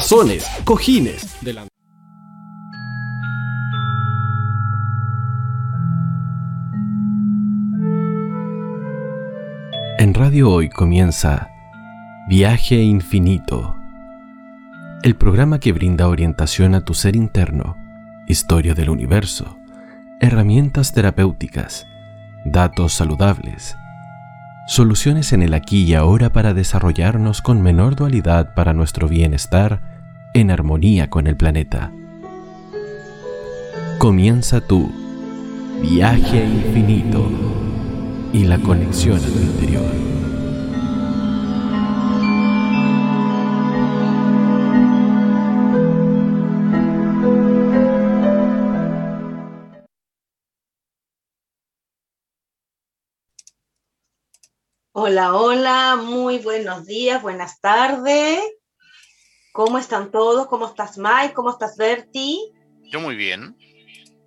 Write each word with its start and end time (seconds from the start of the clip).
sazones, 0.00 0.44
cojines, 0.64 1.36
delante. 1.40 1.68
En 10.00 10.14
Radio 10.14 10.50
Hoy 10.50 10.68
comienza 10.68 11.48
Viaje 12.28 12.82
Infinito, 12.82 13.76
el 15.04 15.14
programa 15.14 15.60
que 15.60 15.72
brinda 15.72 16.08
orientación 16.08 16.74
a 16.74 16.84
tu 16.84 16.94
ser 16.94 17.14
interno, 17.14 17.76
historia 18.26 18.74
del 18.74 18.90
universo, 18.90 19.56
herramientas 20.20 20.92
terapéuticas, 20.92 21.86
datos 22.44 22.94
saludables, 22.94 23.76
soluciones 24.66 25.32
en 25.32 25.42
el 25.42 25.54
aquí 25.54 25.82
y 25.84 25.94
ahora 25.94 26.30
para 26.30 26.54
desarrollarnos 26.54 27.42
con 27.42 27.62
menor 27.62 27.96
dualidad 27.96 28.54
para 28.54 28.72
nuestro 28.72 29.08
bienestar 29.08 29.80
en 30.34 30.50
armonía 30.50 31.10
con 31.10 31.26
el 31.26 31.36
planeta. 31.36 31.92
Comienza 33.98 34.60
tu 34.60 34.90
viaje 35.82 36.44
infinito 36.44 37.30
y 38.32 38.44
la 38.44 38.58
conexión 38.58 39.18
a 39.18 39.26
tu 39.26 39.38
interior. 39.38 40.13
Hola, 55.06 55.34
hola, 55.34 55.96
muy 55.96 56.38
buenos 56.38 56.86
días, 56.86 57.20
buenas 57.20 57.60
tardes. 57.60 58.40
¿Cómo 59.52 59.76
están 59.76 60.10
todos? 60.10 60.46
¿Cómo 60.46 60.64
estás, 60.64 60.96
Mike? 60.96 61.34
¿Cómo 61.34 61.50
estás, 61.50 61.76
Berti? 61.76 62.50
Yo 62.84 63.00
muy 63.00 63.14
bien. 63.14 63.54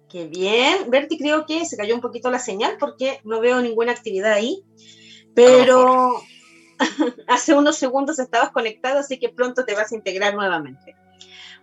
Qué 0.08 0.28
bien. 0.28 0.92
Berti, 0.92 1.18
creo 1.18 1.48
que 1.48 1.66
se 1.66 1.78
cayó 1.78 1.96
un 1.96 2.02
poquito 2.02 2.30
la 2.30 2.38
señal 2.38 2.78
porque 2.80 3.22
no 3.24 3.40
veo 3.40 3.60
ninguna 3.60 3.92
actividad 3.92 4.34
ahí. 4.34 4.64
Pero 5.34 6.22
hace 7.28 7.56
unos 7.56 7.78
segundos 7.78 8.20
estabas 8.20 8.52
conectado, 8.52 9.00
así 9.00 9.18
que 9.18 9.30
pronto 9.30 9.66
te 9.66 9.74
vas 9.74 9.92
a 9.92 9.96
integrar 9.96 10.36
nuevamente. 10.36 10.96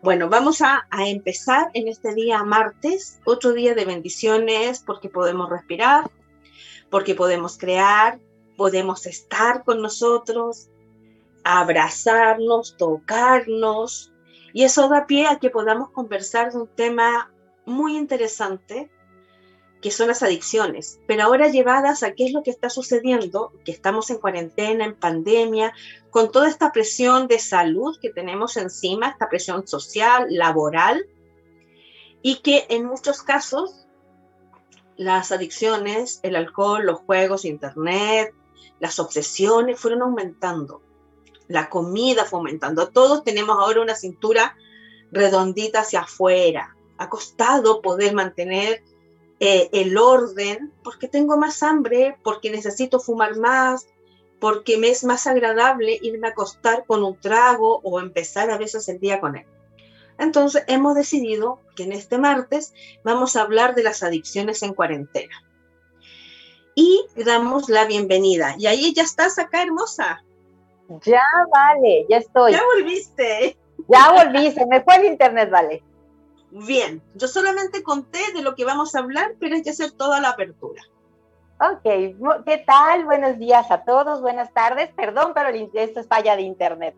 Bueno, 0.02 0.28
vamos 0.28 0.60
a, 0.60 0.88
a 0.90 1.06
empezar 1.06 1.70
en 1.74 1.86
este 1.86 2.14
día 2.14 2.42
martes, 2.42 3.20
otro 3.24 3.52
día 3.52 3.74
de 3.74 3.84
bendiciones 3.84 4.82
porque 4.84 5.08
podemos 5.08 5.48
respirar, 5.48 6.10
porque 6.90 7.14
podemos 7.14 7.56
crear, 7.58 8.18
podemos 8.56 9.06
estar 9.06 9.64
con 9.64 9.82
nosotros, 9.82 10.68
abrazarnos, 11.44 12.76
tocarnos, 12.76 14.12
y 14.52 14.64
eso 14.64 14.88
da 14.88 15.06
pie 15.06 15.26
a 15.26 15.38
que 15.38 15.50
podamos 15.50 15.90
conversar 15.90 16.52
de 16.52 16.58
un 16.58 16.68
tema 16.68 17.32
muy 17.66 17.96
interesante, 17.96 18.90
que 19.82 19.90
son 19.90 20.08
las 20.08 20.22
adicciones, 20.22 21.00
pero 21.06 21.24
ahora 21.24 21.48
llevadas 21.48 22.02
a 22.02 22.12
qué 22.14 22.24
es 22.24 22.32
lo 22.32 22.42
que 22.42 22.50
está 22.50 22.70
sucediendo, 22.70 23.52
que 23.66 23.72
estamos 23.72 24.08
en 24.08 24.16
cuarentena, 24.16 24.86
en 24.86 24.94
pandemia, 24.94 25.74
con 26.08 26.32
toda 26.32 26.48
esta 26.48 26.72
presión 26.72 27.28
de 27.28 27.38
salud 27.38 27.98
que 28.00 28.08
tenemos 28.08 28.56
encima, 28.56 29.08
esta 29.08 29.28
presión 29.28 29.66
social, 29.66 30.26
laboral, 30.30 31.04
y 32.22 32.36
que 32.36 32.64
en 32.70 32.86
muchos 32.86 33.22
casos 33.22 33.86
las 34.96 35.32
adicciones, 35.32 36.20
el 36.22 36.36
alcohol, 36.36 36.86
los 36.86 37.00
juegos, 37.00 37.44
internet, 37.44 38.32
las 38.80 38.98
obsesiones 38.98 39.78
fueron 39.78 40.02
aumentando, 40.02 40.82
la 41.48 41.68
comida 41.68 42.24
fue 42.24 42.38
aumentando, 42.38 42.88
todos 42.88 43.24
tenemos 43.24 43.56
ahora 43.58 43.82
una 43.82 43.94
cintura 43.94 44.56
redondita 45.12 45.80
hacia 45.80 46.00
afuera, 46.00 46.76
ha 46.98 47.08
costado 47.08 47.82
poder 47.82 48.14
mantener 48.14 48.82
eh, 49.40 49.68
el 49.72 49.96
orden 49.98 50.72
porque 50.82 51.08
tengo 51.08 51.36
más 51.36 51.62
hambre, 51.62 52.16
porque 52.22 52.50
necesito 52.50 53.00
fumar 53.00 53.36
más, 53.36 53.86
porque 54.40 54.78
me 54.78 54.88
es 54.88 55.04
más 55.04 55.26
agradable 55.26 55.98
irme 56.02 56.28
a 56.28 56.30
acostar 56.30 56.84
con 56.86 57.02
un 57.02 57.18
trago 57.18 57.80
o 57.82 58.00
empezar 58.00 58.50
a 58.50 58.58
veces 58.58 58.88
el 58.88 59.00
día 59.00 59.20
con 59.20 59.36
él. 59.36 59.46
Entonces 60.18 60.64
hemos 60.68 60.94
decidido 60.94 61.60
que 61.74 61.84
en 61.84 61.92
este 61.92 62.18
martes 62.18 62.72
vamos 63.02 63.36
a 63.36 63.42
hablar 63.42 63.74
de 63.74 63.82
las 63.82 64.02
adicciones 64.02 64.62
en 64.62 64.74
cuarentena 64.74 65.44
y 66.74 67.06
damos 67.24 67.68
la 67.68 67.84
bienvenida. 67.84 68.54
Y 68.58 68.66
ahí 68.66 68.92
ya 68.94 69.02
estás 69.02 69.38
acá, 69.38 69.62
hermosa. 69.62 70.22
Ya, 71.04 71.22
vale, 71.52 72.06
ya 72.08 72.18
estoy. 72.18 72.52
Ya 72.52 72.62
volviste. 72.76 73.56
Ya 73.88 74.12
volví, 74.12 74.50
se 74.52 74.66
me 74.66 74.80
fue 74.82 74.96
el 74.96 75.04
internet, 75.06 75.50
vale. 75.50 75.82
Bien, 76.50 77.02
yo 77.14 77.26
solamente 77.26 77.82
conté 77.82 78.32
de 78.32 78.42
lo 78.42 78.54
que 78.54 78.64
vamos 78.64 78.94
a 78.94 79.00
hablar, 79.00 79.34
pero 79.40 79.56
hay 79.56 79.62
que 79.62 79.70
hacer 79.70 79.92
toda 79.92 80.20
la 80.20 80.30
apertura. 80.30 80.82
Ok, 81.60 81.82
¿qué 82.44 82.64
tal? 82.66 83.04
Buenos 83.04 83.38
días 83.38 83.70
a 83.70 83.84
todos, 83.84 84.20
buenas 84.20 84.52
tardes. 84.52 84.90
Perdón, 84.94 85.32
pero 85.34 85.48
esto 85.74 86.00
es 86.00 86.06
falla 86.06 86.36
de 86.36 86.42
internet. 86.42 86.94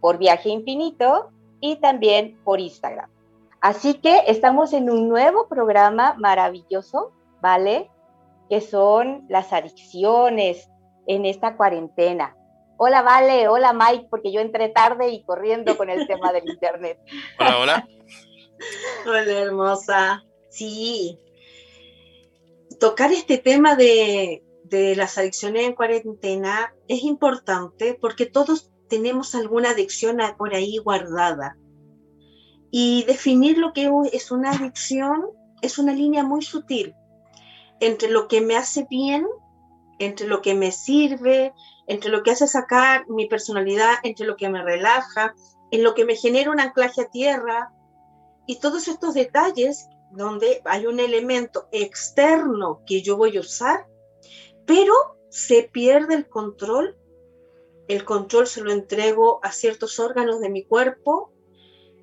por 0.00 0.18
Viaje 0.18 0.48
Infinito 0.48 1.30
y 1.60 1.76
también 1.76 2.38
por 2.44 2.60
Instagram. 2.60 3.10
Así 3.60 3.94
que 3.94 4.22
estamos 4.26 4.72
en 4.72 4.90
un 4.90 5.08
nuevo 5.08 5.46
programa 5.46 6.14
maravilloso, 6.18 7.12
¿vale? 7.42 7.90
Que 8.48 8.60
son 8.60 9.26
las 9.28 9.52
adicciones 9.52 10.70
en 11.06 11.26
esta 11.26 11.56
cuarentena. 11.56 12.36
Hola, 12.78 13.02
Vale, 13.02 13.46
hola, 13.48 13.74
Mike, 13.74 14.06
porque 14.08 14.32
yo 14.32 14.40
entré 14.40 14.70
tarde 14.70 15.10
y 15.10 15.22
corriendo 15.22 15.76
con 15.76 15.90
el 15.90 16.06
tema 16.06 16.32
del 16.32 16.48
Internet. 16.48 16.98
Hola, 17.38 17.58
hola. 17.58 17.88
hola, 19.06 19.22
hermosa. 19.22 20.24
Sí, 20.48 21.18
tocar 22.80 23.12
este 23.12 23.38
tema 23.38 23.76
de, 23.76 24.42
las 24.96 25.18
adicciones 25.18 25.66
en 25.66 25.74
cuarentena 25.74 26.72
es 26.88 27.02
importante 27.02 27.98
porque 28.00 28.26
todos 28.26 28.70
tenemos 28.88 29.34
alguna 29.34 29.70
adicción 29.70 30.18
por 30.38 30.54
ahí 30.54 30.78
guardada. 30.78 31.56
Y 32.70 33.04
definir 33.04 33.58
lo 33.58 33.72
que 33.72 33.90
es 34.12 34.30
una 34.30 34.52
adicción 34.52 35.26
es 35.60 35.78
una 35.78 35.92
línea 35.92 36.22
muy 36.22 36.42
sutil 36.42 36.94
entre 37.80 38.10
lo 38.10 38.28
que 38.28 38.40
me 38.40 38.56
hace 38.56 38.86
bien, 38.88 39.26
entre 39.98 40.26
lo 40.26 40.40
que 40.40 40.54
me 40.54 40.70
sirve, 40.70 41.52
entre 41.86 42.10
lo 42.10 42.22
que 42.22 42.30
hace 42.30 42.46
sacar 42.46 43.08
mi 43.08 43.26
personalidad, 43.26 43.94
entre 44.04 44.26
lo 44.26 44.36
que 44.36 44.48
me 44.48 44.62
relaja, 44.62 45.34
en 45.70 45.82
lo 45.82 45.94
que 45.94 46.04
me 46.04 46.14
genera 46.14 46.50
un 46.50 46.60
anclaje 46.60 47.02
a 47.02 47.10
tierra. 47.10 47.72
Y 48.46 48.60
todos 48.60 48.86
estos 48.86 49.14
detalles 49.14 49.88
donde 50.10 50.60
hay 50.64 50.86
un 50.86 51.00
elemento 51.00 51.68
externo 51.72 52.82
que 52.86 53.02
yo 53.02 53.16
voy 53.16 53.36
a 53.36 53.40
usar, 53.40 53.86
pero 54.66 54.92
se 55.28 55.62
pierde 55.62 56.14
el 56.14 56.28
control. 56.28 56.96
El 57.88 58.04
control 58.04 58.46
se 58.46 58.62
lo 58.62 58.72
entrego 58.72 59.40
a 59.42 59.52
ciertos 59.52 59.98
órganos 59.98 60.40
de 60.40 60.50
mi 60.50 60.64
cuerpo 60.64 61.32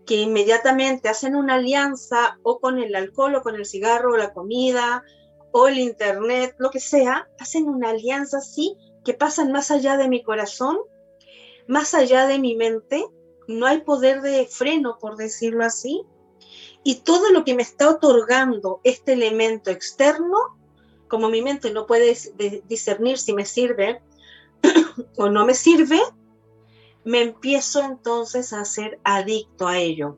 que 0.06 0.16
inmediatamente 0.16 1.10
hacen 1.10 1.36
una 1.36 1.56
alianza 1.56 2.40
o 2.42 2.60
con 2.60 2.80
el 2.80 2.96
alcohol 2.96 3.36
o 3.36 3.42
con 3.42 3.56
el 3.56 3.66
cigarro 3.66 4.14
o 4.14 4.18
la 4.18 4.34
comida 4.34 5.04
o 5.52 5.68
el 5.68 5.78
internet, 5.78 6.56
lo 6.58 6.72
que 6.72 6.80
sea, 6.80 7.30
hacen 7.40 7.68
una 7.68 7.90
alianza 7.90 8.38
así 8.38 8.78
que 9.04 9.14
pasan 9.14 9.52
más 9.52 9.72
allá 9.72 9.98
de 9.98 10.10
mi 10.10 10.24
corazón, 10.24 10.78
más 11.68 11.94
allá 11.94 12.28
de 12.28 12.40
mi 12.40 12.56
mente. 12.56 13.06
No 13.48 13.66
hay 13.66 13.82
poder 13.82 14.22
de 14.22 14.46
freno, 14.46 14.98
por 15.00 15.16
decirlo 15.16 15.64
así, 15.64 16.04
y 16.88 17.02
todo 17.02 17.32
lo 17.34 17.44
que 17.44 17.54
me 17.54 17.64
está 17.64 17.90
otorgando 17.90 18.80
este 18.86 19.12
elemento 19.12 19.72
externo, 19.72 20.58
como 21.10 21.28
mi 21.28 21.42
mente 21.42 21.70
no 21.70 21.86
puede 21.86 22.16
discernir 22.70 23.18
si 23.18 23.34
me 23.34 23.44
sirve 23.44 24.02
o 25.18 25.28
no 25.28 25.46
me 25.46 25.54
sirve, 25.54 26.00
me 27.04 27.24
empiezo 27.24 27.84
entonces 27.84 28.54
a 28.54 28.64
ser 28.64 29.02
adicto 29.04 29.68
a 29.68 29.80
ello. 29.80 30.18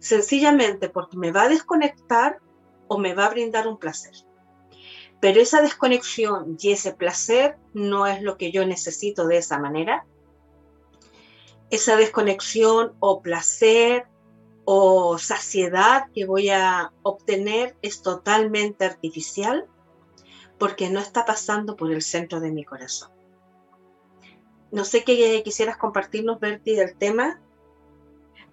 sencillamente 0.00 0.88
porque 0.88 1.16
me 1.16 1.30
va 1.30 1.42
a 1.42 1.48
desconectar 1.48 2.40
o 2.88 2.98
me 2.98 3.14
va 3.14 3.26
a 3.26 3.30
brindar 3.30 3.68
un 3.68 3.78
placer. 3.78 4.14
Pero 5.20 5.40
esa 5.40 5.62
desconexión 5.62 6.56
y 6.58 6.72
ese 6.72 6.94
placer 6.94 7.58
no 7.74 8.08
es 8.08 8.20
lo 8.22 8.36
que 8.36 8.50
yo 8.50 8.66
necesito 8.66 9.28
de 9.28 9.36
esa 9.36 9.60
manera. 9.60 10.04
Esa 11.70 11.94
desconexión 11.94 12.92
o 12.98 13.22
placer 13.22 14.08
o 14.64 15.18
saciedad 15.18 16.06
que 16.14 16.24
voy 16.24 16.50
a 16.50 16.92
obtener 17.02 17.76
es 17.82 18.02
totalmente 18.02 18.84
artificial 18.84 19.66
porque 20.58 20.90
no 20.90 21.00
está 21.00 21.24
pasando 21.24 21.76
por 21.76 21.90
el 21.90 22.02
centro 22.02 22.40
de 22.40 22.52
mi 22.52 22.64
corazón. 22.64 23.10
No 24.70 24.84
sé 24.84 25.04
qué 25.04 25.42
quisieras 25.42 25.76
compartirnos, 25.76 26.40
Bertie, 26.40 26.76
del 26.76 26.96
tema. 26.96 27.40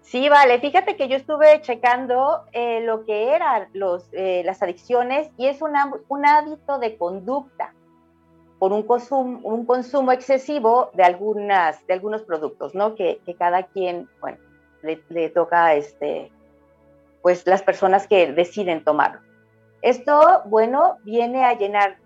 Sí, 0.02 0.28
vale. 0.28 0.60
Fíjate 0.60 0.98
que 0.98 1.08
yo 1.08 1.16
estuve 1.16 1.62
checando 1.62 2.44
eh, 2.52 2.82
lo 2.82 3.06
que 3.06 3.36
eran 3.36 3.70
los, 3.74 4.10
eh, 4.12 4.42
las 4.44 4.62
adicciones 4.64 5.30
y 5.38 5.46
es 5.46 5.62
un 5.62 6.26
hábito 6.26 6.80
de 6.80 6.98
conducta 6.98 7.74
por 8.58 8.74
un 8.74 8.84
consumo, 8.84 9.40
un 9.44 9.66
consumo 9.66 10.12
excesivo 10.12 10.90
de, 10.94 11.04
algunas, 11.04 11.86
de 11.88 11.94
algunos 11.94 12.24
productos, 12.24 12.76
¿no? 12.76 12.96
Que, 12.96 13.22
que 13.26 13.36
cada 13.36 13.64
quien, 13.64 14.10
bueno, 14.20 14.40
le, 14.82 15.30
toca, 15.30 15.76
este, 15.76 16.32
pues, 17.22 17.46
las 17.46 17.64
personas 17.64 18.08
que 18.08 18.32
deciden 18.32 18.84
tomarlo. 18.84 19.22
Esto, 19.82 20.42
bueno, 20.46 20.98
viene 21.04 21.46
a 21.46 21.58
llenar 21.58 21.98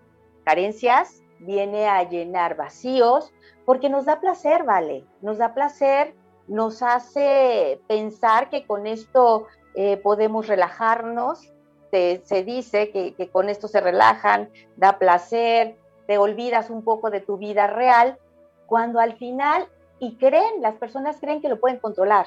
carencias, 0.44 1.22
viene 1.40 1.88
a 1.88 2.08
llenar 2.08 2.56
vacíos, 2.56 3.32
porque 3.64 3.88
nos 3.88 4.04
da 4.04 4.20
placer, 4.20 4.64
¿vale? 4.64 5.04
Nos 5.22 5.38
da 5.38 5.54
placer 5.54 6.14
nos 6.46 6.82
hace 6.82 7.80
pensar 7.88 8.50
que 8.50 8.66
con 8.66 8.86
esto 8.86 9.46
eh, 9.74 9.96
podemos 9.96 10.46
relajarnos. 10.46 11.50
Se, 11.90 12.42
dice 12.42 12.90
que, 12.90 13.14
que, 13.14 13.28
con 13.28 13.48
esto 13.48 13.68
se 13.68 13.80
relajan, 13.80 14.50
da 14.76 14.98
placer, 14.98 15.76
te 16.08 16.18
olvidas 16.18 16.68
un 16.68 16.82
poco 16.82 17.08
de 17.08 17.20
tu 17.20 17.38
vida 17.38 17.68
real, 17.68 18.18
cuando 18.66 18.98
al 18.98 19.16
final, 19.16 19.68
y 20.00 20.16
creen, 20.16 20.60
las 20.60 20.74
personas 20.74 21.18
creen 21.20 21.40
que 21.40 21.48
lo 21.48 21.60
pueden 21.60 21.78
controlar, 21.78 22.26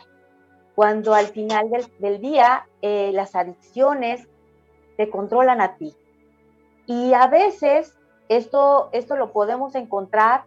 cuando 0.78 1.16
al 1.16 1.26
final 1.26 1.72
del, 1.98 2.22
día 2.22 2.68
eh, 2.84 3.10
las 3.12 3.34
adicciones 3.34 4.28
te 4.96 5.10
controlan 5.10 5.60
a 5.60 5.76
ti. 5.76 5.96
Y 6.86 7.14
a 7.14 7.26
veces 7.26 7.98
esto, 8.30 8.90
esto 8.92 9.16
lo 9.16 9.32
podemos 9.32 9.74
encontrar 9.74 10.44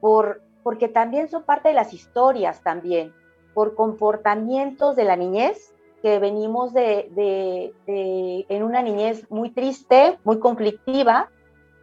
por 0.00 0.40
porque 0.62 0.88
también 0.88 1.28
son 1.28 1.42
parte 1.42 1.68
de 1.68 1.74
las 1.74 1.92
historias 1.92 2.62
también, 2.62 3.12
por 3.52 3.74
comportamientos 3.74 4.96
de 4.96 5.04
la 5.04 5.14
niñez, 5.14 5.74
que 6.00 6.20
venimos 6.20 6.72
de, 6.72 7.74
en 7.86 8.62
una 8.62 8.80
niñez 8.80 9.30
muy 9.30 9.50
triste, 9.50 10.18
muy 10.24 10.38
conflictiva, 10.38 11.28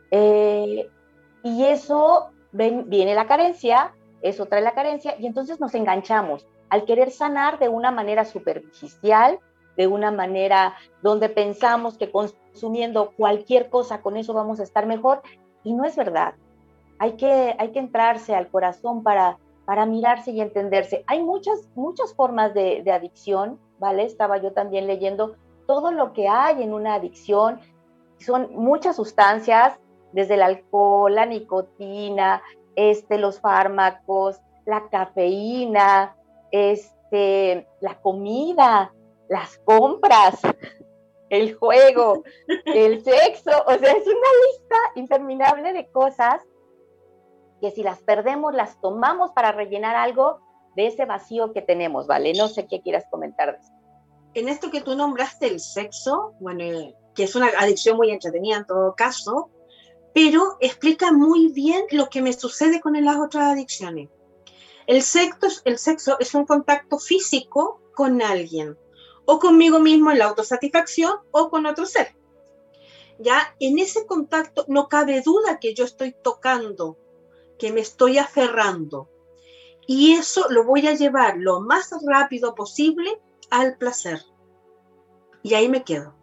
eh, 0.09 0.89
y 1.43 1.65
eso 1.65 2.31
viene 2.53 3.13
la 3.13 3.27
carencia, 3.27 3.93
eso 4.23 4.47
trae 4.47 4.63
la 4.63 4.73
carencia, 4.73 5.15
y 5.19 5.27
entonces 5.27 5.59
nos 5.59 5.75
enganchamos 5.75 6.47
al 6.69 6.85
querer 6.85 7.11
sanar 7.11 7.59
de 7.59 7.69
una 7.69 7.91
manera 7.91 8.25
superficial, 8.25 9.39
de 9.77 9.87
una 9.87 10.11
manera 10.11 10.75
donde 11.01 11.29
pensamos 11.29 11.97
que 11.97 12.11
consumiendo 12.11 13.11
cualquier 13.17 13.69
cosa 13.69 14.01
con 14.01 14.17
eso 14.17 14.33
vamos 14.33 14.59
a 14.59 14.63
estar 14.63 14.85
mejor, 14.85 15.21
y 15.63 15.73
no 15.73 15.85
es 15.85 15.95
verdad 15.95 16.35
hay 17.03 17.13
que, 17.13 17.55
hay 17.57 17.71
que 17.71 17.79
entrarse 17.79 18.33
al 18.33 18.47
corazón 18.47 19.03
para, 19.03 19.37
para 19.65 19.85
mirarse 19.85 20.31
y 20.31 20.39
entenderse. 20.39 21.03
Hay 21.07 21.21
muchas, 21.21 21.69
muchas 21.75 22.13
formas 22.13 22.53
de, 22.53 22.81
de 22.83 22.91
adicción, 22.93 23.59
¿vale? 23.79 24.05
Estaba 24.05 24.37
yo 24.37 24.53
también 24.53 24.87
leyendo 24.87 25.35
todo 25.67 25.91
lo 25.91 26.13
que 26.13 26.29
hay 26.29 26.63
en 26.63 26.73
una 26.73 26.95
adicción. 26.95 27.59
Son 28.19 28.49
muchas 28.53 28.95
sustancias, 28.95 29.77
desde 30.13 30.35
el 30.35 30.43
alcohol, 30.43 31.13
la 31.13 31.25
nicotina, 31.25 32.41
este, 32.77 33.17
los 33.17 33.41
fármacos, 33.41 34.39
la 34.65 34.87
cafeína, 34.89 36.15
este, 36.53 37.67
la 37.81 37.99
comida, 37.99 38.93
las 39.27 39.57
compras, 39.65 40.39
el 41.29 41.55
juego, 41.55 42.23
el 42.65 43.03
sexo, 43.03 43.51
o 43.65 43.73
sea, 43.73 43.91
es 43.91 44.05
una 44.05 44.31
lista 44.47 44.77
interminable 44.95 45.73
de 45.73 45.87
cosas 45.91 46.41
que 47.59 47.71
si 47.71 47.81
las 47.81 47.99
perdemos, 48.03 48.53
las 48.53 48.79
tomamos 48.81 49.31
para 49.31 49.51
rellenar 49.51 49.95
algo 49.95 50.39
de 50.75 50.87
ese 50.87 51.05
vacío 51.05 51.53
que 51.53 51.63
tenemos, 51.63 52.05
¿vale? 52.05 52.33
No 52.33 52.47
sé 52.47 52.67
qué 52.67 52.81
quieras 52.81 53.05
comentar 53.09 53.59
En 54.35 54.47
esto 54.47 54.69
que 54.69 54.81
tú 54.81 54.95
nombraste 54.95 55.47
el 55.47 55.59
sexo, 55.59 56.35
bueno, 56.39 56.93
que 57.15 57.23
es 57.23 57.35
una 57.35 57.47
adicción 57.57 57.97
muy 57.97 58.11
entretenida 58.11 58.57
en 58.57 58.67
todo 58.67 58.93
caso, 58.95 59.49
pero 60.13 60.57
explica 60.59 61.11
muy 61.11 61.51
bien 61.51 61.85
lo 61.91 62.09
que 62.09 62.21
me 62.21 62.33
sucede 62.33 62.79
con 62.79 62.93
las 63.03 63.17
otras 63.17 63.53
adicciones. 63.53 64.09
El 64.85 65.01
sexo, 65.01 66.17
es 66.19 66.33
un 66.33 66.45
contacto 66.45 66.99
físico 66.99 67.81
con 67.95 68.21
alguien, 68.21 68.77
o 69.25 69.39
conmigo 69.39 69.79
mismo 69.79 70.11
en 70.11 70.19
la 70.19 70.25
autosatisfacción 70.25 71.13
o 71.31 71.49
con 71.49 71.65
otro 71.65 71.85
ser. 71.85 72.15
Ya 73.19 73.55
en 73.59 73.79
ese 73.79 74.05
contacto 74.05 74.65
no 74.67 74.89
cabe 74.89 75.21
duda 75.21 75.59
que 75.59 75.73
yo 75.73 75.85
estoy 75.85 76.13
tocando, 76.23 76.97
que 77.57 77.71
me 77.71 77.81
estoy 77.81 78.17
aferrando. 78.17 79.09
Y 79.85 80.13
eso 80.13 80.47
lo 80.49 80.63
voy 80.65 80.87
a 80.87 80.95
llevar 80.95 81.37
lo 81.37 81.61
más 81.61 81.89
rápido 82.05 82.55
posible 82.55 83.21
al 83.49 83.77
placer. 83.77 84.21
Y 85.43 85.53
ahí 85.53 85.69
me 85.69 85.83
quedo. 85.83 86.15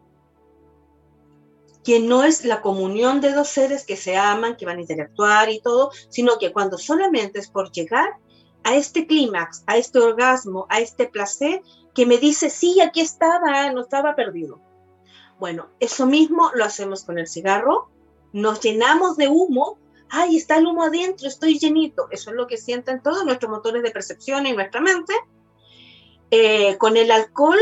Que 1.85 2.01
no 2.01 2.25
es 2.25 2.45
la 2.45 2.61
comunión 2.61 3.21
de 3.21 3.33
dos 3.33 3.49
seres 3.49 3.85
que 3.85 3.97
se 3.97 4.17
aman, 4.17 4.57
que 4.57 4.67
van 4.67 4.79
a 4.79 4.83
interactuar 4.83 5.49
y 5.51 5.61
todo, 5.61 5.91
sino 6.09 6.39
que 6.39 6.53
cuando 6.53 6.77
solamente 6.77 7.39
es 7.39 7.49
por 7.49 7.71
llegar 7.71 8.19
a 8.65 8.75
este 8.75 9.07
clímax, 9.07 9.65
a 9.67 9.77
este 9.77 9.99
orgasmo, 9.99 10.67
a 10.69 10.81
este 10.81 11.07
placer, 11.07 11.63
que 11.95 12.07
me 12.07 12.19
dice, 12.19 12.51
sí, 12.51 12.81
aquí 12.81 13.01
estaba, 13.01 13.71
no 13.73 13.81
estaba 13.81 14.15
perdido. 14.15 14.61
Bueno, 15.39 15.69
eso 15.81 16.07
mismo 16.07 16.51
lo 16.55 16.65
hacemos 16.65 17.05
con 17.05 17.19
el 17.19 17.27
cigarro, 17.27 17.91
nos 18.33 18.61
llenamos 18.61 19.17
de 19.17 19.29
humo 19.29 19.79
ay, 20.11 20.37
está 20.37 20.59
el 20.59 20.67
humo 20.67 20.83
adentro, 20.83 21.29
estoy 21.29 21.59
llenito. 21.59 22.09
Eso 22.11 22.31
es 22.31 22.37
lo 22.37 22.47
que 22.47 22.57
sienten 22.57 23.03
todos 23.03 23.25
nuestros 23.25 23.51
motores 23.51 23.83
de 23.83 23.91
percepción 23.91 24.47
en 24.47 24.57
nuestra 24.57 24.81
mente. 24.81 25.15
Eh, 26.31 26.77
con 26.79 26.97
el 26.97 27.11
alcohol, 27.11 27.59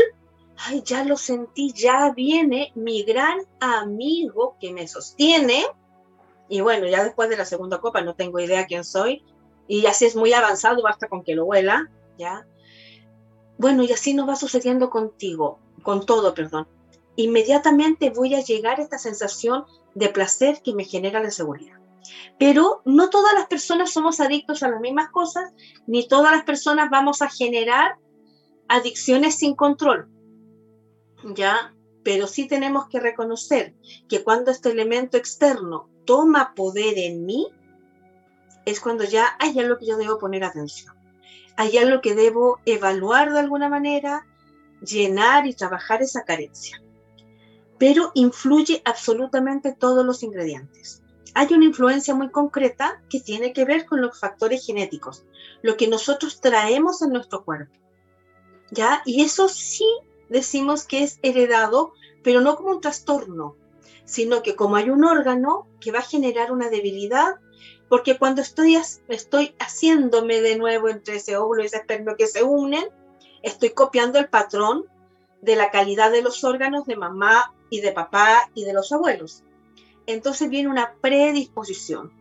ay, 0.57 0.81
ya 0.83 1.03
lo 1.03 1.15
sentí, 1.15 1.71
ya 1.73 2.11
viene 2.11 2.71
mi 2.75 3.03
gran 3.03 3.39
amigo 3.59 4.57
que 4.59 4.73
me 4.73 4.87
sostiene. 4.87 5.65
Y 6.49 6.61
bueno, 6.61 6.87
ya 6.87 7.03
después 7.03 7.29
de 7.29 7.37
la 7.37 7.45
segunda 7.45 7.79
copa 7.79 8.01
no 8.01 8.15
tengo 8.15 8.39
idea 8.39 8.65
quién 8.65 8.83
soy. 8.83 9.23
Y 9.69 9.85
así 9.85 10.05
es 10.05 10.15
muy 10.15 10.33
avanzado, 10.33 10.81
basta 10.81 11.07
con 11.07 11.23
que 11.23 11.35
lo 11.35 11.45
huela, 11.45 11.91
¿ya? 12.17 12.47
Bueno, 13.59 13.83
y 13.83 13.91
así 13.91 14.15
nos 14.15 14.27
va 14.27 14.35
sucediendo 14.35 14.89
contigo, 14.89 15.59
con 15.83 16.07
todo, 16.07 16.33
perdón. 16.33 16.67
Inmediatamente 17.15 18.09
voy 18.09 18.33
a 18.33 18.41
llegar 18.41 18.79
a 18.79 18.83
esta 18.83 18.97
sensación 18.97 19.65
de 19.93 20.09
placer 20.09 20.63
que 20.63 20.73
me 20.73 20.85
genera 20.85 21.21
la 21.21 21.29
seguridad. 21.29 21.77
Pero 22.39 22.81
no 22.83 23.11
todas 23.11 23.33
las 23.35 23.45
personas 23.45 23.93
somos 23.93 24.19
adictos 24.19 24.63
a 24.63 24.69
las 24.69 24.81
mismas 24.81 25.09
cosas, 25.11 25.53
ni 25.85 26.07
todas 26.07 26.31
las 26.31 26.45
personas 26.45 26.89
vamos 26.89 27.21
a 27.21 27.29
generar 27.29 27.97
adicciones 28.67 29.35
sin 29.35 29.55
control. 29.55 30.09
¿Ya? 31.35 31.75
Pero 32.03 32.25
sí 32.25 32.47
tenemos 32.47 32.87
que 32.87 32.99
reconocer 32.99 33.75
que 34.07 34.23
cuando 34.23 34.49
este 34.49 34.71
elemento 34.71 35.15
externo 35.15 35.91
toma 36.05 36.55
poder 36.55 36.97
en 36.97 37.27
mí, 37.27 37.49
es 38.65 38.79
cuando 38.79 39.03
ya 39.03 39.35
hay 39.39 39.57
algo 39.59 39.77
que 39.77 39.87
yo 39.87 39.97
debo 39.97 40.17
poner 40.19 40.43
atención. 40.43 40.95
Hay 41.55 41.77
algo 41.77 42.01
que 42.01 42.15
debo 42.15 42.59
evaluar 42.65 43.33
de 43.33 43.39
alguna 43.39 43.69
manera, 43.69 44.25
llenar 44.81 45.45
y 45.45 45.53
trabajar 45.53 46.01
esa 46.01 46.23
carencia. 46.23 46.81
Pero 47.77 48.11
influye 48.13 48.81
absolutamente 48.85 49.73
todos 49.73 50.05
los 50.05 50.23
ingredientes 50.23 51.01
hay 51.33 51.53
una 51.53 51.65
influencia 51.65 52.15
muy 52.15 52.29
concreta 52.29 53.01
que 53.09 53.19
tiene 53.19 53.53
que 53.53 53.65
ver 53.65 53.85
con 53.85 54.01
los 54.01 54.19
factores 54.19 54.65
genéticos, 54.65 55.23
lo 55.61 55.77
que 55.77 55.87
nosotros 55.87 56.41
traemos 56.41 57.01
en 57.01 57.11
nuestro 57.11 57.43
cuerpo. 57.43 57.73
¿Ya? 58.71 59.01
Y 59.05 59.23
eso 59.23 59.49
sí 59.49 59.85
decimos 60.29 60.85
que 60.85 61.03
es 61.03 61.19
heredado, 61.21 61.93
pero 62.23 62.41
no 62.41 62.55
como 62.55 62.71
un 62.71 62.81
trastorno, 62.81 63.55
sino 64.05 64.41
que 64.43 64.55
como 64.55 64.75
hay 64.75 64.89
un 64.89 65.03
órgano 65.03 65.67
que 65.79 65.91
va 65.91 65.99
a 65.99 66.03
generar 66.03 66.51
una 66.51 66.69
debilidad, 66.69 67.35
porque 67.89 68.17
cuando 68.17 68.41
estoy, 68.41 68.77
estoy 69.07 69.55
haciéndome 69.59 70.41
de 70.41 70.57
nuevo 70.57 70.89
entre 70.89 71.17
ese 71.17 71.37
óvulo 71.37 71.63
y 71.63 71.65
ese 71.65 71.77
esperma 71.77 72.15
que 72.15 72.27
se 72.27 72.43
unen, 72.43 72.85
estoy 73.41 73.71
copiando 73.71 74.19
el 74.19 74.29
patrón 74.29 74.85
de 75.41 75.55
la 75.55 75.71
calidad 75.71 76.11
de 76.11 76.21
los 76.21 76.43
órganos 76.43 76.85
de 76.85 76.95
mamá 76.95 77.53
y 77.69 77.81
de 77.81 77.91
papá 77.91 78.49
y 78.53 78.65
de 78.65 78.73
los 78.73 78.91
abuelos 78.91 79.43
entonces 80.13 80.49
viene 80.49 80.69
una 80.69 80.95
predisposición. 81.01 82.11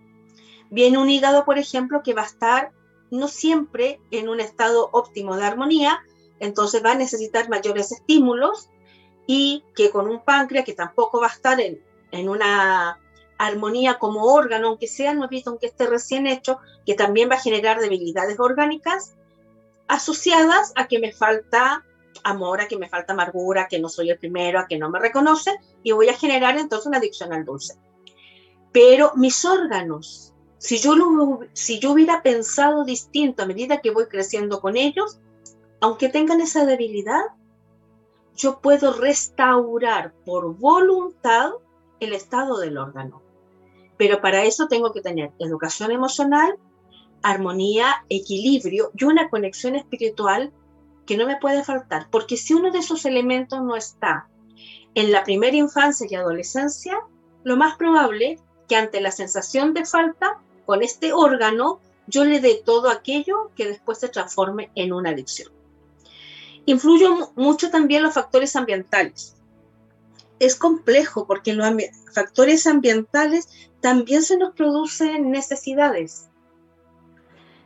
Viene 0.70 0.98
un 0.98 1.08
hígado, 1.08 1.44
por 1.44 1.58
ejemplo, 1.58 2.02
que 2.02 2.14
va 2.14 2.22
a 2.22 2.26
estar 2.26 2.72
no 3.10 3.28
siempre 3.28 4.00
en 4.10 4.28
un 4.28 4.40
estado 4.40 4.90
óptimo 4.92 5.37
de 5.37 5.46
armonía, 5.46 6.00
entonces 6.40 6.84
va 6.84 6.92
a 6.92 6.96
necesitar 6.96 7.48
mayores 7.48 7.90
estímulos 7.90 8.68
y 9.26 9.64
que 9.75 9.90
con 9.90 10.08
un 10.08 10.22
páncreas 10.22 10.64
que 10.64 10.75
tampoco 10.75 11.20
va 11.20 11.28
a 11.28 11.32
estar 11.32 11.58
en, 11.60 11.82
en 12.10 12.28
una 12.28 13.00
armonía 13.38 13.99
como 13.99 14.25
órgano, 14.25 14.68
aunque 14.68 14.88
sea 14.88 15.14
nuevito, 15.14 15.50
aunque 15.50 15.66
esté 15.66 15.87
recién 15.87 16.26
hecho, 16.26 16.59
que 16.85 16.95
también 16.95 17.30
va 17.30 17.37
a 17.37 17.40
generar 17.40 17.80
debilidades 17.80 18.38
orgánicas 18.38 19.14
asociadas 19.87 20.73
a 20.76 20.87
que 20.87 20.99
me 20.99 21.12
falta 21.12 21.85
amor, 22.25 22.61
a 22.61 22.68
que 22.68 22.76
me 22.76 22.88
falta 22.88 23.12
amargura, 23.12 23.62
a 23.62 23.68
que 23.68 23.78
no 23.78 23.88
soy 23.88 24.11
el 24.11 24.18
primero, 24.18 24.59
a 24.59 24.66
que 24.66 24.78
no 24.78 24.90
me 24.90 24.99
reconoce, 24.99 25.57
y 25.83 25.92
voy 25.92 26.09
a 26.09 26.16
generar 26.16 26.59
entonces 26.59 26.87
una 26.87 26.99
adicción 26.99 27.33
al 27.33 27.45
dulce. 27.45 27.78
Pero 28.73 29.12
mis 29.14 29.45
órganos, 29.45 30.35
si 30.59 30.78
yo, 30.78 30.95
lo, 30.95 31.40
si 31.52 31.78
yo 31.78 31.92
hubiera 31.92 32.23
pensado 32.23 32.85
distinto 32.85 33.42
a 33.42 33.47
medida 33.47 33.80
que 33.80 33.92
voy 33.92 34.07
creciendo 34.07 34.61
con 34.61 34.76
ellos, 34.76 35.21
aunque 35.80 36.09
tengan 36.09 36.40
esa 36.40 36.66
debilidad, 36.66 37.23
yo 38.37 38.61
puedo 38.61 38.92
restaurar 38.92 40.12
por 40.25 40.57
voluntad 40.57 41.50
el 42.00 42.12
estado 42.12 42.59
del 42.59 42.78
órgano. 42.78 43.23
Pero 43.99 44.21
para 44.21 44.45
eso 44.45 44.69
tengo 44.69 44.93
que 44.93 45.02
tener 45.02 45.33
educación 45.38 45.90
emocional, 45.90 46.57
armonía, 47.23 48.05
equilibrio 48.09 48.90
y 48.97 49.05
una 49.05 49.28
conexión 49.28 49.75
espiritual 49.75 50.52
que 51.05 51.17
no 51.17 51.26
me 51.26 51.37
puede 51.37 51.64
faltar. 51.64 52.09
Porque 52.11 52.37
si 52.37 52.55
uno 52.55 52.71
de 52.71 52.78
esos 52.78 53.05
elementos 53.05 53.61
no 53.61 53.76
está 53.76 54.28
en 54.95 55.12
la 55.12 55.25
primera 55.25 55.57
infancia 55.57 56.07
y 56.09 56.14
adolescencia, 56.14 56.99
lo 57.45 57.57
más 57.57 57.76
probable 57.76 58.38
que 58.69 58.76
ante 58.76 59.00
la 59.00 59.11
sensación 59.11 59.75
de 59.75 59.85
falta, 59.85 60.40
con 60.67 60.83
este 60.83 61.14
órgano, 61.14 61.81
yo 62.07 62.25
le 62.25 62.40
dé 62.40 62.61
todo 62.62 62.90
aquello 62.90 63.50
que 63.57 63.67
después 63.67 63.99
se 63.99 64.09
transforme 64.09 64.71
en 64.75 64.93
una 64.93 65.11
adicción. 65.11 65.50
Influyen 66.67 67.14
mucho 67.37 67.71
también 67.71 68.02
los 68.02 68.12
factores 68.12 68.55
ambientales. 68.55 69.38
Es 70.40 70.54
complejo 70.57 71.26
porque 71.26 71.52
los 71.52 71.66
factores 72.12 72.66
ambientales 72.66 73.49
también 73.80 74.23
se 74.23 74.37
nos 74.37 74.54
producen 74.54 75.30
necesidades. 75.30 76.28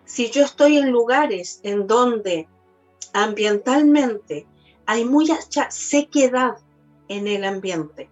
Si 0.04 0.30
yo 0.30 0.44
estoy 0.44 0.78
en 0.78 0.90
lugares 0.90 1.60
en 1.62 1.86
donde 1.86 2.48
ambientalmente 3.12 4.46
hay 4.86 5.04
mucha 5.04 5.70
sequedad 5.70 6.58
en 7.08 7.28
el 7.28 7.44
ambiente, 7.44 8.10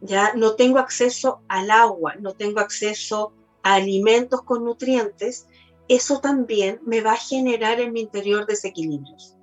ya 0.00 0.34
no 0.34 0.54
tengo 0.54 0.78
acceso 0.78 1.40
al 1.48 1.70
agua, 1.70 2.14
no 2.20 2.32
tengo 2.32 2.60
acceso 2.60 3.32
a 3.62 3.74
alimentos 3.74 4.42
con 4.42 4.64
nutrientes, 4.64 5.46
eso 5.88 6.20
también 6.20 6.80
me 6.84 7.00
va 7.00 7.12
a 7.12 7.16
generar 7.16 7.80
en 7.80 7.92
mi 7.92 8.00
interior 8.00 8.46
desequilibrios. 8.46 9.37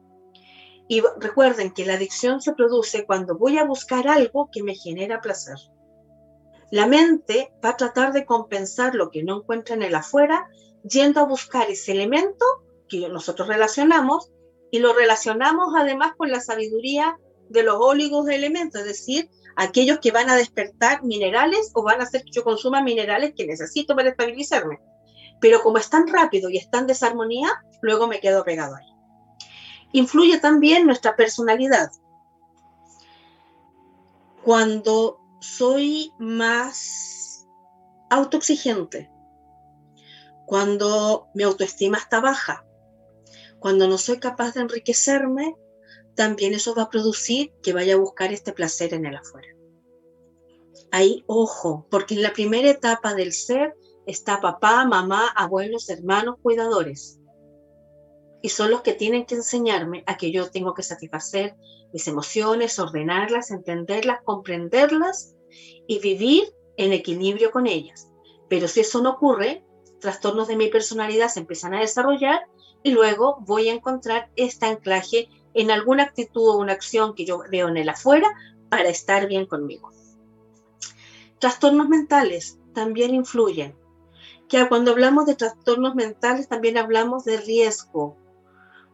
Y 0.87 1.01
recuerden 1.19 1.71
que 1.71 1.85
la 1.85 1.95
adicción 1.95 2.41
se 2.41 2.53
produce 2.53 3.05
cuando 3.05 3.37
voy 3.37 3.57
a 3.57 3.65
buscar 3.65 4.07
algo 4.07 4.49
que 4.51 4.61
me 4.61 4.75
genera 4.75 5.21
placer. 5.21 5.57
La 6.71 6.87
mente 6.87 7.51
va 7.63 7.69
a 7.69 7.77
tratar 7.77 8.13
de 8.13 8.25
compensar 8.25 8.95
lo 8.95 9.09
que 9.09 9.23
no 9.23 9.37
encuentra 9.37 9.75
en 9.75 9.83
el 9.83 9.95
afuera, 9.95 10.47
yendo 10.83 11.21
a 11.21 11.25
buscar 11.25 11.69
ese 11.69 11.91
elemento 11.91 12.45
que 12.87 13.09
nosotros 13.09 13.47
relacionamos 13.47 14.31
y 14.71 14.79
lo 14.79 14.93
relacionamos 14.93 15.73
además 15.75 16.13
con 16.17 16.31
la 16.31 16.39
sabiduría 16.39 17.17
de 17.49 17.63
los 17.63 17.77
óligos 17.79 18.25
de 18.25 18.35
elementos, 18.35 18.81
es 18.81 18.87
decir, 18.87 19.29
aquellos 19.55 19.99
que 19.99 20.11
van 20.11 20.29
a 20.29 20.35
despertar 20.35 21.03
minerales 21.03 21.71
o 21.73 21.83
van 21.83 22.01
a 22.01 22.03
hacer 22.03 22.23
que 22.23 22.31
yo 22.31 22.43
consuma 22.43 22.81
minerales 22.83 23.33
que 23.35 23.47
necesito 23.47 23.95
para 23.95 24.09
estabilizarme. 24.09 24.79
Pero 25.39 25.61
como 25.61 25.77
es 25.77 25.89
tan 25.89 26.07
rápido 26.07 26.49
y 26.49 26.57
está 26.57 26.79
en 26.79 26.87
desarmonía, 26.87 27.49
luego 27.81 28.07
me 28.07 28.19
quedo 28.19 28.43
pegado 28.43 28.75
ahí 28.75 28.94
influye 29.97 30.39
también 30.39 30.85
nuestra 30.85 31.15
personalidad. 31.15 31.89
Cuando 34.43 35.19
soy 35.39 36.11
más 36.19 37.47
autoexigente, 38.09 39.09
cuando 40.45 41.27
mi 41.33 41.43
autoestima 41.43 41.97
está 41.97 42.19
baja, 42.19 42.65
cuando 43.59 43.87
no 43.87 43.97
soy 43.97 44.19
capaz 44.19 44.53
de 44.53 44.61
enriquecerme, 44.61 45.55
también 46.13 46.53
eso 46.53 46.75
va 46.75 46.83
a 46.83 46.89
producir 46.89 47.53
que 47.63 47.73
vaya 47.73 47.95
a 47.95 47.97
buscar 47.97 48.33
este 48.33 48.51
placer 48.51 48.93
en 48.93 49.05
el 49.05 49.15
afuera. 49.15 49.47
Ahí, 50.91 51.23
ojo, 51.25 51.87
porque 51.89 52.15
en 52.15 52.21
la 52.21 52.33
primera 52.33 52.69
etapa 52.69 53.13
del 53.15 53.33
ser 53.33 53.75
está 54.05 54.39
papá, 54.39 54.85
mamá, 54.85 55.27
abuelos, 55.35 55.89
hermanos, 55.89 56.35
cuidadores 56.41 57.19
y 58.45 58.49
son 58.49 58.69
los 58.69 58.83
que 58.83 58.93
tienen 58.93 59.25
que 59.25 59.33
enseñarme 59.33 60.03
a 60.05 60.17
que 60.17 60.31
yo 60.31 60.51
tengo 60.51 60.75
que 60.75 60.83
satisfacer 60.83 61.55
mis 61.91 62.07
emociones, 62.07 62.77
ordenarlas, 62.77 63.49
entenderlas, 63.49 64.21
comprenderlas 64.23 65.33
y 65.87 65.97
vivir 65.97 66.53
en 66.77 66.93
equilibrio 66.93 67.49
con 67.49 67.65
ellas. 67.65 68.07
Pero 68.47 68.67
si 68.67 68.81
eso 68.81 69.01
no 69.01 69.13
ocurre, 69.13 69.65
trastornos 69.99 70.47
de 70.47 70.57
mi 70.57 70.67
personalidad 70.67 71.29
se 71.29 71.39
empiezan 71.39 71.73
a 71.73 71.79
desarrollar 71.79 72.45
y 72.83 72.91
luego 72.91 73.37
voy 73.39 73.69
a 73.69 73.73
encontrar 73.73 74.29
este 74.35 74.67
anclaje 74.67 75.27
en 75.55 75.71
alguna 75.71 76.03
actitud 76.03 76.47
o 76.47 76.59
una 76.59 76.73
acción 76.73 77.15
que 77.15 77.25
yo 77.25 77.41
veo 77.49 77.67
en 77.67 77.77
el 77.77 77.89
afuera 77.89 78.31
para 78.69 78.89
estar 78.89 79.27
bien 79.27 79.47
conmigo. 79.47 79.89
Trastornos 81.39 81.89
mentales 81.89 82.59
también 82.75 83.15
influyen. 83.15 83.75
Que 84.47 84.69
cuando 84.69 84.91
hablamos 84.91 85.25
de 85.25 85.33
trastornos 85.33 85.95
mentales 85.95 86.47
también 86.47 86.77
hablamos 86.77 87.25
de 87.25 87.37
riesgo, 87.37 88.23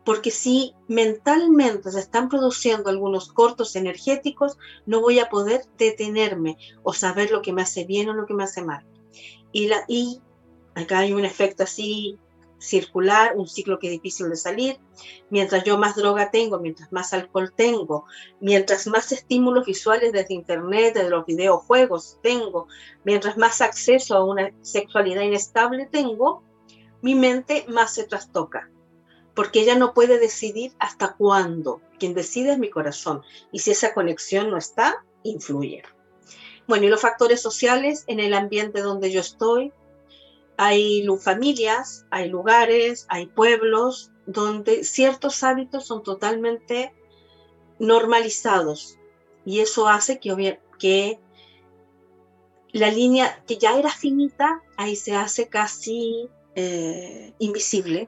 porque 0.03 0.31
si 0.31 0.73
mentalmente 0.87 1.91
se 1.91 1.99
están 1.99 2.29
produciendo 2.29 2.89
algunos 2.89 3.31
cortos 3.31 3.75
energéticos, 3.75 4.57
no 4.85 5.01
voy 5.01 5.19
a 5.19 5.29
poder 5.29 5.65
detenerme 5.77 6.57
o 6.83 6.93
saber 6.93 7.31
lo 7.31 7.41
que 7.41 7.53
me 7.53 7.61
hace 7.61 7.85
bien 7.85 8.09
o 8.09 8.13
lo 8.13 8.25
que 8.25 8.33
me 8.33 8.43
hace 8.43 8.63
mal. 8.63 8.85
Y, 9.51 9.67
la, 9.67 9.85
acá 10.75 10.99
hay 10.99 11.13
un 11.13 11.25
efecto 11.25 11.63
así 11.63 12.17
circular, 12.57 13.35
un 13.35 13.47
ciclo 13.47 13.79
que 13.79 13.87
es 13.87 13.93
difícil 13.93 14.29
de 14.29 14.35
salir. 14.35 14.79
Mientras 15.29 15.63
yo 15.63 15.77
más 15.77 15.95
droga 15.95 16.31
tengo, 16.31 16.59
mientras 16.59 16.91
más 16.91 17.13
alcohol 17.13 17.51
tengo, 17.55 18.05
mientras 18.39 18.87
más 18.87 19.11
estímulos 19.11 19.65
visuales 19.65 20.13
desde 20.13 20.33
internet, 20.33 20.93
desde 20.95 21.09
los 21.09 21.25
videojuegos 21.25 22.17
tengo, 22.21 22.67
mientras 23.03 23.37
más 23.37 23.61
acceso 23.61 24.15
a 24.15 24.23
una 24.23 24.51
sexualidad 24.61 25.23
inestable 25.23 25.87
tengo, 25.87 26.43
mi 27.01 27.15
mente 27.15 27.65
más 27.67 27.95
se 27.95 28.03
trastoca 28.03 28.69
porque 29.33 29.61
ella 29.61 29.75
no 29.75 29.93
puede 29.93 30.19
decidir 30.19 30.73
hasta 30.79 31.13
cuándo. 31.13 31.81
Quien 31.99 32.13
decide 32.13 32.53
es 32.53 32.59
mi 32.59 32.69
corazón. 32.69 33.21
Y 33.51 33.59
si 33.59 33.71
esa 33.71 33.93
conexión 33.93 34.49
no 34.49 34.57
está, 34.57 35.05
influye. 35.23 35.83
Bueno, 36.67 36.85
y 36.85 36.89
los 36.89 37.01
factores 37.01 37.41
sociales 37.41 38.03
en 38.07 38.19
el 38.19 38.33
ambiente 38.33 38.81
donde 38.81 39.11
yo 39.11 39.21
estoy. 39.21 39.71
Hay 40.57 41.07
familias, 41.19 42.05
hay 42.11 42.29
lugares, 42.29 43.05
hay 43.09 43.25
pueblos 43.25 44.11
donde 44.25 44.83
ciertos 44.83 45.43
hábitos 45.43 45.87
son 45.87 46.03
totalmente 46.03 46.93
normalizados. 47.79 48.97
Y 49.45 49.61
eso 49.61 49.87
hace 49.87 50.19
que, 50.19 51.19
la 52.73 52.91
línea 52.91 53.43
que 53.47 53.57
ya 53.57 53.77
era 53.77 53.89
finita, 53.89 54.61
ahí 54.77 54.95
se 54.95 55.15
hace 55.15 55.47
casi 55.47 56.29
eh, 56.55 57.33
invisible 57.39 58.07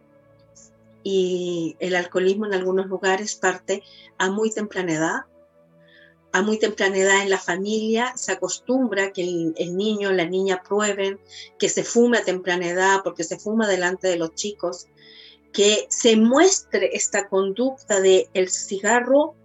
y 1.04 1.76
el 1.80 1.96
alcoholismo 1.96 2.46
en 2.46 2.54
algunos 2.54 2.88
lugares 2.88 3.36
parte 3.36 3.84
a 4.18 4.32
muy 4.32 4.52
temprana 4.52 4.94
edad. 4.94 5.22
A 6.32 6.42
muy 6.42 6.58
temprana 6.58 6.98
edad 6.98 7.22
en 7.22 7.30
la 7.30 7.38
familia 7.38 8.14
se 8.16 8.32
acostumbra 8.32 9.12
que 9.12 9.24
el, 9.24 9.54
el 9.58 9.78
niño, 9.78 10.12
la 10.12 10.26
niña 10.26 10.64
prueben, 10.68 11.20
que 11.60 11.70
se 11.70 11.84
fume 11.84 12.18
a 12.18 12.24
temprana 12.24 12.68
edad 12.68 13.02
porque 13.04 13.24
se 13.24 13.38
fuma 13.38 13.68
delante 13.68 14.08
de 14.08 14.16
los 14.16 14.34
chicos, 14.34 14.88
que 15.52 15.86
se 15.90 16.16
muestre 16.16 16.90
esta 16.94 17.28
conducta 17.28 18.00
de 18.00 18.30
el 18.34 18.50
cigarro, 18.50 19.36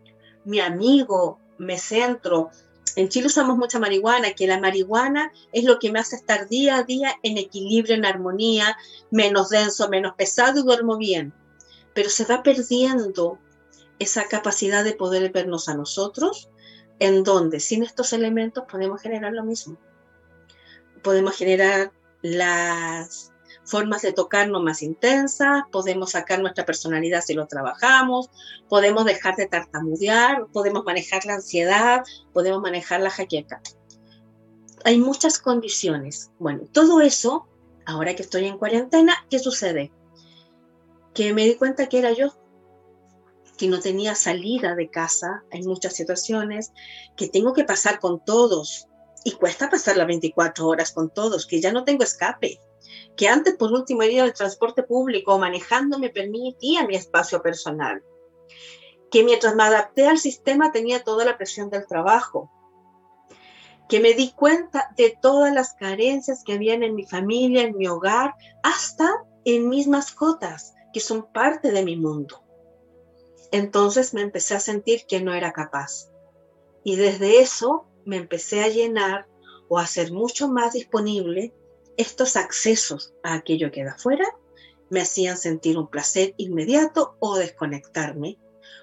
mi 0.44 0.60
amigo, 0.60 1.38
me 1.58 1.76
centro. 1.76 2.50
En 2.96 3.10
Chile 3.10 3.26
usamos 3.26 3.58
mucha 3.58 3.78
marihuana, 3.78 4.32
que 4.32 4.46
la 4.46 4.58
marihuana 4.58 5.30
es 5.52 5.64
lo 5.64 5.78
que 5.78 5.92
me 5.92 5.98
hace 5.98 6.16
estar 6.16 6.48
día 6.48 6.78
a 6.78 6.84
día 6.84 7.14
en 7.22 7.36
equilibrio, 7.36 7.96
en 7.96 8.06
armonía, 8.06 8.78
menos 9.10 9.50
denso, 9.50 9.90
menos 9.90 10.14
pesado 10.14 10.60
y 10.60 10.62
duermo 10.62 10.96
bien 10.96 11.34
pero 11.94 12.10
se 12.10 12.24
va 12.24 12.42
perdiendo 12.42 13.38
esa 13.98 14.28
capacidad 14.28 14.84
de 14.84 14.94
poder 14.94 15.30
vernos 15.32 15.68
a 15.68 15.74
nosotros, 15.74 16.50
en 16.98 17.24
donde 17.24 17.60
sin 17.60 17.82
estos 17.82 18.12
elementos 18.12 18.64
podemos 18.70 19.00
generar 19.00 19.32
lo 19.32 19.44
mismo. 19.44 19.78
Podemos 21.02 21.36
generar 21.36 21.92
las 22.22 23.32
formas 23.64 24.02
de 24.02 24.12
tocarnos 24.12 24.62
más 24.62 24.82
intensas, 24.82 25.64
podemos 25.70 26.12
sacar 26.12 26.40
nuestra 26.40 26.64
personalidad 26.64 27.22
si 27.22 27.34
lo 27.34 27.46
trabajamos, 27.46 28.30
podemos 28.68 29.04
dejar 29.04 29.36
de 29.36 29.46
tartamudear, 29.46 30.46
podemos 30.52 30.84
manejar 30.84 31.24
la 31.26 31.34
ansiedad, 31.34 32.02
podemos 32.32 32.62
manejar 32.62 33.00
la 33.00 33.10
jaqueca. 33.10 33.60
Hay 34.84 34.98
muchas 34.98 35.38
condiciones. 35.38 36.30
Bueno, 36.38 36.62
todo 36.72 37.00
eso, 37.00 37.46
ahora 37.84 38.14
que 38.14 38.22
estoy 38.22 38.46
en 38.46 38.58
cuarentena, 38.58 39.14
¿qué 39.28 39.38
sucede? 39.38 39.92
Que 41.18 41.34
me 41.34 41.46
di 41.46 41.56
cuenta 41.56 41.88
que 41.88 41.98
era 41.98 42.12
yo. 42.12 42.28
que 43.56 43.66
no 43.66 43.80
tenía 43.80 44.14
salida 44.14 44.76
de 44.76 44.88
casa 44.88 45.42
en 45.50 45.66
muchas 45.66 45.94
situaciones, 45.94 46.72
que 47.16 47.26
tengo 47.26 47.52
que 47.54 47.64
pasar 47.64 47.98
con 47.98 48.24
todos 48.24 48.86
y 49.24 49.32
cuesta 49.32 49.68
pasar 49.68 49.96
las 49.96 50.06
24 50.06 50.64
horas 50.64 50.92
con 50.92 51.10
todos, 51.10 51.44
que 51.44 51.60
ya 51.60 51.72
no 51.72 51.82
tengo 51.82 52.04
escape, 52.04 52.60
que 53.16 53.26
antes 53.26 53.56
por 53.56 53.72
último 53.72 54.04
iría 54.04 54.22
al 54.22 54.32
transporte 54.32 54.84
público 54.84 55.40
manejando 55.40 55.98
me 55.98 56.10
permitía 56.10 56.86
mi 56.86 56.94
espacio 56.94 57.42
personal, 57.42 58.00
que 59.10 59.24
mientras 59.24 59.56
me 59.56 59.64
adapté 59.64 60.06
al 60.06 60.18
sistema 60.18 60.70
tenía 60.70 61.02
toda 61.02 61.24
la 61.24 61.36
presión 61.36 61.68
del 61.68 61.84
trabajo, 61.88 62.48
que 63.88 63.98
me 63.98 64.12
di 64.12 64.30
cuenta 64.30 64.94
de 64.96 65.18
todas 65.20 65.52
las 65.52 65.74
carencias 65.74 66.44
que 66.44 66.52
habían 66.52 66.84
en 66.84 66.94
mi 66.94 67.06
familia, 67.06 67.62
en 67.62 67.76
mi 67.76 67.88
hogar, 67.88 68.36
hasta 68.62 69.10
en 69.44 69.68
mis 69.68 69.88
mascotas, 69.88 70.74
que 70.98 71.04
son 71.04 71.32
parte 71.32 71.70
de 71.70 71.84
mi 71.84 71.94
mundo. 71.94 72.42
Entonces 73.52 74.14
me 74.14 74.20
empecé 74.20 74.56
a 74.56 74.60
sentir 74.60 75.06
que 75.06 75.22
no 75.22 75.32
era 75.32 75.52
capaz. 75.52 76.10
Y 76.82 76.96
desde 76.96 77.40
eso 77.40 77.86
me 78.04 78.16
empecé 78.16 78.64
a 78.64 78.68
llenar 78.68 79.28
o 79.68 79.78
a 79.78 79.84
hacer 79.84 80.10
mucho 80.10 80.48
más 80.48 80.72
disponible 80.72 81.54
estos 81.96 82.34
accesos 82.34 83.14
a 83.22 83.34
aquello 83.34 83.70
que 83.70 83.84
da 83.84 83.92
afuera, 83.92 84.24
me 84.90 85.00
hacían 85.00 85.36
sentir 85.36 85.78
un 85.78 85.86
placer 85.86 86.34
inmediato 86.36 87.14
o 87.20 87.36
desconectarme 87.36 88.36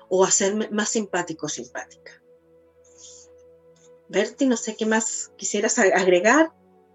o 0.07 0.23
hacerme 0.23 0.69
más 0.69 0.87
simpático 0.87 1.49
simpática. 1.49 2.13
Berti, 4.07 4.45
no 4.45 4.55
sé 4.55 4.77
qué 4.77 4.85
más 4.85 5.33
quisieras 5.35 5.77
agregar. 5.79 6.53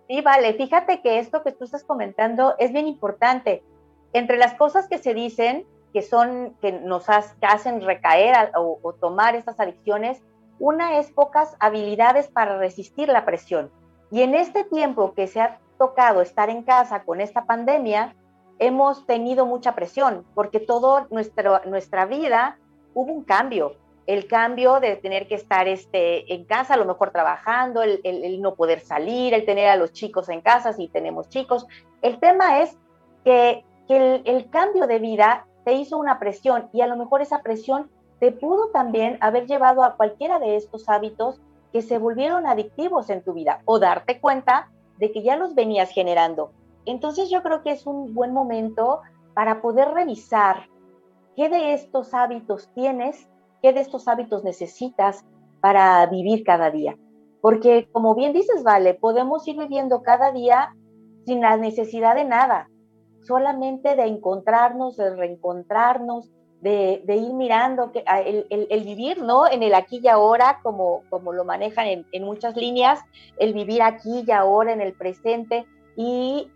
Sí, 0.08 0.22
vale, 0.22 0.54
fíjate 0.54 1.02
que 1.02 1.18
esto 1.18 1.42
que 1.42 1.52
tú 1.52 1.64
estás 1.64 1.84
comentando 1.84 2.54
es 2.58 2.72
bien 2.72 2.86
importante. 2.86 3.62
Entre 4.12 4.36
las 4.36 4.54
cosas 4.54 4.88
que 4.88 4.98
se 4.98 5.14
dicen, 5.14 5.66
que 5.92 6.02
son, 6.02 6.56
que 6.60 6.72
nos 6.72 7.06
hacen 7.08 7.80
recaer 7.82 8.52
o, 8.56 8.94
tomar 9.00 9.34
estas 9.34 9.58
adicciones, 9.60 10.22
una 10.58 10.98
es 10.98 11.10
pocas 11.10 11.56
habilidades 11.58 12.28
para 12.28 12.58
resistir 12.58 13.08
la 13.08 13.24
presión. 13.24 13.70
Y 14.10 14.22
en 14.22 14.34
este 14.34 14.64
tiempo 14.64 15.14
que 15.14 15.26
se 15.26 15.40
ha 15.40 15.58
tocado 15.78 16.20
estar 16.20 16.50
en 16.50 16.62
casa 16.62 17.04
con 17.04 17.20
esta 17.20 17.46
pandemia, 17.46 18.14
hemos 18.58 19.06
tenido 19.06 19.46
mucha 19.46 19.74
presión, 19.74 20.24
porque 20.34 20.60
toda 20.60 21.06
nuestra 21.10 22.06
vida 22.06 22.58
hubo 22.94 23.12
un 23.12 23.24
cambio. 23.24 23.76
El 24.06 24.26
cambio 24.26 24.80
de 24.80 24.96
tener 24.96 25.28
que 25.28 25.36
estar 25.36 25.68
este, 25.68 26.34
en 26.34 26.44
casa, 26.44 26.74
a 26.74 26.76
lo 26.76 26.84
mejor 26.84 27.10
trabajando, 27.10 27.82
el, 27.82 28.40
no 28.40 28.54
poder 28.54 28.80
salir, 28.80 29.34
el 29.34 29.46
tener 29.46 29.68
a 29.68 29.76
los 29.76 29.92
chicos 29.92 30.28
en 30.28 30.40
casa 30.40 30.72
si 30.72 30.88
tenemos 30.88 31.28
chicos. 31.28 31.66
El 32.02 32.18
tema 32.18 32.60
es 32.60 32.76
que, 33.24 33.64
el, 33.96 34.22
el 34.24 34.50
cambio 34.50 34.86
de 34.86 34.98
vida 34.98 35.46
te 35.64 35.74
hizo 35.74 35.98
una 35.98 36.18
presión 36.18 36.68
y 36.72 36.80
a 36.80 36.86
lo 36.86 36.96
mejor 36.96 37.22
esa 37.22 37.42
presión 37.42 37.90
te 38.18 38.32
pudo 38.32 38.68
también 38.70 39.18
haber 39.20 39.46
llevado 39.46 39.82
a 39.82 39.96
cualquiera 39.96 40.38
de 40.38 40.56
estos 40.56 40.88
hábitos 40.88 41.40
que 41.72 41.82
se 41.82 41.98
volvieron 41.98 42.46
adictivos 42.46 43.10
en 43.10 43.22
tu 43.22 43.32
vida 43.32 43.62
o 43.64 43.78
darte 43.78 44.20
cuenta 44.20 44.70
de 44.98 45.12
que 45.12 45.22
ya 45.22 45.36
los 45.36 45.54
venías 45.54 45.90
generando. 45.90 46.52
Entonces 46.84 47.30
yo 47.30 47.42
creo 47.42 47.62
que 47.62 47.70
es 47.70 47.86
un 47.86 48.14
buen 48.14 48.32
momento 48.32 49.00
para 49.34 49.62
poder 49.62 49.88
revisar 49.88 50.68
qué 51.36 51.48
de 51.48 51.72
estos 51.72 52.12
hábitos 52.14 52.68
tienes, 52.74 53.28
qué 53.62 53.72
de 53.72 53.80
estos 53.80 54.08
hábitos 54.08 54.44
necesitas 54.44 55.24
para 55.60 56.04
vivir 56.06 56.44
cada 56.44 56.70
día. 56.70 56.96
Porque 57.40 57.88
como 57.92 58.14
bien 58.14 58.32
dices, 58.32 58.62
Vale, 58.62 58.94
podemos 58.94 59.46
ir 59.48 59.58
viviendo 59.58 60.02
cada 60.02 60.32
día 60.32 60.74
sin 61.24 61.40
la 61.40 61.56
necesidad 61.56 62.14
de 62.14 62.24
nada, 62.24 62.68
solamente 63.22 63.96
de 63.96 64.04
encontrarnos, 64.04 64.96
de 64.96 65.14
reencontrarnos, 65.14 66.30
de, 66.60 67.02
ir 67.06 67.32
mirando 67.32 67.90
que, 67.90 68.04
el, 68.50 68.84
vivir, 68.84 69.22
¿no? 69.22 69.48
En 69.48 69.62
el 69.62 69.74
aquí 69.74 70.00
y 70.02 70.08
ahora, 70.08 70.60
como, 70.62 71.02
como 71.08 71.32
lo 71.32 71.44
manejan 71.44 72.04
en, 72.12 72.24
muchas 72.24 72.56
líneas, 72.56 73.00
el 73.38 73.54
vivir 73.54 73.82
aquí 73.82 74.24
y 74.26 74.30
ahora, 74.30 74.72
en 74.72 74.80
el 74.80 74.92
presente, 74.92 75.66
y, 75.96 76.50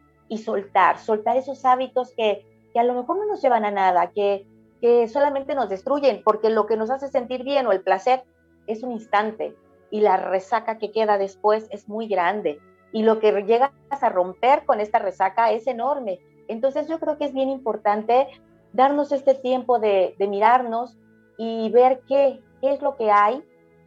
soltar, 0.45 0.99
soltar 0.99 1.37
esos 1.37 1.65
hábitos 1.65 2.13
que, 2.17 2.45
a 2.75 2.83
lo 2.83 2.95
mejor 2.95 3.19
no 3.19 3.27
nos 3.27 3.41
llevan 3.41 3.65
a 3.65 3.71
nada, 3.71 4.11
que, 4.11 4.47
que 4.81 5.07
solamente 5.09 5.55
nos 5.55 5.69
destruyen, 5.69 6.23
porque 6.25 6.51
lo 6.51 6.67
que 6.67 6.77
nos 6.77 6.91
hace 6.91 7.09
sentir 7.09 7.45
bien 7.45 7.67
o 7.67 7.73
el 7.73 7.83
placer 7.83 8.25
es 8.67 8.83
un 8.83 8.93
instante, 8.93 9.55
y 9.91 10.01
la 10.01 10.17
resaca 10.17 10.79
que 10.79 10.91
queda 10.91 11.19
después 11.19 11.69
es 11.71 11.89
muy 11.89 12.09
grande, 12.09 12.61
y 12.93 13.05
lo 13.05 13.21
que 13.21 13.33
llegas 13.43 13.71
a 13.91 14.09
romper 14.09 14.65
con 14.65 14.81
esta 14.81 14.99
resaca 14.99 15.51
es 15.51 15.67
enorme. 15.67 16.21
Entonces 16.49 16.89
yo 16.89 16.99
creo 16.99 17.19
que 17.19 17.27
es 17.27 17.33
bien 17.33 17.49
importante 17.49 18.29
darnos 18.73 19.13
este 19.13 19.35
tiempo 19.35 19.79
de, 19.79 20.15
mirarnos 20.19 20.97
y 21.39 21.71
ver 21.71 22.03
qué, 22.09 22.41
qué, 22.61 22.73
es 22.75 22.83
lo 22.83 22.97
que 22.97 23.11
hay 23.11 23.43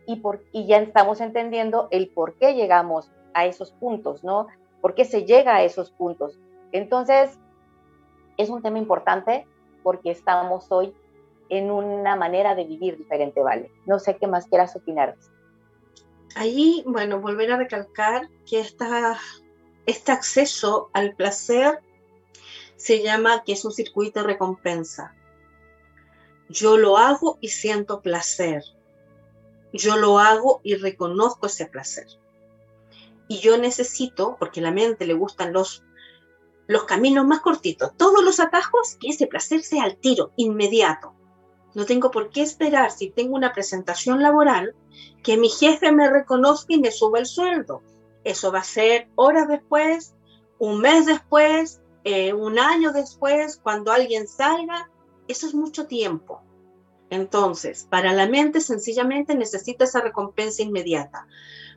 y, 0.06 0.17
por, 0.17 0.43
y 0.52 0.65
ya 0.65 0.78
estamos 0.78 1.22
entendiendo 1.22 1.88
el 1.91 2.10
por 2.10 2.36
qué 2.36 2.54
llegamos 2.54 3.12
a 3.34 3.46
esos 3.46 3.72
puntos, 3.72 4.24
¿no? 4.24 4.48
¿Por 4.82 4.96
qué 4.96 5.06
se 5.06 5.26
llega 5.26 5.56
a 5.56 5.63
esos 5.63 5.91
puntos? 5.91 6.39
Entonces, 6.72 7.38
es 8.38 8.50
un 8.50 8.62
tema 8.62 8.80
importante 8.80 9.46
porque 9.84 10.12
estamos 10.12 10.72
hoy 10.72 10.93
en 11.50 11.72
una 11.72 12.15
manera 12.15 12.56
de 12.56 12.65
vivir 12.65 12.98
diferente, 12.98 13.41
¿vale? 13.41 13.72
No 13.86 14.00
sé 14.00 14.17
qué 14.17 14.28
más 14.28 14.48
quieras 14.48 14.76
opinar. 14.76 15.15
Ahí, 16.36 16.84
bueno, 16.86 17.20
volver 17.20 17.52
a 17.52 17.58
recalcar 17.58 18.30
que 18.46 18.60
esta, 18.60 19.17
este 19.86 20.12
acceso 20.12 20.89
al 20.93 21.15
placer 21.15 21.80
se 22.78 23.02
llama 23.02 23.44
que 23.44 23.54
es 23.54 23.66
un 23.66 23.72
circuito 23.72 24.22
de 24.22 24.28
recompensa. 24.28 25.13
Yo 26.48 26.78
lo 26.78 26.98
hago 26.98 27.38
y 27.42 27.50
siento 27.50 28.02
placer. 28.02 28.63
Yo 29.74 29.98
lo 29.98 30.20
hago 30.20 30.62
y 30.63 30.76
reconozco 30.76 31.48
ese 31.48 31.66
placer. 31.66 32.08
Y 33.28 33.40
yo 33.40 33.58
necesito, 33.58 34.38
porque 34.40 34.62
a 34.62 34.63
la 34.63 34.72
mente 34.72 35.06
le 35.06 35.13
gustan 35.13 35.52
los, 35.52 35.84
los 36.68 36.86
caminos 36.86 37.26
más 37.26 37.42
cortitos, 37.42 37.92
todos 37.98 38.24
los 38.24 38.40
atajos, 38.40 38.96
que 39.00 39.10
ese 39.10 39.28
placer 39.28 39.63
sea 39.63 39.84
al 39.84 39.98
tiro, 39.98 40.32
inmediato. 40.38 41.13
No 41.74 41.86
tengo 41.86 42.12
por 42.12 42.30
qué 42.30 42.42
esperar 42.42 42.92
si 42.92 43.10
tengo 43.10 43.36
una 43.36 43.54
presentación 43.54 44.22
laboral 44.22 44.74
que 45.24 45.38
mi 45.38 45.50
jefe 45.50 45.92
me 45.92 46.10
reconozca 46.10 46.74
y 46.74 46.80
me 46.80 46.92
suba 46.92 47.20
el 47.20 47.26
sueldo. 47.26 47.82
Eso 48.24 48.52
va 48.52 48.60
a 48.60 48.63
ser 48.63 49.10
horas 49.16 49.48
después, 49.48 50.16
un 50.60 50.80
mes 50.80 51.06
después, 51.06 51.82
eh, 52.10 52.32
un 52.32 52.58
año 52.58 52.93
después, 52.93 53.60
cuando 53.62 53.91
alguien 53.91 54.30
salga, 54.30 54.89
eso 55.28 55.46
es 55.46 55.54
mucho 55.54 55.88
tiempo. 55.88 56.41
Entonces, 57.10 57.86
para 57.89 58.13
la 58.13 58.28
mente 58.28 58.62
sencillamente 58.62 59.36
necesita 59.36 59.84
esa 59.84 60.00
recompensa 60.00 60.62
inmediata. 60.62 61.28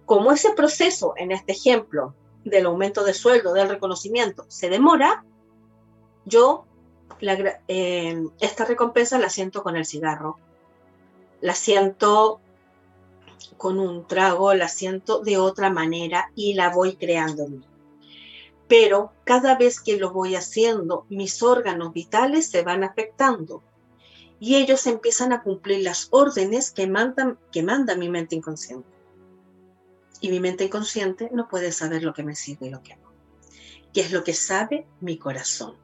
Como 0.07 0.31
ese 0.31 0.53
proceso, 0.53 1.15
en 1.17 1.33
este 1.33 1.51
ejemplo, 1.51 2.15
del 2.45 2.67
aumento 2.67 3.03
de 3.03 3.13
sueldo, 3.13 3.53
del 3.53 3.71
reconocimiento, 3.71 4.45
se 4.47 4.69
demora, 4.69 5.25
yo 6.27 6.65
eh, 7.67 8.25
esta 8.39 8.65
recompensa 8.67 9.19
la 9.19 9.31
siento 9.31 9.65
con 9.65 9.75
el 9.75 9.85
cigarro, 9.85 10.39
la 11.41 11.57
siento 11.57 12.41
con 13.57 13.81
un 13.81 14.07
trago, 14.07 14.55
la 14.55 14.69
siento 14.69 15.19
de 15.23 15.39
otra 15.39 15.71
manera 15.71 16.31
y 16.37 16.55
la 16.55 16.71
voy 16.71 16.95
creando 16.95 17.49
pero 18.71 19.13
cada 19.25 19.57
vez 19.57 19.81
que 19.81 19.97
lo 19.97 20.13
voy 20.13 20.37
haciendo, 20.37 21.05
mis 21.09 21.43
órganos 21.43 21.93
vitales 21.93 22.49
se 22.49 22.63
van 22.63 22.85
afectando 22.85 23.65
y 24.39 24.55
ellos 24.55 24.87
empiezan 24.87 25.33
a 25.33 25.43
cumplir 25.43 25.83
las 25.83 26.07
órdenes 26.13 26.71
que, 26.71 26.87
mandan, 26.87 27.37
que 27.51 27.65
manda 27.65 27.97
mi 27.97 28.09
mente 28.09 28.37
inconsciente. 28.37 28.89
Y 30.21 30.31
mi 30.31 30.39
mente 30.39 30.63
inconsciente 30.63 31.31
no 31.33 31.49
puede 31.49 31.73
saber 31.73 32.05
lo 32.05 32.15
que 32.15 32.23
me 32.23 32.37
sirve 32.37 32.69
y 32.69 32.71
lo 32.71 32.81
que 32.81 32.95
no. 32.95 33.13
¿Qué 33.93 34.03
es 34.03 34.13
lo 34.13 34.23
que 34.23 34.35
sabe 34.35 34.87
mi 35.01 35.19
corazón? 35.19 35.75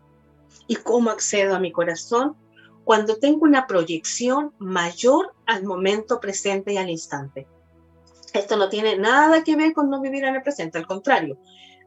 ¿Y 0.68 0.76
cómo 0.76 1.10
accedo 1.10 1.56
a 1.56 1.60
mi 1.60 1.72
corazón? 1.72 2.36
Cuando 2.84 3.16
tengo 3.16 3.40
una 3.40 3.66
proyección 3.66 4.54
mayor 4.58 5.34
al 5.44 5.64
momento 5.64 6.20
presente 6.20 6.74
y 6.74 6.76
al 6.76 6.88
instante. 6.88 7.48
Esto 8.32 8.56
no 8.56 8.68
tiene 8.68 8.96
nada 8.96 9.42
que 9.42 9.56
ver 9.56 9.72
con 9.72 9.90
no 9.90 10.00
vivir 10.00 10.22
en 10.22 10.36
el 10.36 10.42
presente, 10.42 10.78
al 10.78 10.86
contrario, 10.86 11.36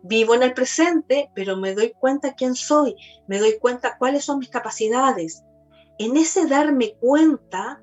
Vivo 0.02 0.34
en 0.34 0.44
el 0.44 0.54
presente, 0.54 1.30
pero 1.36 1.58
me 1.58 1.74
doy 1.76 1.92
cuenta 1.92 2.34
quién 2.34 2.56
soy, 2.56 2.96
me 3.28 3.40
doy 3.40 3.58
cuenta 3.60 3.98
cuáles 3.98 4.26
son 4.26 4.40
mis 4.40 4.50
capacidades. 4.50 5.44
En 5.98 6.16
ese 6.16 6.48
darme 6.48 6.96
cuenta, 7.00 7.82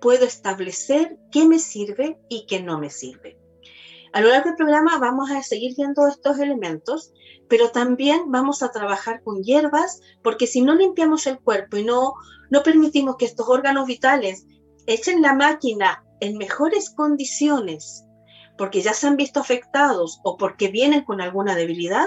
puedo 0.00 0.26
establecer 0.26 1.16
qué 1.30 1.46
me 1.46 1.58
sirve 1.58 2.18
y 2.28 2.46
qué 2.46 2.62
no 2.62 2.78
me 2.78 2.90
sirve. 2.90 3.38
A 4.12 4.20
lo 4.20 4.28
largo 4.28 4.50
del 4.50 4.56
programa 4.56 4.98
vamos 4.98 5.30
a 5.30 5.42
seguir 5.42 5.74
viendo 5.76 6.06
estos 6.06 6.38
elementos, 6.38 7.12
pero 7.48 7.70
también 7.70 8.30
vamos 8.30 8.62
a 8.62 8.70
trabajar 8.70 9.22
con 9.24 9.42
hierbas, 9.42 10.00
porque 10.22 10.46
si 10.46 10.60
no 10.60 10.74
limpiamos 10.74 11.26
el 11.26 11.40
cuerpo 11.40 11.78
y 11.78 11.84
no, 11.84 12.14
no 12.50 12.62
permitimos 12.62 13.16
que 13.16 13.24
estos 13.24 13.48
órganos 13.48 13.86
vitales 13.86 14.46
echen 14.86 15.22
la 15.22 15.34
máquina 15.34 16.04
en 16.20 16.36
mejores 16.36 16.90
condiciones 16.90 18.03
porque 18.56 18.82
ya 18.82 18.94
se 18.94 19.06
han 19.06 19.16
visto 19.16 19.40
afectados 19.40 20.20
o 20.22 20.36
porque 20.36 20.68
vienen 20.68 21.04
con 21.04 21.20
alguna 21.20 21.56
debilidad, 21.56 22.06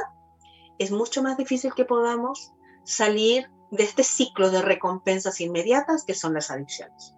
es 0.79 0.91
mucho 0.91 1.21
más 1.21 1.37
difícil 1.37 1.73
que 1.73 1.85
podamos 1.85 2.51
salir 2.85 3.49
de 3.71 3.83
este 3.83 4.03
ciclo 4.03 4.49
de 4.49 4.61
recompensas 4.61 5.41
inmediatas 5.41 6.05
que 6.05 6.13
son 6.13 6.33
las 6.33 6.51
adicciones. 6.51 7.13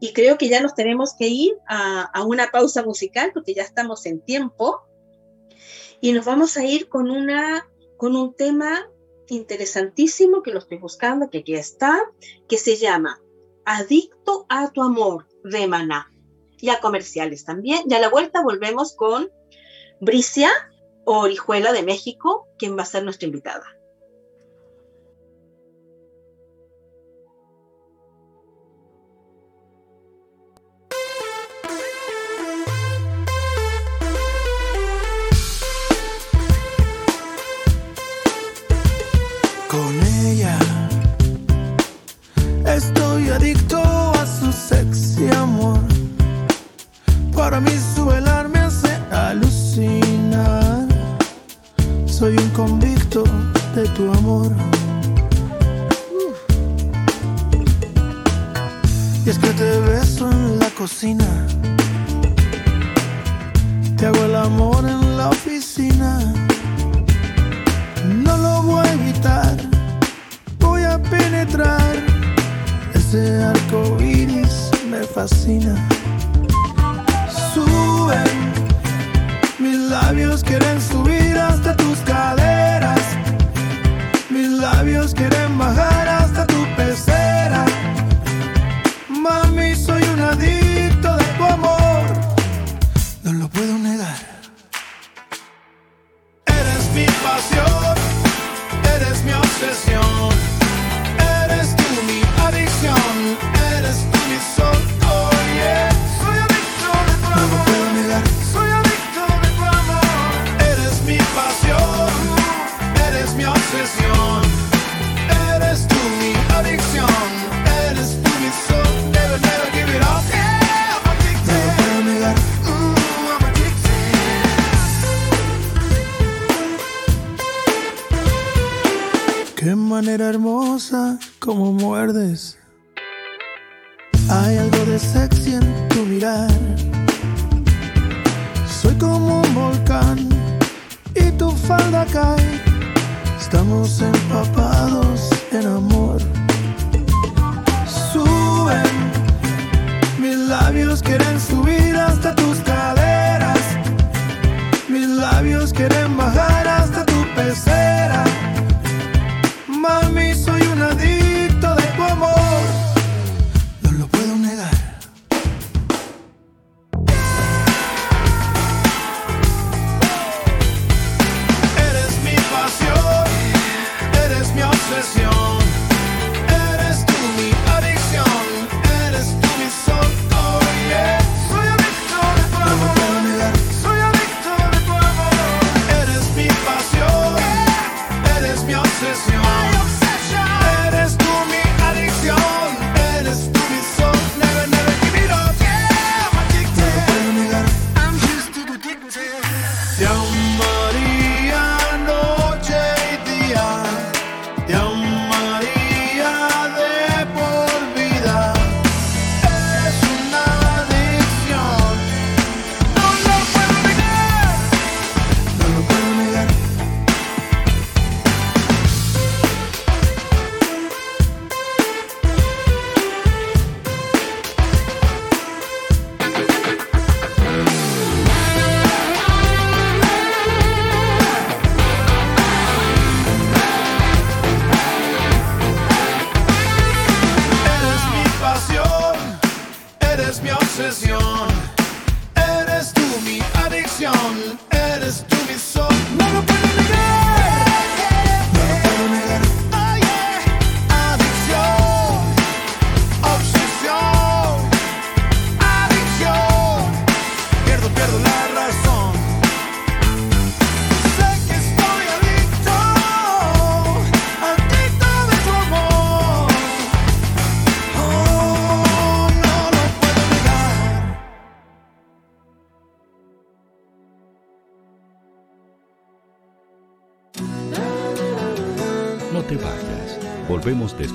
Y 0.00 0.12
creo 0.12 0.38
que 0.38 0.48
ya 0.48 0.60
nos 0.60 0.74
tenemos 0.74 1.14
que 1.18 1.28
ir 1.28 1.56
a, 1.66 2.10
una 2.24 2.48
pausa 2.48 2.84
musical 2.84 3.30
porque 3.32 3.54
ya 3.54 3.62
estamos 3.62 4.06
en 4.06 4.20
tiempo 4.20 4.82
y 6.00 6.12
nos 6.12 6.24
vamos 6.24 6.56
a 6.56 6.64
ir 6.64 6.88
con, 6.88 7.10
una, 7.10 7.66
con 7.96 8.14
un 8.14 8.34
tema 8.34 8.86
interesantísimo 9.28 10.42
que 10.42 10.52
lo 10.52 10.58
estoy 10.58 10.78
buscando, 10.78 11.30
que 11.30 11.38
aquí 11.38 11.54
está, 11.54 12.02
que 12.48 12.58
se 12.58 12.76
llama 12.76 13.18
Adicto 13.64 14.46
a 14.48 14.70
tu 14.70 14.82
amor 14.82 15.26
de 15.42 15.66
Maná 15.66 16.13
y 16.60 16.70
a 16.70 16.80
comerciales 16.80 17.44
también. 17.44 17.84
Y 17.88 17.94
a 17.94 18.00
la 18.00 18.08
vuelta 18.08 18.42
volvemos 18.42 18.94
con 18.94 19.30
Bricia 20.00 20.50
Orihuela 21.04 21.72
de 21.72 21.82
México, 21.82 22.48
quien 22.58 22.76
va 22.76 22.82
a 22.82 22.86
ser 22.86 23.04
nuestra 23.04 23.26
invitada. 23.26 23.73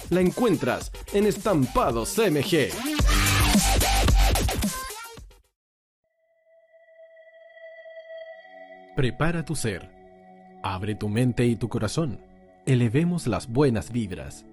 la 0.11 0.19
encuentras 0.19 0.91
en 1.13 1.25
Estampados 1.25 2.17
MG. 2.17 2.69
Prepara 8.93 9.45
tu 9.45 9.55
ser. 9.55 9.89
Abre 10.63 10.95
tu 10.95 11.07
mente 11.07 11.45
y 11.45 11.55
tu 11.55 11.69
corazón. 11.69 12.19
Elevemos 12.65 13.25
las 13.25 13.47
buenas 13.47 13.91
vibras. 13.93 14.45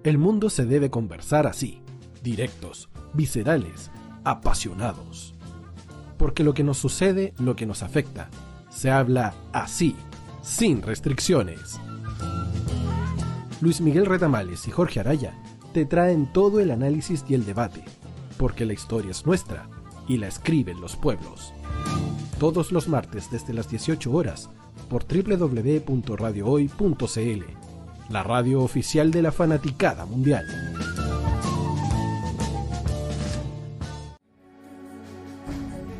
El 0.04 0.18
mundo 0.18 0.50
se 0.50 0.66
debe 0.66 0.90
conversar 0.90 1.46
así, 1.48 1.82
directos, 2.24 2.90
viscerales, 3.14 3.92
apasionados. 4.24 5.33
Porque 6.24 6.44
lo 6.46 6.54
que 6.54 6.64
nos 6.64 6.78
sucede, 6.78 7.34
lo 7.38 7.58
que 7.58 7.66
nos 7.66 7.84
afecta, 7.84 8.30
se 8.70 8.90
habla 8.90 9.34
así, 9.52 9.94
sin 10.42 10.82
restricciones. 10.82 11.82
Luis 13.60 13.82
Miguel 13.82 14.06
Retamales 14.06 14.66
y 14.70 14.72
Jorge 14.72 15.02
Araya 15.02 15.38
te 15.74 15.86
traen 15.86 16.32
todo 16.32 16.62
el 16.62 16.72
análisis 16.72 17.26
y 17.28 17.34
el 17.34 17.44
debate, 17.44 17.84
porque 18.38 18.66
la 18.66 18.72
historia 18.72 19.12
es 19.12 19.26
nuestra 19.26 19.68
y 20.08 20.16
la 20.16 20.30
escriben 20.30 20.80
los 20.80 20.96
pueblos. 20.96 21.54
Todos 22.40 22.72
los 22.72 22.88
martes 22.88 23.30
desde 23.30 23.54
las 23.54 23.70
18 23.70 24.10
horas 24.10 24.50
por 24.90 25.04
www.radiohoy.cl, 25.06 27.44
la 28.10 28.24
radio 28.24 28.62
oficial 28.62 29.12
de 29.12 29.24
la 29.24 29.34
fanaticada 29.34 30.06
mundial. 30.06 30.46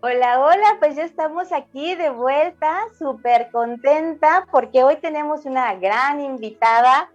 Hola, 0.00 0.40
hola, 0.40 0.76
pues 0.80 0.96
ya 0.96 1.04
estamos 1.04 1.52
aquí 1.52 1.94
de 1.94 2.10
vuelta, 2.10 2.80
súper 2.98 3.50
contenta 3.52 4.44
porque 4.50 4.82
hoy 4.82 4.96
tenemos 4.96 5.46
una 5.46 5.74
gran 5.76 6.20
invitada 6.20 7.08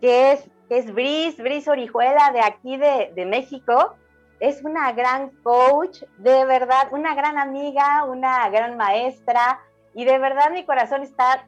que 0.00 0.32
es, 0.32 0.48
que 0.68 0.78
es 0.78 0.92
Bris, 0.92 1.68
Orijuela 1.68 2.32
de 2.32 2.40
aquí 2.40 2.78
de, 2.78 3.12
de 3.14 3.26
México. 3.26 3.94
Es 4.40 4.62
una 4.62 4.92
gran 4.92 5.28
coach, 5.42 6.02
de 6.18 6.44
verdad, 6.46 6.88
una 6.90 7.14
gran 7.14 7.38
amiga, 7.38 8.04
una 8.04 8.48
gran 8.48 8.78
maestra 8.78 9.60
y 9.94 10.04
de 10.04 10.18
verdad 10.18 10.50
mi 10.50 10.64
corazón 10.64 11.02
está 11.02 11.46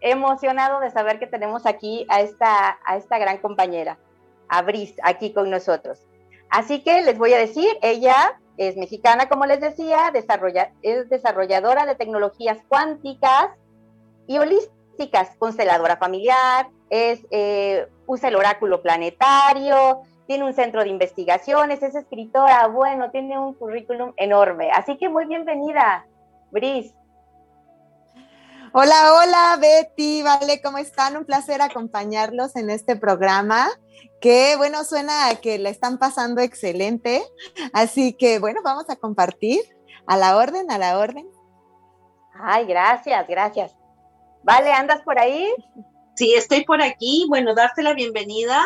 emocionado 0.00 0.80
de 0.80 0.90
saber 0.90 1.18
que 1.18 1.26
tenemos 1.26 1.66
aquí 1.66 2.06
a 2.08 2.20
esta, 2.20 2.78
a 2.84 2.96
esta 2.96 3.18
gran 3.18 3.38
compañera, 3.38 3.98
a 4.48 4.62
Bris, 4.62 4.94
aquí 5.02 5.32
con 5.32 5.50
nosotros. 5.50 6.06
Así 6.50 6.82
que 6.82 7.02
les 7.02 7.16
voy 7.16 7.32
a 7.32 7.38
decir, 7.38 7.68
ella 7.82 8.38
es 8.56 8.76
mexicana, 8.76 9.28
como 9.28 9.46
les 9.46 9.60
decía, 9.60 10.10
desarrolla, 10.12 10.72
es 10.82 11.08
desarrolladora 11.08 11.86
de 11.86 11.94
tecnologías 11.94 12.58
cuánticas 12.68 13.50
y 14.26 14.38
holísticas, 14.38 15.36
consteladora 15.38 15.96
familiar, 15.96 16.68
es, 16.90 17.20
eh, 17.30 17.86
usa 18.06 18.28
el 18.28 18.36
oráculo 18.36 18.82
planetario, 18.82 20.02
tiene 20.26 20.44
un 20.44 20.52
centro 20.52 20.82
de 20.82 20.88
investigaciones, 20.88 21.82
es 21.82 21.94
escritora, 21.94 22.66
bueno, 22.66 23.10
tiene 23.10 23.38
un 23.38 23.54
currículum 23.54 24.12
enorme. 24.16 24.70
Así 24.70 24.96
que 24.98 25.08
muy 25.08 25.26
bienvenida, 25.26 26.06
Bris. 26.50 26.94
Hola, 28.72 29.14
hola 29.14 29.58
Betty, 29.60 30.22
vale, 30.22 30.62
¿cómo 30.62 30.78
están? 30.78 31.16
Un 31.16 31.24
placer 31.24 31.60
acompañarlos 31.60 32.54
en 32.54 32.70
este 32.70 32.94
programa 32.94 33.68
que, 34.20 34.54
bueno, 34.58 34.84
suena 34.84 35.28
a 35.28 35.34
que 35.40 35.58
la 35.58 35.70
están 35.70 35.98
pasando 35.98 36.40
excelente. 36.40 37.20
Así 37.72 38.12
que, 38.12 38.38
bueno, 38.38 38.60
vamos 38.62 38.88
a 38.88 38.94
compartir 38.94 39.60
a 40.06 40.16
la 40.16 40.36
orden, 40.36 40.70
a 40.70 40.78
la 40.78 41.00
orden. 41.00 41.28
Ay, 42.32 42.64
gracias, 42.66 43.26
gracias. 43.26 43.74
Vale, 44.44 44.72
¿andas 44.72 45.02
por 45.02 45.18
ahí? 45.18 45.52
Sí, 46.14 46.34
estoy 46.34 46.64
por 46.64 46.80
aquí. 46.80 47.26
Bueno, 47.28 47.56
darte 47.56 47.82
la 47.82 47.94
bienvenida, 47.94 48.62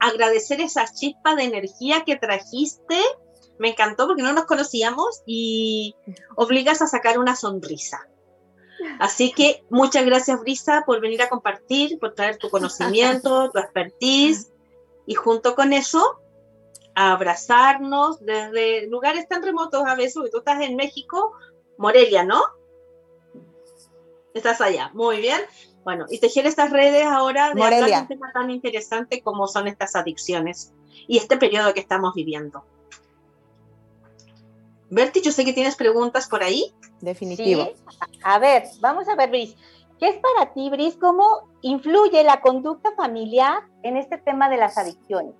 agradecer 0.00 0.62
esa 0.62 0.86
chispa 0.90 1.34
de 1.34 1.44
energía 1.44 2.04
que 2.06 2.16
trajiste. 2.16 2.98
Me 3.58 3.68
encantó 3.68 4.06
porque 4.06 4.22
no 4.22 4.32
nos 4.32 4.46
conocíamos 4.46 5.22
y 5.26 5.94
obligas 6.36 6.80
a 6.80 6.86
sacar 6.86 7.18
una 7.18 7.36
sonrisa. 7.36 8.08
Así 8.98 9.32
que 9.32 9.64
muchas 9.70 10.04
gracias, 10.04 10.40
Brisa, 10.40 10.84
por 10.86 11.00
venir 11.00 11.22
a 11.22 11.28
compartir, 11.28 11.98
por 11.98 12.14
traer 12.14 12.38
tu 12.38 12.50
conocimiento, 12.50 13.50
tu 13.52 13.58
expertise 13.58 14.52
y 15.06 15.14
junto 15.14 15.54
con 15.54 15.72
eso, 15.72 16.20
a 16.94 17.12
abrazarnos 17.12 18.20
desde 18.20 18.86
lugares 18.86 19.26
tan 19.28 19.42
remotos 19.42 19.84
a 19.86 19.94
veces, 19.94 20.14
porque 20.14 20.30
tú 20.30 20.38
estás 20.38 20.60
en 20.60 20.76
México, 20.76 21.32
Morelia, 21.78 22.24
¿no? 22.24 22.42
Estás 24.34 24.60
allá, 24.60 24.90
muy 24.94 25.20
bien. 25.20 25.40
Bueno, 25.84 26.06
y 26.08 26.20
tejer 26.20 26.46
estas 26.46 26.70
redes 26.70 27.04
ahora 27.06 27.52
de 27.52 27.62
hablar 27.62 27.84
de 27.84 28.00
un 28.00 28.08
tema 28.08 28.32
tan 28.32 28.50
interesante 28.50 29.20
como 29.20 29.48
son 29.48 29.66
estas 29.66 29.96
adicciones 29.96 30.72
y 31.08 31.18
este 31.18 31.36
periodo 31.36 31.74
que 31.74 31.80
estamos 31.80 32.14
viviendo. 32.14 32.64
Berti, 34.92 35.22
yo 35.22 35.32
sé 35.32 35.46
que 35.46 35.54
tienes 35.54 35.74
preguntas 35.74 36.28
por 36.28 36.42
ahí. 36.42 36.74
Definitivo. 37.00 37.64
Sí. 37.64 37.96
A 38.22 38.38
ver, 38.38 38.64
vamos 38.80 39.08
a 39.08 39.16
ver, 39.16 39.30
Bris. 39.30 39.56
¿Qué 39.98 40.10
es 40.10 40.16
para 40.18 40.52
ti, 40.52 40.68
Bris? 40.68 40.96
¿Cómo 41.00 41.48
influye 41.62 42.22
la 42.22 42.42
conducta 42.42 42.90
familiar 42.94 43.62
en 43.82 43.96
este 43.96 44.18
tema 44.18 44.50
de 44.50 44.58
las 44.58 44.76
adicciones? 44.76 45.34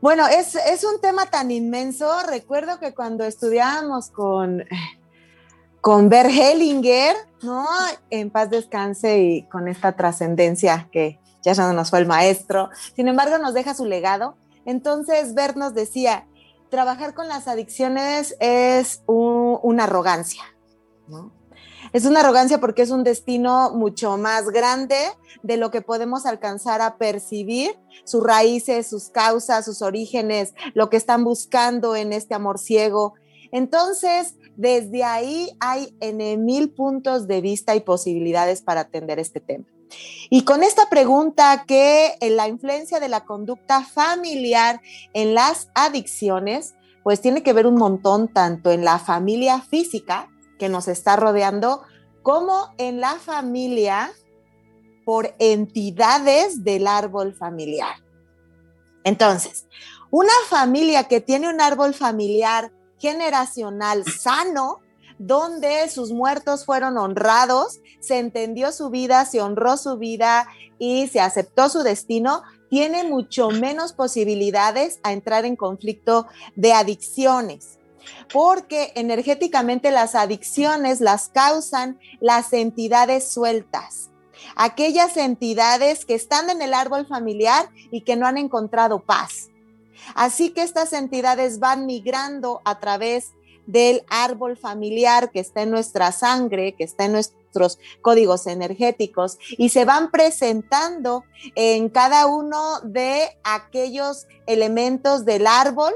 Bueno, 0.00 0.28
es, 0.28 0.54
es 0.54 0.84
un 0.84 1.00
tema 1.00 1.26
tan 1.26 1.50
inmenso. 1.50 2.08
Recuerdo 2.28 2.78
que 2.78 2.94
cuando 2.94 3.24
estudiábamos 3.24 4.10
con, 4.10 4.62
con 5.80 6.08
Bert 6.08 6.30
Hellinger, 6.30 7.16
¿no? 7.42 7.66
En 8.10 8.30
paz 8.30 8.48
descanse 8.50 9.18
y 9.18 9.42
con 9.48 9.66
esta 9.66 9.96
trascendencia 9.96 10.88
que 10.92 11.18
ya 11.44 11.54
no 11.54 11.72
nos 11.72 11.90
fue 11.90 12.00
el 12.00 12.06
maestro. 12.06 12.70
Sin 12.96 13.06
embargo, 13.08 13.38
nos 13.38 13.54
deja 13.54 13.74
su 13.74 13.84
legado. 13.84 14.36
Entonces, 14.64 15.34
Bert 15.34 15.56
nos 15.56 15.74
decía, 15.74 16.26
trabajar 16.70 17.14
con 17.14 17.28
las 17.28 17.46
adicciones 17.46 18.34
es 18.40 19.02
un- 19.06 19.58
una 19.62 19.84
arrogancia, 19.84 20.42
¿no? 21.06 21.30
Es 21.92 22.06
una 22.06 22.20
arrogancia 22.20 22.58
porque 22.58 22.82
es 22.82 22.90
un 22.90 23.04
destino 23.04 23.70
mucho 23.70 24.16
más 24.16 24.48
grande 24.50 24.96
de 25.42 25.56
lo 25.56 25.70
que 25.70 25.82
podemos 25.82 26.26
alcanzar 26.26 26.80
a 26.80 26.96
percibir, 26.96 27.78
sus 28.04 28.24
raíces, 28.24 28.88
sus 28.88 29.10
causas, 29.10 29.64
sus 29.64 29.82
orígenes, 29.82 30.54
lo 30.72 30.88
que 30.90 30.96
están 30.96 31.22
buscando 31.22 31.94
en 31.94 32.12
este 32.12 32.34
amor 32.34 32.58
ciego. 32.58 33.14
Entonces, 33.52 34.34
desde 34.56 35.04
ahí 35.04 35.56
hay 35.60 35.96
en 36.00 36.44
mil 36.44 36.70
puntos 36.70 37.28
de 37.28 37.40
vista 37.40 37.76
y 37.76 37.80
posibilidades 37.80 38.62
para 38.62 38.80
atender 38.80 39.20
este 39.20 39.38
tema. 39.38 39.66
Y 40.30 40.44
con 40.44 40.62
esta 40.62 40.88
pregunta 40.88 41.64
que 41.66 42.16
en 42.20 42.36
la 42.36 42.48
influencia 42.48 43.00
de 43.00 43.08
la 43.08 43.24
conducta 43.24 43.82
familiar 43.82 44.80
en 45.12 45.34
las 45.34 45.68
adicciones, 45.74 46.74
pues 47.02 47.20
tiene 47.20 47.42
que 47.42 47.52
ver 47.52 47.66
un 47.66 47.76
montón 47.76 48.28
tanto 48.28 48.70
en 48.70 48.84
la 48.84 48.98
familia 48.98 49.60
física 49.60 50.28
que 50.58 50.68
nos 50.68 50.88
está 50.88 51.16
rodeando, 51.16 51.82
como 52.22 52.72
en 52.78 53.00
la 53.00 53.16
familia 53.16 54.10
por 55.04 55.34
entidades 55.38 56.64
del 56.64 56.86
árbol 56.86 57.34
familiar. 57.34 57.96
Entonces, 59.04 59.66
una 60.10 60.32
familia 60.48 61.04
que 61.04 61.20
tiene 61.20 61.48
un 61.48 61.60
árbol 61.60 61.92
familiar 61.92 62.72
generacional 62.98 64.04
sano, 64.04 64.80
donde 65.18 65.88
sus 65.88 66.12
muertos 66.12 66.64
fueron 66.64 66.98
honrados, 66.98 67.80
se 68.00 68.18
entendió 68.18 68.72
su 68.72 68.90
vida, 68.90 69.24
se 69.24 69.40
honró 69.40 69.76
su 69.76 69.96
vida 69.96 70.46
y 70.78 71.08
se 71.08 71.20
aceptó 71.20 71.68
su 71.68 71.82
destino, 71.82 72.42
tiene 72.68 73.04
mucho 73.04 73.50
menos 73.50 73.92
posibilidades 73.92 74.98
a 75.02 75.12
entrar 75.12 75.44
en 75.44 75.56
conflicto 75.56 76.26
de 76.56 76.72
adicciones 76.72 77.78
porque 78.32 78.92
energéticamente 78.94 79.90
las 79.90 80.14
adicciones 80.14 81.00
las 81.00 81.28
causan 81.28 81.98
las 82.20 82.52
entidades 82.52 83.28
sueltas, 83.30 84.10
aquellas 84.56 85.16
entidades 85.16 86.04
que 86.04 86.14
están 86.14 86.50
en 86.50 86.62
el 86.62 86.74
árbol 86.74 87.06
familiar 87.06 87.70
y 87.90 88.02
que 88.02 88.16
no 88.16 88.26
han 88.26 88.38
encontrado 88.38 89.00
paz. 89.00 89.50
Así 90.14 90.50
que 90.50 90.62
estas 90.62 90.92
entidades 90.92 91.60
van 91.60 91.86
migrando 91.86 92.60
a 92.64 92.78
través 92.78 93.32
del 93.66 94.04
árbol 94.08 94.56
familiar 94.56 95.30
que 95.30 95.40
está 95.40 95.62
en 95.62 95.70
nuestra 95.70 96.12
sangre, 96.12 96.74
que 96.74 96.84
está 96.84 97.06
en 97.06 97.12
nuestros 97.12 97.78
códigos 98.02 98.46
energéticos 98.46 99.38
y 99.56 99.68
se 99.68 99.84
van 99.84 100.10
presentando 100.10 101.24
en 101.54 101.88
cada 101.88 102.26
uno 102.26 102.80
de 102.82 103.38
aquellos 103.44 104.26
elementos 104.46 105.24
del 105.24 105.46
árbol 105.46 105.92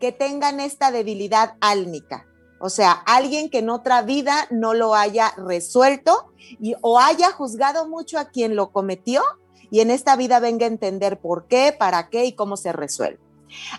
que 0.00 0.12
tengan 0.12 0.60
esta 0.60 0.90
debilidad 0.90 1.54
álmica. 1.60 2.26
O 2.58 2.70
sea, 2.70 2.92
alguien 2.92 3.50
que 3.50 3.58
en 3.58 3.70
otra 3.70 4.02
vida 4.02 4.46
no 4.50 4.74
lo 4.74 4.94
haya 4.94 5.32
resuelto 5.36 6.32
y, 6.60 6.74
o 6.80 6.98
haya 6.98 7.30
juzgado 7.30 7.88
mucho 7.88 8.18
a 8.18 8.26
quien 8.26 8.56
lo 8.56 8.70
cometió 8.70 9.22
y 9.70 9.80
en 9.80 9.90
esta 9.90 10.16
vida 10.16 10.40
venga 10.40 10.64
a 10.64 10.68
entender 10.68 11.18
por 11.18 11.46
qué, 11.46 11.74
para 11.76 12.08
qué 12.08 12.24
y 12.24 12.32
cómo 12.32 12.56
se 12.56 12.72
resuelve. 12.72 13.20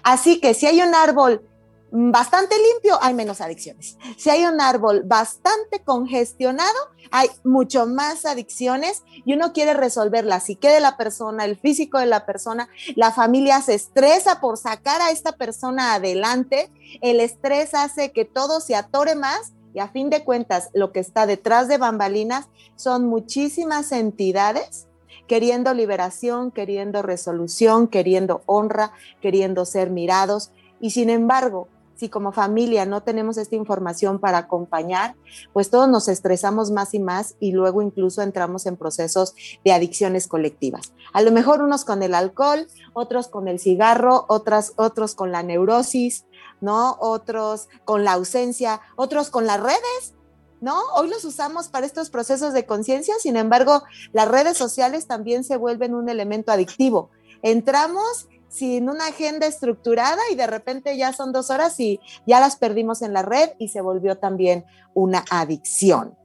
Así 0.04 0.39
que 0.39 0.54
si 0.54 0.67
hay 0.67 0.82
un 0.82 0.93
árbol 0.93 1.48
bastante 1.91 2.56
limpio, 2.71 2.97
hay 3.02 3.13
menos 3.13 3.41
adicciones. 3.41 3.97
Si 4.17 4.30
hay 4.30 4.45
un 4.45 4.60
árbol 4.60 5.04
bastante 5.06 5.84
congestionado, 5.84 6.78
hay 7.12 7.30
mucho 7.43 7.86
más 7.86 8.26
adicciones 8.26 9.04
y 9.26 9.34
uno 9.34 9.54
quiere 9.54 9.73
resolver 9.73 10.26
la 10.26 10.39
psique 10.39 10.70
de 10.70 10.80
la 10.80 10.97
persona, 10.97 11.45
el 11.45 11.57
físico 11.57 11.99
de 11.99 12.05
la 12.05 12.26
persona, 12.26 12.68
la 12.95 13.12
familia 13.12 13.62
se 13.62 13.76
estresa 13.76 14.41
por 14.41 14.57
sacar 14.57 15.01
a 15.01 15.12
esta 15.12 15.34
persona 15.34 15.93
adelante, 15.93 16.70
el 17.01 17.20
estrés 17.20 17.74
hace 17.74 18.12
que 18.12 18.26
todo 18.26 18.59
se 18.59 18.76
atore 18.76 19.16
más 19.16 19.53
y 19.74 19.80
a 19.80 19.88
fin 19.88 20.09
de 20.09 20.24
cuentas 20.24 20.70
lo 20.74 20.91
que 20.91 20.99
está 20.99 21.26
detrás 21.26 21.68
de 21.68 21.78
bambalinas 21.78 22.47
son 22.76 23.05
muchísimas 23.05 23.91
entidades 23.91 24.88
queriendo 25.28 25.74
liberación, 25.74 26.51
queriendo 26.51 27.01
resolución, 27.01 27.88
queriendo 27.88 28.41
honra, 28.45 28.93
queriendo 29.22 29.66
ser 29.66 29.89
mirados 29.89 30.51
y 30.80 30.91
sin 30.91 31.09
embargo 31.09 31.68
si 31.98 32.10
como 32.10 32.32
familia 32.32 32.86
no 32.86 33.04
tenemos 33.04 33.38
esta 33.38 33.56
información 33.56 34.20
para 34.20 34.38
acompañar, 34.38 35.16
pues 35.54 35.70
todos 35.70 35.89
nos 35.89 36.08
estresamos 36.08 36.72
más 36.72 36.93
y 36.93 37.00
más 37.00 37.36
y 37.39 37.52
luego 37.52 37.82
incluso 37.82 38.22
entramos 38.22 38.66
en 38.66 38.78
procesos 38.78 39.34
de 39.66 39.72
adicciones 39.72 40.28
colectivas. 40.28 40.93
A 41.14 41.22
lo 41.22 41.32
mejor 41.32 41.62
unos 41.62 41.86
con 41.86 42.04
el 42.04 42.14
alcohol, 42.14 42.68
otros 42.93 43.28
con 43.28 43.48
el 43.48 43.60
cigarro, 43.60 44.26
otras, 44.30 44.74
otros 44.76 45.16
con 45.16 45.32
la 45.32 45.43
neurosis, 45.43 46.26
¿no? 46.62 46.98
Otros 47.00 47.70
con 47.86 48.04
la 48.04 48.14
ausencia, 48.14 48.82
otros 48.95 49.30
con 49.30 49.45
las 49.45 49.60
redes, 49.60 50.16
¿no? 50.62 50.80
Hoy 50.95 51.10
los 51.10 51.24
usamos 51.26 51.70
para 51.70 51.86
estos 51.86 52.10
procesos 52.10 52.54
de 52.54 52.66
conciencia, 52.66 53.16
sin 53.20 53.38
embargo, 53.38 53.84
las 54.12 54.28
redes 54.28 54.58
sociales 54.58 55.08
también 55.08 55.43
se 55.43 55.58
vuelven 55.58 55.95
un 55.95 56.10
elemento 56.10 56.52
adictivo. 56.52 57.10
Entramos 57.41 58.28
sin 58.50 58.89
una 58.89 59.08
agenda 59.08 59.45
estructurada 59.45 60.22
y 60.32 60.36
de 60.36 60.48
repente 60.48 60.98
ya 60.98 61.14
son 61.14 61.32
dos 61.32 61.50
horas 61.50 61.80
y 61.80 62.00
ya 62.26 62.39
las 62.39 62.56
perdimos 62.56 63.02
en 63.02 63.14
la 63.14 63.22
red 63.22 63.50
y 63.60 63.70
se 63.70 63.82
volvió 63.82 64.18
también 64.18 64.66
una 64.93 65.24
adicción. 65.30 66.18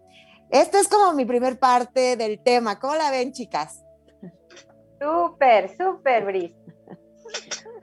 Esta 0.51 0.81
es 0.81 0.89
como 0.89 1.12
mi 1.14 1.25
primer 1.25 1.59
parte 1.59 2.16
del 2.16 2.39
tema. 2.43 2.79
¿Cómo 2.79 2.95
la 2.95 3.11
ven, 3.11 3.33
chicas? 3.33 3.83
Súper, 5.01 5.75
súper, 5.77 6.27
Bris. 6.27 6.53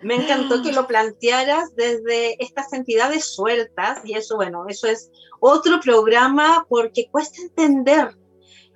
Me 0.03 0.15
encantó 0.15 0.61
que 0.61 0.71
lo 0.71 0.87
plantearas 0.87 1.75
desde 1.75 2.41
estas 2.41 2.71
entidades 2.71 3.33
sueltas 3.33 3.99
y 4.05 4.13
eso, 4.13 4.35
bueno, 4.35 4.65
eso 4.67 4.87
es 4.87 5.09
otro 5.39 5.79
programa 5.81 6.65
porque 6.69 7.09
cuesta 7.11 7.41
entender 7.41 8.15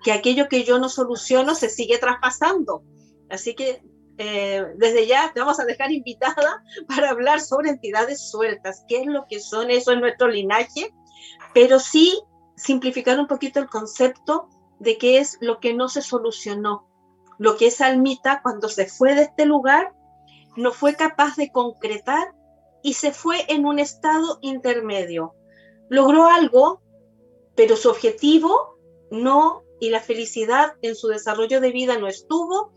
que 0.03 0.11
aquello 0.11 0.49
que 0.49 0.63
yo 0.63 0.79
no 0.79 0.89
soluciono 0.89 1.55
se 1.55 1.69
sigue 1.69 1.97
traspasando. 1.97 2.83
Así 3.29 3.55
que 3.55 3.81
eh, 4.17 4.63
desde 4.75 5.07
ya 5.07 5.31
te 5.33 5.39
vamos 5.39 5.59
a 5.59 5.65
dejar 5.65 5.91
invitada 5.91 6.63
para 6.87 7.09
hablar 7.09 7.41
sobre 7.41 7.69
entidades 7.69 8.29
sueltas, 8.29 8.85
qué 8.87 9.01
es 9.01 9.07
lo 9.07 9.25
que 9.27 9.39
son, 9.39 9.71
eso 9.71 9.91
en 9.91 10.01
nuestro 10.01 10.27
linaje, 10.27 10.93
pero 11.53 11.79
sí 11.79 12.19
simplificar 12.55 13.19
un 13.19 13.27
poquito 13.27 13.59
el 13.59 13.67
concepto 13.67 14.47
de 14.79 14.97
qué 14.97 15.17
es 15.17 15.37
lo 15.41 15.59
que 15.59 15.73
no 15.73 15.89
se 15.89 16.01
solucionó, 16.01 16.87
lo 17.37 17.57
que 17.57 17.67
esa 17.67 17.87
almita 17.87 18.41
cuando 18.43 18.69
se 18.69 18.85
fue 18.85 19.15
de 19.15 19.23
este 19.23 19.45
lugar 19.45 19.93
no 20.55 20.71
fue 20.71 20.95
capaz 20.95 21.35
de 21.35 21.51
concretar 21.51 22.33
y 22.83 22.93
se 22.93 23.11
fue 23.11 23.45
en 23.47 23.65
un 23.65 23.79
estado 23.79 24.37
intermedio. 24.41 25.33
Logró 25.89 26.27
algo, 26.27 26.81
pero 27.55 27.75
su 27.75 27.89
objetivo 27.89 28.77
no 29.09 29.63
y 29.79 29.89
la 29.89 29.99
felicidad 29.99 30.75
en 30.81 30.95
su 30.95 31.07
desarrollo 31.07 31.59
de 31.59 31.71
vida 31.71 31.97
no 31.97 32.07
estuvo 32.07 32.73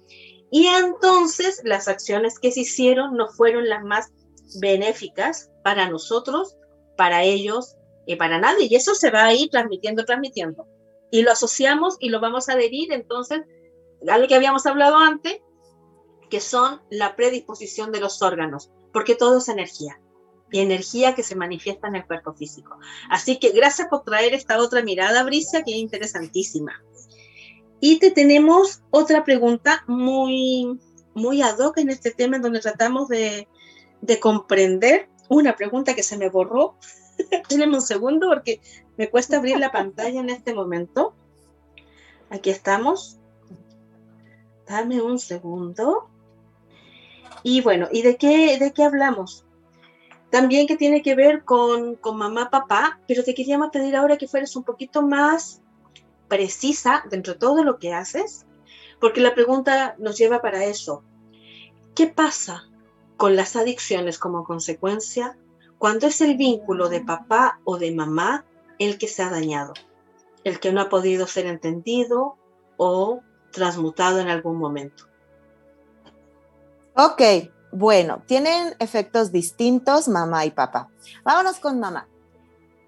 y 0.56 0.68
entonces 0.68 1.60
las 1.64 1.86
acciones 1.86 2.38
que 2.38 2.50
se 2.50 2.60
hicieron 2.60 3.14
no 3.14 3.28
fueron 3.28 3.68
las 3.68 3.84
más 3.84 4.10
benéficas 4.58 5.50
para 5.62 5.90
nosotros, 5.90 6.56
para 6.96 7.24
ellos 7.24 7.76
y 8.06 8.16
para 8.16 8.38
nadie. 8.38 8.66
Y 8.70 8.74
eso 8.74 8.94
se 8.94 9.10
va 9.10 9.26
a 9.26 9.34
ir 9.34 9.50
transmitiendo, 9.50 10.06
transmitiendo. 10.06 10.66
Y 11.10 11.20
lo 11.20 11.32
asociamos 11.32 11.98
y 12.00 12.08
lo 12.08 12.20
vamos 12.20 12.48
a 12.48 12.54
adherir 12.54 12.90
entonces 12.90 13.42
a 14.08 14.16
lo 14.16 14.26
que 14.28 14.34
habíamos 14.34 14.64
hablado 14.64 14.96
antes, 14.96 15.42
que 16.30 16.40
son 16.40 16.80
la 16.88 17.16
predisposición 17.16 17.92
de 17.92 18.00
los 18.00 18.22
órganos, 18.22 18.70
porque 18.94 19.14
todo 19.14 19.36
es 19.36 19.50
energía 19.50 20.00
y 20.50 20.60
energía 20.60 21.14
que 21.14 21.22
se 21.22 21.36
manifiesta 21.36 21.88
en 21.88 21.96
el 21.96 22.06
cuerpo 22.06 22.32
físico. 22.32 22.78
Así 23.10 23.38
que 23.38 23.50
gracias 23.50 23.88
por 23.88 24.04
traer 24.04 24.32
esta 24.32 24.58
otra 24.58 24.82
mirada, 24.82 25.22
Bricia, 25.22 25.64
que 25.64 25.72
es 25.72 25.76
interesantísima. 25.76 26.82
Y 27.80 27.98
te 27.98 28.10
tenemos 28.10 28.82
otra 28.90 29.24
pregunta 29.24 29.84
muy, 29.86 30.78
muy 31.14 31.42
ad 31.42 31.58
hoc 31.58 31.78
en 31.78 31.90
este 31.90 32.10
tema, 32.10 32.36
en 32.36 32.42
donde 32.42 32.60
tratamos 32.60 33.08
de, 33.08 33.48
de 34.00 34.20
comprender 34.20 35.08
una 35.28 35.56
pregunta 35.56 35.94
que 35.94 36.02
se 36.02 36.16
me 36.16 36.28
borró. 36.28 36.76
Tenemos 37.48 37.76
un 37.76 37.86
segundo 37.86 38.28
porque 38.28 38.60
me 38.96 39.10
cuesta 39.10 39.36
abrir 39.36 39.58
la 39.58 39.72
pantalla 39.72 40.20
en 40.20 40.30
este 40.30 40.54
momento. 40.54 41.14
Aquí 42.30 42.50
estamos. 42.50 43.18
Dame 44.66 45.00
un 45.00 45.18
segundo. 45.18 46.08
Y 47.42 47.60
bueno, 47.60 47.88
¿y 47.92 48.02
de 48.02 48.16
qué, 48.16 48.58
de 48.58 48.72
qué 48.72 48.82
hablamos? 48.82 49.44
También 50.30 50.66
que 50.66 50.76
tiene 50.76 51.02
que 51.02 51.14
ver 51.14 51.44
con, 51.44 51.94
con 51.94 52.16
mamá, 52.16 52.50
papá, 52.50 52.98
pero 53.06 53.22
te 53.22 53.34
queríamos 53.34 53.70
pedir 53.70 53.94
ahora 53.94 54.16
que 54.16 54.26
fueras 54.26 54.56
un 54.56 54.64
poquito 54.64 55.02
más 55.02 55.62
precisa 56.28 57.04
dentro 57.10 57.34
de 57.34 57.38
todo 57.38 57.64
lo 57.64 57.78
que 57.78 57.92
haces, 57.92 58.46
porque 59.00 59.20
la 59.20 59.34
pregunta 59.34 59.94
nos 59.98 60.16
lleva 60.18 60.40
para 60.40 60.64
eso. 60.64 61.02
¿Qué 61.94 62.06
pasa 62.06 62.64
con 63.16 63.36
las 63.36 63.56
adicciones 63.56 64.18
como 64.18 64.44
consecuencia 64.44 65.36
cuando 65.78 66.06
es 66.06 66.20
el 66.20 66.36
vínculo 66.36 66.88
de 66.88 67.00
papá 67.00 67.60
o 67.64 67.78
de 67.78 67.92
mamá 67.92 68.44
el 68.78 68.98
que 68.98 69.08
se 69.08 69.22
ha 69.22 69.30
dañado, 69.30 69.74
el 70.44 70.60
que 70.60 70.72
no 70.72 70.80
ha 70.80 70.88
podido 70.88 71.26
ser 71.26 71.46
entendido 71.46 72.36
o 72.76 73.20
transmutado 73.52 74.20
en 74.20 74.28
algún 74.28 74.58
momento? 74.58 75.04
Ok, 76.94 77.22
bueno, 77.72 78.22
tienen 78.26 78.74
efectos 78.78 79.32
distintos 79.32 80.08
mamá 80.08 80.46
y 80.46 80.50
papá. 80.50 80.88
Vámonos 81.24 81.58
con 81.58 81.78
mamá. 81.78 82.08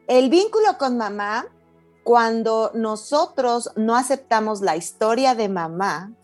El 0.07 0.31
vínculo 0.31 0.79
con 0.79 0.97
mamá, 0.97 1.47
cuando 2.09 2.71
nosotros 2.73 3.71
no 3.77 3.95
aceptamos 3.95 4.63
la 4.63 4.77
historia 4.77 5.35
de 5.35 5.51
mamá, 5.51 6.15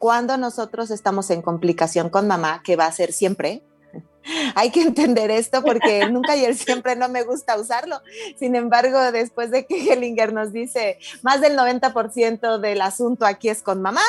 cuando 0.00 0.36
nosotros 0.36 0.90
estamos 0.90 1.30
en 1.30 1.42
complicación 1.42 2.10
con 2.10 2.26
mamá, 2.26 2.60
que 2.64 2.74
va 2.74 2.86
a 2.86 2.92
ser 2.92 3.12
siempre, 3.12 3.62
hay 4.56 4.72
que 4.72 4.82
entender 4.82 5.30
esto 5.30 5.62
porque 5.62 6.04
nunca 6.10 6.34
y 6.34 6.52
siempre 6.54 6.96
no 6.96 7.08
me 7.08 7.22
gusta 7.22 7.56
usarlo. 7.56 8.00
Sin 8.36 8.56
embargo, 8.56 8.98
después 9.12 9.52
de 9.52 9.64
que 9.64 9.92
Hellinger 9.92 10.32
nos 10.32 10.52
dice 10.52 10.98
más 11.22 11.40
del 11.40 11.56
90% 11.56 12.58
del 12.58 12.80
asunto 12.80 13.24
aquí 13.24 13.48
es 13.48 13.62
con 13.62 13.80
mamá, 13.80 14.02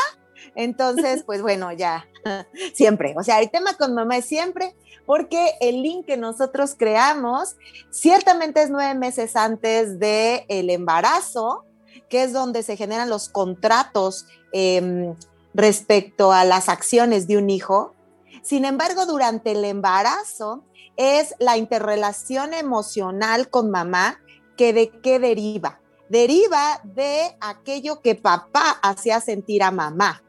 entonces, 0.56 1.24
pues 1.24 1.42
bueno, 1.42 1.72
ya, 1.72 2.08
siempre. 2.74 3.16
O 3.18 3.24
sea, 3.24 3.40
el 3.42 3.50
tema 3.50 3.76
con 3.76 3.94
mamá 3.94 4.18
es 4.18 4.26
siempre 4.26 4.76
porque 5.06 5.54
el 5.60 5.82
link 5.82 6.06
que 6.06 6.18
nosotros 6.18 6.76
creamos 6.78 7.56
ciertamente 7.92 8.62
es 8.62 8.70
nueve 8.70 8.98
meses 8.98 9.36
antes 9.36 10.00
del 10.00 10.44
el 10.48 10.70
embarazo, 10.70 11.66
que 12.10 12.24
es 12.24 12.34
donde 12.34 12.64
se 12.64 12.78
generan 12.78 13.10
los 13.10 13.30
contratos 13.30 14.28
em, 14.52 15.16
respecto 15.54 16.32
a 16.32 16.46
las 16.46 16.70
acciones 16.70 17.28
de 17.28 17.38
un 17.38 17.50
hijo. 17.50 17.94
Sin 18.42 18.66
embargo, 18.66 19.06
durante 19.06 19.52
el 19.52 19.64
embarazo 19.66 20.64
es 20.96 21.36
la 21.40 21.58
interrelación 21.58 22.54
emocional 22.54 23.50
con 23.50 23.72
mamá 23.72 24.20
que 24.58 24.74
de 24.74 24.90
qué 25.02 25.20
deriva. 25.20 25.80
Deriva 26.10 26.82
de 26.84 27.36
aquello 27.42 28.02
que 28.02 28.16
papá 28.16 28.80
hacía 28.82 29.20
sentir 29.20 29.64
a 29.64 29.72
mamá. 29.72 30.23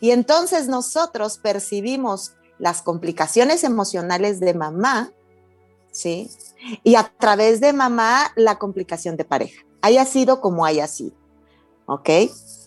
Y 0.00 0.10
entonces 0.10 0.68
nosotros 0.68 1.38
percibimos 1.38 2.34
las 2.58 2.82
complicaciones 2.82 3.64
emocionales 3.64 4.40
de 4.40 4.54
mamá, 4.54 5.12
¿sí? 5.90 6.30
Y 6.82 6.96
a 6.96 7.12
través 7.18 7.60
de 7.60 7.72
mamá, 7.72 8.32
la 8.34 8.58
complicación 8.58 9.16
de 9.16 9.24
pareja, 9.24 9.62
haya 9.82 10.04
sido 10.04 10.40
como 10.40 10.64
haya 10.64 10.86
sido, 10.86 11.16
¿ok? 11.86 12.10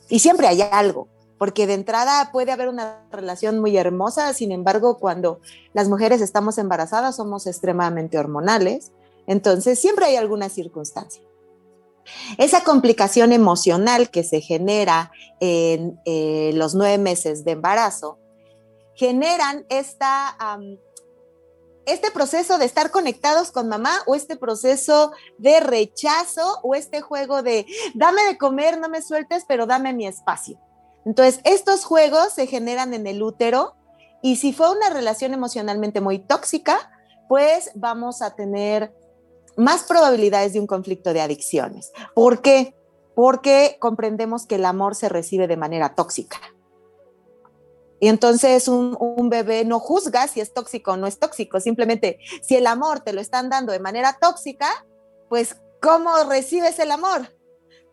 Y 0.10 0.20
siempre 0.20 0.48
hay 0.48 0.62
algo, 0.62 1.08
porque 1.38 1.68
de 1.68 1.74
entrada 1.74 2.32
puede 2.32 2.52
haber 2.52 2.70
una 2.70 3.06
relación 3.12 3.60
muy 3.60 3.78
hermosa, 3.78 4.34
sin 4.34 4.52
embargo, 4.52 4.98
cuando 4.98 5.40
las 5.74 5.90
mujeres 5.90 6.22
estamos 6.22 6.58
embarazadas 6.58 7.16
somos 7.16 7.48
extremadamente 7.48 8.18
hormonales, 8.18 8.92
entonces 9.28 9.80
siempre 9.80 10.06
hay 10.06 10.16
alguna 10.16 10.50
circunstancia. 10.50 11.24
Esa 12.38 12.64
complicación 12.64 13.32
emocional 13.32 14.10
que 14.10 14.24
se 14.24 14.42
genera 14.42 15.12
en 15.40 16.00
eh, 16.06 16.52
los 16.54 16.76
nueve 16.76 16.98
meses 16.98 17.44
de 17.44 17.52
embarazo 17.52 18.20
generan 18.96 19.66
esta, 19.70 20.38
este 21.86 22.12
proceso 22.12 22.58
de 22.58 22.66
estar 22.66 22.92
conectados 22.92 23.52
con 23.52 23.70
mamá 23.70 24.02
o 24.06 24.14
este 24.14 24.36
proceso 24.36 25.14
de 25.38 25.62
rechazo 25.62 26.60
o 26.64 26.76
este 26.76 27.00
juego 27.00 27.42
de 27.42 27.66
dame 27.96 28.24
de 28.24 28.38
comer, 28.38 28.78
no 28.78 28.90
me 28.90 29.02
sueltes, 29.02 29.46
pero 29.48 29.66
dame 29.66 29.94
mi 29.94 30.06
espacio. 30.06 30.60
Entonces, 31.06 31.40
estos 31.46 31.86
juegos 31.86 32.34
se 32.34 32.46
generan 32.46 32.94
en 32.94 33.08
el 33.08 33.24
útero 33.24 33.76
y 34.22 34.36
si 34.36 34.52
fue 34.52 34.70
una 34.70 34.90
relación 34.90 35.34
emocionalmente 35.34 36.02
muy 36.02 36.20
tóxica, 36.20 36.92
pues 37.30 37.72
vamos 37.76 38.22
a 38.22 38.36
tener 38.36 38.94
más 39.60 39.84
probabilidades 39.84 40.54
de 40.54 40.60
un 40.60 40.68
conflicto 40.68 41.14
de 41.14 41.22
adicciones. 41.22 41.92
¿Por 42.16 42.42
qué? 42.42 42.76
Porque 43.14 43.78
comprendemos 43.80 44.46
que 44.46 44.56
el 44.56 44.66
amor 44.66 44.96
se 44.96 45.10
recibe 45.10 45.48
de 45.48 45.58
manera 45.58 45.96
tóxica. 45.96 46.40
Y 48.00 48.08
entonces 48.08 48.70
un, 48.70 49.30
bebé 49.30 49.66
no 49.66 49.80
juzga 49.80 50.28
si 50.28 50.40
es 50.40 50.54
tóxico 50.54 50.94
o 50.94 50.98
no 50.98 51.06
es 51.06 51.20
tóxico, 51.20 51.60
simplemente 51.60 52.20
si 52.42 52.56
el 52.56 52.66
amor 52.66 53.02
te 53.02 53.12
lo 53.12 53.20
están 53.20 53.50
dando 53.50 53.74
de 53.74 53.80
manera 53.80 54.18
tóxica, 54.20 54.86
pues 55.28 55.58
¿cómo 55.82 56.12
recibes 56.24 56.80
el 56.80 56.92
amor? 56.92 57.36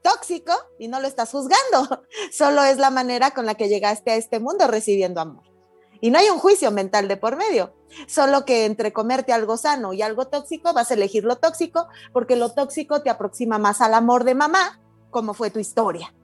Tóxico 0.03 0.53
y 0.79 0.87
no 0.87 1.01
lo 1.01 1.09
estás 1.09 1.33
juzgando, 1.33 2.05
solo 2.33 2.63
es 2.63 2.79
la 2.79 2.91
manera 2.91 3.33
con 3.33 3.47
la 3.47 3.57
que 3.57 3.69
llegaste 3.69 4.13
a 4.13 4.17
este 4.17 4.39
mundo 4.39 4.69
recibiendo 4.69 5.21
amor. 5.21 5.56
Y 6.01 6.11
no 6.11 6.19
hay 6.19 6.29
un 6.29 6.39
juicio 6.39 6.71
mental 6.71 7.09
de 7.09 7.17
por 7.17 7.37
medio, 7.37 7.75
solo 8.07 8.45
que 8.45 8.65
entre 8.65 8.93
comerte 8.93 9.33
algo 9.33 9.57
sano 9.57 9.93
y 9.93 10.03
algo 10.03 10.27
tóxico 10.27 10.73
vas 10.73 10.91
a 10.91 10.95
elegir 10.95 11.25
lo 11.25 11.37
tóxico 11.37 11.87
porque 12.13 12.37
lo 12.37 12.53
tóxico 12.53 13.03
te 13.03 13.11
aproxima 13.11 13.59
más 13.59 13.81
al 13.81 13.95
amor 13.95 14.25
de 14.25 14.35
mamá, 14.35 14.81
como 15.11 15.35
fue 15.35 15.51
tu 15.51 15.59
historia. 15.59 16.15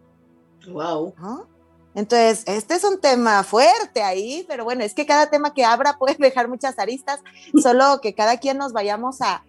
Wow. 0.68 1.14
Entonces, 1.94 2.44
este 2.46 2.74
es 2.74 2.84
un 2.84 3.00
tema 3.00 3.42
fuerte 3.44 4.02
ahí, 4.02 4.46
pero 4.48 4.64
bueno, 4.64 4.82
es 4.82 4.94
que 4.94 5.04
cada 5.04 5.28
tema 5.28 5.52
que 5.52 5.64
abra 5.64 5.98
puede 5.98 6.16
dejar 6.18 6.48
muchas 6.48 6.78
aristas, 6.78 7.20
solo 7.60 8.00
que 8.00 8.14
cada 8.14 8.38
quien 8.38 8.58
nos 8.58 8.72
vayamos 8.72 9.20
a, 9.20 9.44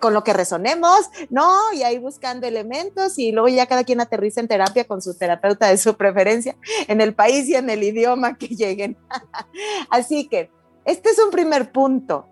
con 0.00 0.12
lo 0.12 0.22
que 0.22 0.32
resonemos, 0.32 1.08
¿no? 1.30 1.72
Y 1.72 1.82
ahí 1.82 1.98
buscando 1.98 2.46
elementos 2.46 3.18
y 3.18 3.32
luego 3.32 3.48
ya 3.48 3.66
cada 3.66 3.84
quien 3.84 4.00
aterriza 4.00 4.40
en 4.40 4.48
terapia 4.48 4.86
con 4.86 5.00
su 5.00 5.16
terapeuta 5.16 5.68
de 5.68 5.78
su 5.78 5.96
preferencia, 5.96 6.56
en 6.86 7.00
el 7.00 7.14
país 7.14 7.48
y 7.48 7.54
en 7.54 7.70
el 7.70 7.82
idioma 7.82 8.36
que 8.36 8.48
lleguen. 8.48 8.96
Así 9.90 10.28
que 10.28 10.50
este 10.84 11.10
es 11.10 11.18
un 11.18 11.30
primer 11.30 11.72
punto. 11.72 12.26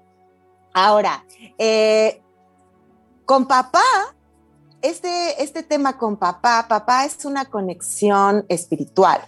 Ahora, 0.72 1.24
eh, 1.58 2.20
con 3.24 3.46
papá, 3.46 3.82
este, 4.82 5.42
este 5.42 5.62
tema 5.62 5.96
con 5.96 6.16
papá, 6.16 6.66
papá 6.68 7.04
es 7.04 7.24
una 7.24 7.46
conexión 7.46 8.44
espiritual. 8.48 9.22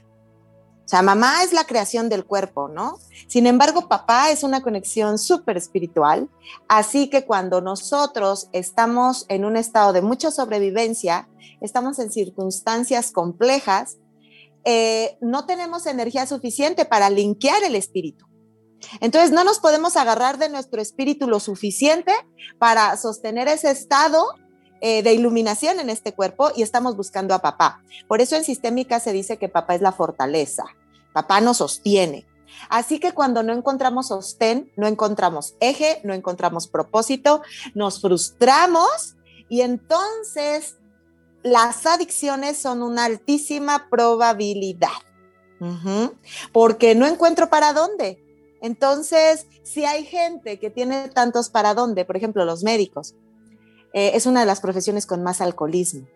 O 0.88 0.90
sea, 0.90 1.02
mamá 1.02 1.42
es 1.42 1.52
la 1.52 1.64
creación 1.64 2.08
del 2.08 2.24
cuerpo, 2.24 2.68
¿no? 2.68 2.98
Sin 3.26 3.46
embargo, 3.46 3.88
papá 3.88 4.30
es 4.30 4.42
una 4.42 4.62
conexión 4.62 5.18
súper 5.18 5.58
espiritual. 5.58 6.30
Así 6.66 7.10
que 7.10 7.26
cuando 7.26 7.60
nosotros 7.60 8.48
estamos 8.52 9.26
en 9.28 9.44
un 9.44 9.58
estado 9.58 9.92
de 9.92 10.00
mucha 10.00 10.30
sobrevivencia, 10.30 11.28
estamos 11.60 11.98
en 11.98 12.10
circunstancias 12.10 13.12
complejas, 13.12 13.98
eh, 14.64 15.18
no 15.20 15.44
tenemos 15.44 15.84
energía 15.84 16.26
suficiente 16.26 16.86
para 16.86 17.10
linkear 17.10 17.62
el 17.64 17.74
espíritu. 17.74 18.24
Entonces, 19.00 19.30
no 19.30 19.44
nos 19.44 19.58
podemos 19.58 19.94
agarrar 19.94 20.38
de 20.38 20.48
nuestro 20.48 20.80
espíritu 20.80 21.28
lo 21.28 21.38
suficiente 21.38 22.14
para 22.58 22.96
sostener 22.96 23.46
ese 23.48 23.70
estado 23.70 24.24
eh, 24.80 25.02
de 25.02 25.12
iluminación 25.12 25.80
en 25.80 25.90
este 25.90 26.12
cuerpo 26.12 26.50
y 26.54 26.62
estamos 26.62 26.96
buscando 26.96 27.34
a 27.34 27.40
papá. 27.40 27.82
Por 28.06 28.20
eso 28.20 28.36
en 28.36 28.44
sistémica 28.44 29.00
se 29.00 29.12
dice 29.12 29.36
que 29.36 29.48
papá 29.48 29.74
es 29.74 29.80
la 29.80 29.92
fortaleza, 29.92 30.64
papá 31.12 31.40
nos 31.40 31.58
sostiene. 31.58 32.26
Así 32.68 32.98
que 32.98 33.12
cuando 33.12 33.42
no 33.42 33.52
encontramos 33.52 34.08
sostén, 34.08 34.72
no 34.76 34.86
encontramos 34.86 35.54
eje, 35.60 36.00
no 36.04 36.14
encontramos 36.14 36.66
propósito, 36.66 37.42
nos 37.74 38.00
frustramos 38.00 39.16
y 39.48 39.62
entonces 39.62 40.76
las 41.42 41.86
adicciones 41.86 42.58
son 42.58 42.82
una 42.82 43.04
altísima 43.04 43.88
probabilidad. 43.90 44.88
Porque 46.52 46.94
no 46.94 47.06
encuentro 47.06 47.50
para 47.50 47.72
dónde. 47.72 48.22
Entonces, 48.60 49.46
si 49.64 49.84
hay 49.84 50.04
gente 50.04 50.58
que 50.60 50.70
tiene 50.70 51.08
tantos 51.08 51.48
para 51.48 51.74
dónde, 51.74 52.04
por 52.04 52.16
ejemplo, 52.16 52.44
los 52.44 52.62
médicos, 52.62 53.14
eh, 53.92 54.12
es 54.14 54.26
una 54.26 54.40
de 54.40 54.46
las 54.46 54.60
profesiones 54.60 55.06
con 55.06 55.22
más 55.22 55.40
alcoholismo, 55.40 56.06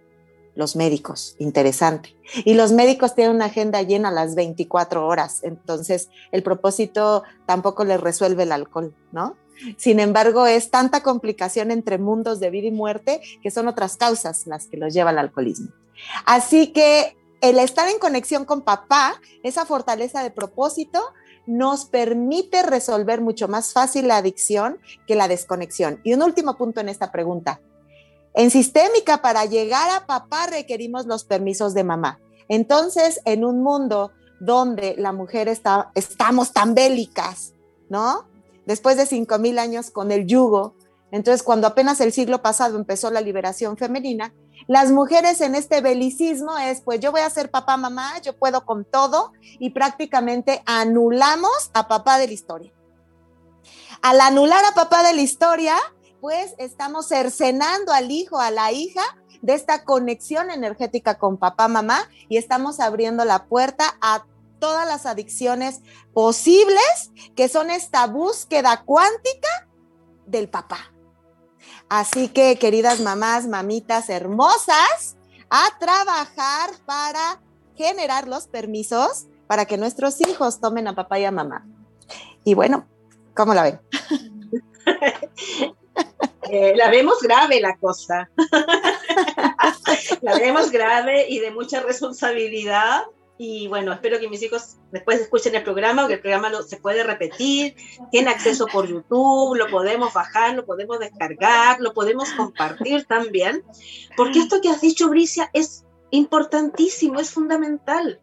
los 0.54 0.76
médicos, 0.76 1.34
interesante. 1.38 2.16
Y 2.44 2.54
los 2.54 2.72
médicos 2.72 3.14
tienen 3.14 3.36
una 3.36 3.46
agenda 3.46 3.82
llena 3.82 4.10
las 4.10 4.34
24 4.34 5.06
horas, 5.06 5.40
entonces 5.42 6.08
el 6.30 6.42
propósito 6.42 7.22
tampoco 7.46 7.84
les 7.84 8.00
resuelve 8.00 8.42
el 8.42 8.52
alcohol, 8.52 8.94
¿no? 9.12 9.36
Sin 9.76 10.00
embargo, 10.00 10.46
es 10.46 10.70
tanta 10.70 11.02
complicación 11.02 11.70
entre 11.70 11.98
mundos 11.98 12.40
de 12.40 12.50
vida 12.50 12.68
y 12.68 12.72
muerte 12.72 13.20
que 13.42 13.50
son 13.50 13.68
otras 13.68 13.96
causas 13.96 14.46
las 14.46 14.66
que 14.66 14.76
los 14.76 14.92
lleva 14.92 15.10
al 15.10 15.18
alcoholismo. 15.18 15.68
Así 16.24 16.72
que 16.72 17.16
el 17.40 17.58
estar 17.58 17.88
en 17.88 17.98
conexión 17.98 18.44
con 18.44 18.62
papá, 18.62 19.20
esa 19.42 19.66
fortaleza 19.66 20.22
de 20.22 20.30
propósito, 20.30 21.00
nos 21.46 21.84
permite 21.86 22.62
resolver 22.62 23.20
mucho 23.20 23.48
más 23.48 23.72
fácil 23.72 24.08
la 24.08 24.18
adicción 24.18 24.78
que 25.06 25.14
la 25.14 25.28
desconexión. 25.28 26.00
Y 26.04 26.14
un 26.14 26.22
último 26.22 26.56
punto 26.56 26.80
en 26.80 26.88
esta 26.88 27.10
pregunta. 27.10 27.60
En 28.34 28.50
sistémica, 28.50 29.20
para 29.20 29.44
llegar 29.44 29.90
a 29.90 30.06
papá 30.06 30.46
requerimos 30.46 31.06
los 31.06 31.24
permisos 31.24 31.74
de 31.74 31.84
mamá. 31.84 32.18
Entonces, 32.48 33.20
en 33.24 33.44
un 33.44 33.62
mundo 33.62 34.12
donde 34.40 34.94
la 34.98 35.12
mujer 35.12 35.48
está, 35.48 35.90
estamos 35.94 36.52
tan 36.52 36.74
bélicas, 36.74 37.52
¿no? 37.88 38.26
Después 38.66 38.96
de 38.96 39.04
5.000 39.04 39.58
años 39.58 39.90
con 39.90 40.12
el 40.12 40.26
yugo, 40.26 40.74
entonces 41.10 41.42
cuando 41.42 41.66
apenas 41.66 42.00
el 42.00 42.12
siglo 42.12 42.42
pasado 42.42 42.76
empezó 42.78 43.10
la 43.10 43.20
liberación 43.20 43.76
femenina, 43.76 44.32
las 44.66 44.90
mujeres 44.90 45.40
en 45.40 45.54
este 45.54 45.80
belicismo 45.80 46.56
es, 46.58 46.80
pues 46.80 47.00
yo 47.00 47.12
voy 47.12 47.20
a 47.20 47.30
ser 47.30 47.50
papá, 47.50 47.76
mamá, 47.76 48.20
yo 48.20 48.36
puedo 48.36 48.64
con 48.64 48.84
todo 48.84 49.32
y 49.58 49.70
prácticamente 49.70 50.62
anulamos 50.66 51.70
a 51.74 51.88
papá 51.88 52.18
de 52.18 52.26
la 52.26 52.32
historia. 52.32 52.72
Al 54.02 54.20
anular 54.20 54.64
a 54.64 54.74
papá 54.74 55.02
de 55.02 55.14
la 55.14 55.22
historia, 55.22 55.76
pues 56.20 56.54
estamos 56.58 57.08
cercenando 57.08 57.92
al 57.92 58.10
hijo, 58.10 58.38
a 58.38 58.50
la 58.50 58.72
hija 58.72 59.02
de 59.42 59.54
esta 59.54 59.84
conexión 59.84 60.50
energética 60.50 61.18
con 61.18 61.36
papá, 61.36 61.68
mamá 61.68 62.08
y 62.28 62.36
estamos 62.36 62.80
abriendo 62.80 63.24
la 63.24 63.46
puerta 63.46 63.96
a 64.00 64.24
todas 64.60 64.86
las 64.86 65.06
adicciones 65.06 65.80
posibles 66.14 67.10
que 67.34 67.48
son 67.48 67.70
esta 67.70 68.06
búsqueda 68.06 68.82
cuántica 68.84 69.68
del 70.26 70.48
papá. 70.48 70.92
Así 71.94 72.28
que, 72.28 72.56
queridas 72.56 73.00
mamás, 73.00 73.46
mamitas 73.46 74.08
hermosas, 74.08 75.18
a 75.50 75.78
trabajar 75.78 76.70
para 76.86 77.38
generar 77.76 78.28
los 78.28 78.46
permisos 78.46 79.26
para 79.46 79.66
que 79.66 79.76
nuestros 79.76 80.18
hijos 80.22 80.58
tomen 80.58 80.88
a 80.88 80.94
papá 80.94 81.18
y 81.18 81.26
a 81.26 81.30
mamá. 81.30 81.66
Y 82.44 82.54
bueno, 82.54 82.86
¿cómo 83.34 83.52
la 83.52 83.62
ven? 83.64 83.80
Eh, 86.50 86.74
la 86.76 86.90
vemos 86.90 87.18
grave 87.22 87.60
la 87.60 87.76
cosa. 87.78 88.28
la 90.20 90.34
vemos 90.34 90.70
grave 90.70 91.26
y 91.28 91.38
de 91.38 91.50
mucha 91.50 91.80
responsabilidad 91.80 93.04
y 93.44 93.66
bueno, 93.66 93.92
espero 93.92 94.20
que 94.20 94.28
mis 94.28 94.40
hijos 94.44 94.76
después 94.92 95.20
escuchen 95.20 95.56
el 95.56 95.64
programa, 95.64 96.02
porque 96.02 96.14
el 96.14 96.20
programa 96.20 96.62
se 96.62 96.76
puede 96.76 97.02
repetir, 97.02 97.74
tiene 98.12 98.30
acceso 98.30 98.68
por 98.72 98.86
YouTube, 98.86 99.56
lo 99.56 99.68
podemos 99.68 100.14
bajar, 100.14 100.54
lo 100.54 100.64
podemos 100.64 101.00
descargar, 101.00 101.80
lo 101.80 101.92
podemos 101.92 102.30
compartir 102.34 103.04
también, 103.06 103.64
porque 104.16 104.38
esto 104.38 104.60
que 104.60 104.68
has 104.68 104.80
dicho, 104.80 105.08
Bricia, 105.08 105.50
es 105.54 105.84
importantísimo, 106.12 107.18
es 107.18 107.32
fundamental. 107.32 108.20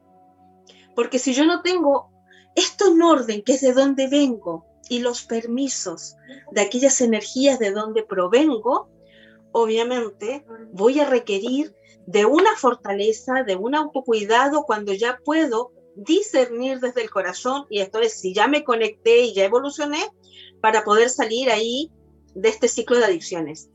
Porque 0.95 1.19
si 1.19 1.33
yo 1.33 1.43
no 1.43 1.63
tengo 1.63 2.09
esto 2.55 2.87
en 2.87 3.01
orden, 3.01 3.41
que 3.41 3.55
es 3.55 3.61
de 3.61 3.73
donde 3.73 4.07
vengo, 4.07 4.65
y 4.87 4.99
los 4.99 5.23
permisos 5.23 6.15
de 6.51 6.61
aquellas 6.61 7.01
energías 7.01 7.59
de 7.59 7.71
donde 7.71 8.03
provengo, 8.03 8.87
obviamente 9.51 10.45
voy 10.71 11.01
a 11.01 11.09
requerir 11.09 11.75
de 12.09 12.25
una 12.25 12.55
fortaleza, 12.55 13.43
de 13.43 13.55
un 13.55 13.75
autocuidado 13.75 14.63
cuando 14.63 14.93
ya 14.93 15.19
puedo 15.23 15.73
discernir 15.95 16.79
desde 16.79 17.03
el 17.03 17.11
corazón 17.11 17.67
y 17.69 17.81
esto 17.81 17.99
es 17.99 18.19
si 18.19 18.33
ya 18.33 18.47
me 18.47 18.63
conecté 18.63 19.19
y 19.21 19.33
ya 19.35 19.45
evolucioné 19.45 19.99
para 20.59 20.83
poder 20.83 21.11
salir 21.11 21.51
ahí 21.51 21.91
de 22.33 22.49
este 22.49 22.67
ciclo 22.67 22.97
de 22.97 23.05
adicciones. 23.05 23.69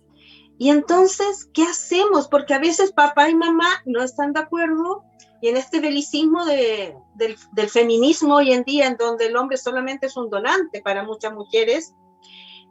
Y 0.58 0.70
entonces, 0.70 1.48
¿qué 1.52 1.62
hacemos? 1.62 2.26
Porque 2.26 2.54
a 2.54 2.58
veces 2.58 2.90
papá 2.90 3.30
y 3.30 3.36
mamá 3.36 3.68
no 3.86 4.02
están 4.02 4.32
de 4.32 4.40
acuerdo 4.40 5.04
y 5.40 5.48
en 5.48 5.56
este 5.56 5.78
belicismo 5.78 6.44
del, 6.44 6.96
del 7.52 7.68
feminismo 7.68 8.34
hoy 8.34 8.52
en 8.52 8.64
día, 8.64 8.88
en 8.88 8.96
donde 8.96 9.26
el 9.26 9.36
hombre 9.36 9.58
solamente 9.58 10.06
es 10.06 10.16
un 10.16 10.28
donante 10.28 10.82
para 10.82 11.04
muchas 11.04 11.32
mujeres, 11.32 11.94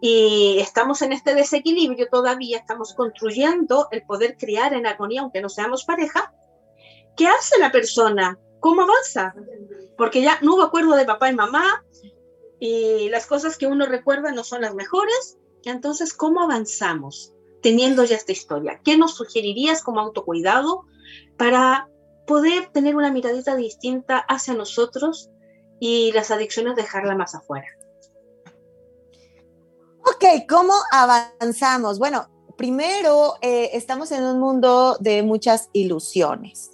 y 0.01 0.57
estamos 0.59 1.01
en 1.01 1.13
este 1.13 1.33
desequilibrio 1.33 2.07
todavía, 2.09 2.57
estamos 2.57 2.93
construyendo 2.93 3.87
el 3.91 4.03
poder 4.03 4.37
criar 4.37 4.73
en 4.73 4.85
armonía, 4.85 5.21
aunque 5.21 5.41
no 5.41 5.49
seamos 5.49 5.85
pareja. 5.85 6.33
¿Qué 7.15 7.27
hace 7.27 7.59
la 7.59 7.71
persona? 7.71 8.37
¿Cómo 8.59 8.81
avanza? 8.81 9.33
Porque 9.97 10.21
ya 10.21 10.39
no 10.41 10.55
hubo 10.55 10.63
acuerdo 10.63 10.95
de 10.95 11.05
papá 11.05 11.29
y 11.29 11.35
mamá 11.35 11.83
y 12.59 13.09
las 13.09 13.27
cosas 13.27 13.57
que 13.57 13.67
uno 13.67 13.85
recuerda 13.85 14.31
no 14.31 14.43
son 14.43 14.61
las 14.61 14.73
mejores. 14.73 15.37
Entonces, 15.65 16.13
¿cómo 16.13 16.41
avanzamos 16.41 17.33
teniendo 17.61 18.03
ya 18.03 18.15
esta 18.15 18.31
historia? 18.31 18.81
¿Qué 18.83 18.97
nos 18.97 19.15
sugerirías 19.15 19.83
como 19.83 19.99
autocuidado 19.99 20.83
para 21.37 21.89
poder 22.25 22.67
tener 22.67 22.95
una 22.95 23.11
miradita 23.11 23.55
distinta 23.55 24.17
hacia 24.17 24.53
nosotros 24.53 25.29
y 25.79 26.11
las 26.13 26.31
adicciones 26.31 26.75
dejarla 26.75 27.15
más 27.15 27.35
afuera? 27.35 27.67
¿Cómo 30.41 30.73
avanzamos? 30.91 31.99
Bueno, 31.99 32.27
primero 32.57 33.35
eh, 33.41 33.71
estamos 33.73 34.11
en 34.11 34.23
un 34.23 34.39
mundo 34.39 34.97
de 34.99 35.23
muchas 35.23 35.69
ilusiones. 35.73 36.71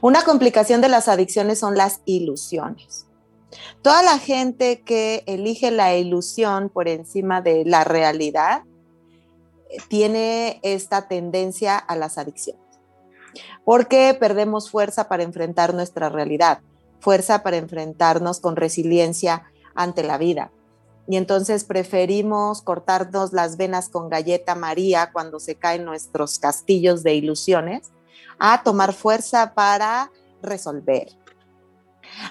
Una 0.00 0.22
complicación 0.22 0.80
de 0.80 0.88
las 0.88 1.08
adicciones 1.08 1.58
son 1.58 1.76
las 1.76 2.02
ilusiones. 2.04 3.06
Toda 3.82 4.02
la 4.02 4.18
gente 4.18 4.82
que 4.82 5.24
elige 5.26 5.72
la 5.72 5.96
ilusión 5.96 6.68
por 6.68 6.86
encima 6.86 7.40
de 7.40 7.64
la 7.64 7.82
realidad 7.82 8.62
eh, 9.70 9.78
tiene 9.88 10.60
esta 10.62 11.08
tendencia 11.08 11.76
a 11.76 11.96
las 11.96 12.16
adicciones. 12.16 12.62
Porque 13.64 14.16
perdemos 14.18 14.70
fuerza 14.70 15.08
para 15.08 15.24
enfrentar 15.24 15.74
nuestra 15.74 16.08
realidad, 16.10 16.60
fuerza 17.00 17.42
para 17.42 17.56
enfrentarnos 17.56 18.38
con 18.38 18.54
resiliencia 18.54 19.50
ante 19.74 20.04
la 20.04 20.18
vida 20.18 20.52
y 21.08 21.16
entonces 21.16 21.64
preferimos 21.64 22.60
cortarnos 22.60 23.32
las 23.32 23.56
venas 23.56 23.88
con 23.88 24.10
galleta 24.10 24.54
María 24.54 25.10
cuando 25.10 25.40
se 25.40 25.54
caen 25.54 25.86
nuestros 25.86 26.38
castillos 26.38 27.02
de 27.02 27.14
ilusiones 27.14 27.90
a 28.38 28.62
tomar 28.62 28.92
fuerza 28.92 29.54
para 29.54 30.12
resolver. 30.42 31.08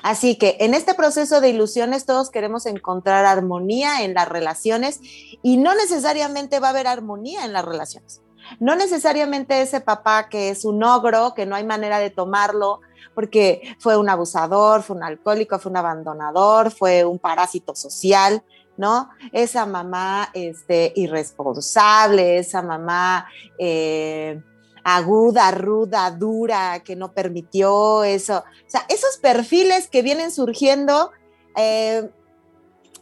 Así 0.03 0.37
que 0.37 0.57
en 0.59 0.75
este 0.75 0.93
proceso 0.93 1.41
de 1.41 1.49
ilusiones 1.49 2.05
todos 2.05 2.29
queremos 2.29 2.67
encontrar 2.67 3.25
armonía 3.25 4.03
en 4.03 4.13
las 4.13 4.29
relaciones 4.29 4.99
y 5.41 5.57
no 5.57 5.73
necesariamente 5.73 6.59
va 6.59 6.67
a 6.67 6.71
haber 6.71 6.87
armonía 6.87 7.45
en 7.45 7.53
las 7.53 7.65
relaciones. 7.65 8.21
No 8.59 8.75
necesariamente 8.75 9.61
ese 9.61 9.81
papá 9.81 10.29
que 10.29 10.49
es 10.49 10.65
un 10.65 10.83
ogro, 10.83 11.33
que 11.33 11.47
no 11.47 11.55
hay 11.55 11.65
manera 11.65 11.97
de 11.99 12.11
tomarlo 12.11 12.81
porque 13.13 13.75
fue 13.79 13.97
un 13.97 14.09
abusador, 14.09 14.83
fue 14.83 14.95
un 14.95 15.03
alcohólico, 15.03 15.57
fue 15.57 15.71
un 15.71 15.77
abandonador, 15.77 16.69
fue 16.69 17.03
un 17.03 17.17
parásito 17.17 17.75
social, 17.75 18.43
¿no? 18.77 19.09
Esa 19.31 19.65
mamá 19.65 20.29
este, 20.33 20.93
irresponsable, 20.95 22.37
esa 22.37 22.61
mamá 22.61 23.27
eh, 23.57 24.41
aguda, 24.83 25.51
ruda, 25.51 26.11
dura, 26.11 26.81
que 26.83 26.95
no 26.95 27.11
permitió 27.11 28.03
eso. 28.03 28.37
O 28.37 28.69
sea, 28.69 28.85
esos 28.87 29.17
perfiles 29.17 29.89
que 29.89 30.01
vienen 30.01 30.31
surgiendo 30.31 31.11
eh, 31.55 32.09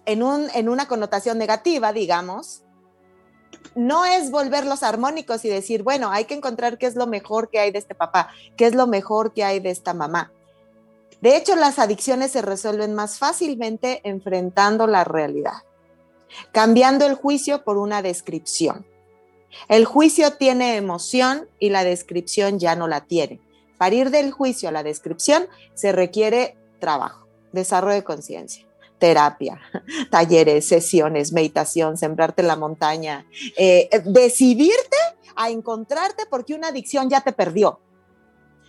en, 0.06 0.24
un, 0.24 0.48
en 0.54 0.70
una 0.70 0.88
connotación 0.88 1.38
negativa, 1.38 1.94
digamos, 1.94 2.64
no 3.76 4.06
es 4.06 4.32
volverlos 4.32 4.84
armónicos 4.84 5.44
y 5.46 5.50
decir, 5.50 5.84
bueno, 5.84 6.10
hay 6.12 6.26
que 6.26 6.34
encontrar 6.34 6.78
qué 6.78 6.86
es 6.86 6.96
lo 6.96 7.08
mejor 7.08 7.50
que 7.50 7.60
hay 7.60 7.72
de 7.72 7.80
este 7.80 7.94
papá, 7.94 8.30
qué 8.58 8.68
es 8.68 8.76
lo 8.76 8.88
mejor 8.88 9.34
que 9.34 9.44
hay 9.44 9.60
de 9.60 9.70
esta 9.70 9.94
mamá. 9.94 10.32
De 11.26 11.38
hecho, 11.38 11.56
las 11.56 11.80
adicciones 11.80 12.34
se 12.34 12.44
resuelven 12.44 12.94
más 12.94 13.18
fácilmente 13.18 14.00
enfrentando 14.04 14.86
la 14.86 15.04
realidad, 15.04 15.64
cambiando 16.52 17.08
el 17.08 17.16
juicio 17.16 17.64
por 17.64 17.78
una 17.78 18.04
descripción. 18.04 18.86
El 19.68 19.86
juicio 19.86 20.34
tiene 20.34 20.76
emoción 20.76 21.50
y 21.58 21.70
la 21.70 21.84
descripción 21.84 22.60
ya 22.60 22.76
no 22.76 22.88
la 22.88 23.06
tiene. 23.06 23.42
Para 23.80 23.96
ir 23.96 24.12
del 24.12 24.32
juicio 24.32 24.70
a 24.70 24.72
la 24.72 24.84
descripción 24.84 25.48
se 25.74 25.92
requiere 25.92 26.58
trabajo, 26.80 27.28
desarrollo 27.52 27.96
de 27.96 28.04
conciencia 28.04 28.64
terapia, 29.00 29.60
talleres, 30.12 30.68
sesiones, 30.68 31.34
meditación, 31.34 31.98
sembrarte 31.98 32.44
en 32.44 32.48
la 32.48 32.56
montaña, 32.56 33.26
eh, 33.58 33.90
decidirte 34.06 34.98
a 35.36 35.50
encontrarte 35.50 36.26
porque 36.30 36.54
una 36.54 36.68
adicción 36.68 37.10
ya 37.10 37.22
te 37.22 37.34
perdió. 37.34 37.80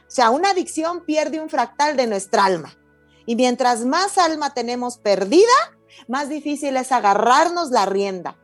O 0.07 0.11
sea, 0.11 0.31
una 0.31 0.51
adicción 0.51 1.05
pierde 1.05 1.41
un 1.41 1.49
fractal 1.49 1.97
de 1.97 2.07
nuestra 2.07 2.45
alma. 2.45 2.77
Y 3.27 3.35
mientras 3.35 3.85
más 3.85 4.19
alma 4.19 4.55
tenemos 4.55 4.99
perdida, 4.99 5.53
más 6.07 6.29
difícil 6.29 6.77
es 6.77 6.93
agarrarnos 6.93 7.71
la 7.71 7.87
rienda. 7.87 8.37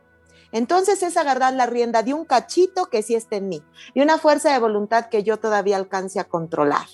Entonces 0.51 1.01
es 1.01 1.17
agarrar 1.17 1.53
la 1.53 1.65
rienda 1.65 2.03
de 2.03 2.13
un 2.13 2.25
cachito 2.25 2.85
que 2.85 3.01
sí 3.01 3.15
está 3.15 3.37
en 3.37 3.49
mí 3.49 3.63
y 3.95 4.01
una 4.01 4.19
fuerza 4.19 4.53
de 4.53 4.59
voluntad 4.59 5.07
que 5.07 5.23
yo 5.23 5.37
todavía 5.37 5.77
alcance 5.77 6.19
a 6.19 6.25
controlar, 6.25 6.85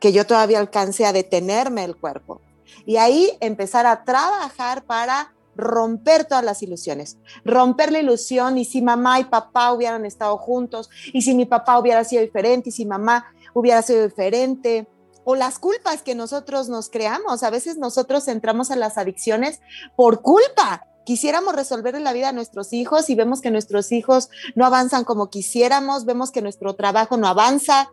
que 0.00 0.12
yo 0.12 0.26
todavía 0.26 0.58
alcance 0.58 1.06
a 1.06 1.12
detenerme 1.12 1.84
el 1.84 1.96
cuerpo. 1.96 2.42
Y 2.84 2.96
ahí 2.96 3.36
empezar 3.40 3.86
a 3.86 4.04
trabajar 4.04 4.84
para 4.84 5.32
romper 5.56 6.26
todas 6.26 6.44
las 6.44 6.62
ilusiones, 6.62 7.18
romper 7.44 7.90
la 7.90 8.00
ilusión 8.00 8.58
y 8.58 8.64
si 8.64 8.82
mamá 8.82 9.18
y 9.20 9.24
papá 9.24 9.72
hubieran 9.72 10.04
estado 10.04 10.36
juntos 10.36 10.90
y 11.12 11.22
si 11.22 11.34
mi 11.34 11.46
papá 11.46 11.78
hubiera 11.78 12.04
sido 12.04 12.22
diferente 12.22 12.68
y 12.68 12.72
si 12.72 12.86
mamá 12.86 13.32
hubiera 13.54 13.82
sido 13.82 14.04
diferente 14.06 14.88
o 15.24 15.34
las 15.34 15.58
culpas 15.58 16.02
que 16.02 16.14
nosotros 16.14 16.68
nos 16.68 16.88
creamos. 16.88 17.42
A 17.42 17.50
veces 17.50 17.76
nosotros 17.76 18.26
entramos 18.28 18.70
a 18.70 18.76
las 18.76 18.98
adicciones 18.98 19.60
por 19.96 20.22
culpa. 20.22 20.86
Quisiéramos 21.04 21.54
resolver 21.54 22.00
la 22.00 22.12
vida 22.12 22.28
a 22.28 22.32
nuestros 22.32 22.72
hijos 22.72 23.10
y 23.10 23.14
vemos 23.14 23.40
que 23.40 23.50
nuestros 23.50 23.90
hijos 23.92 24.28
no 24.54 24.64
avanzan 24.66 25.04
como 25.04 25.30
quisiéramos, 25.30 26.04
vemos 26.04 26.30
que 26.30 26.42
nuestro 26.42 26.74
trabajo 26.74 27.16
no 27.16 27.26
avanza, 27.26 27.90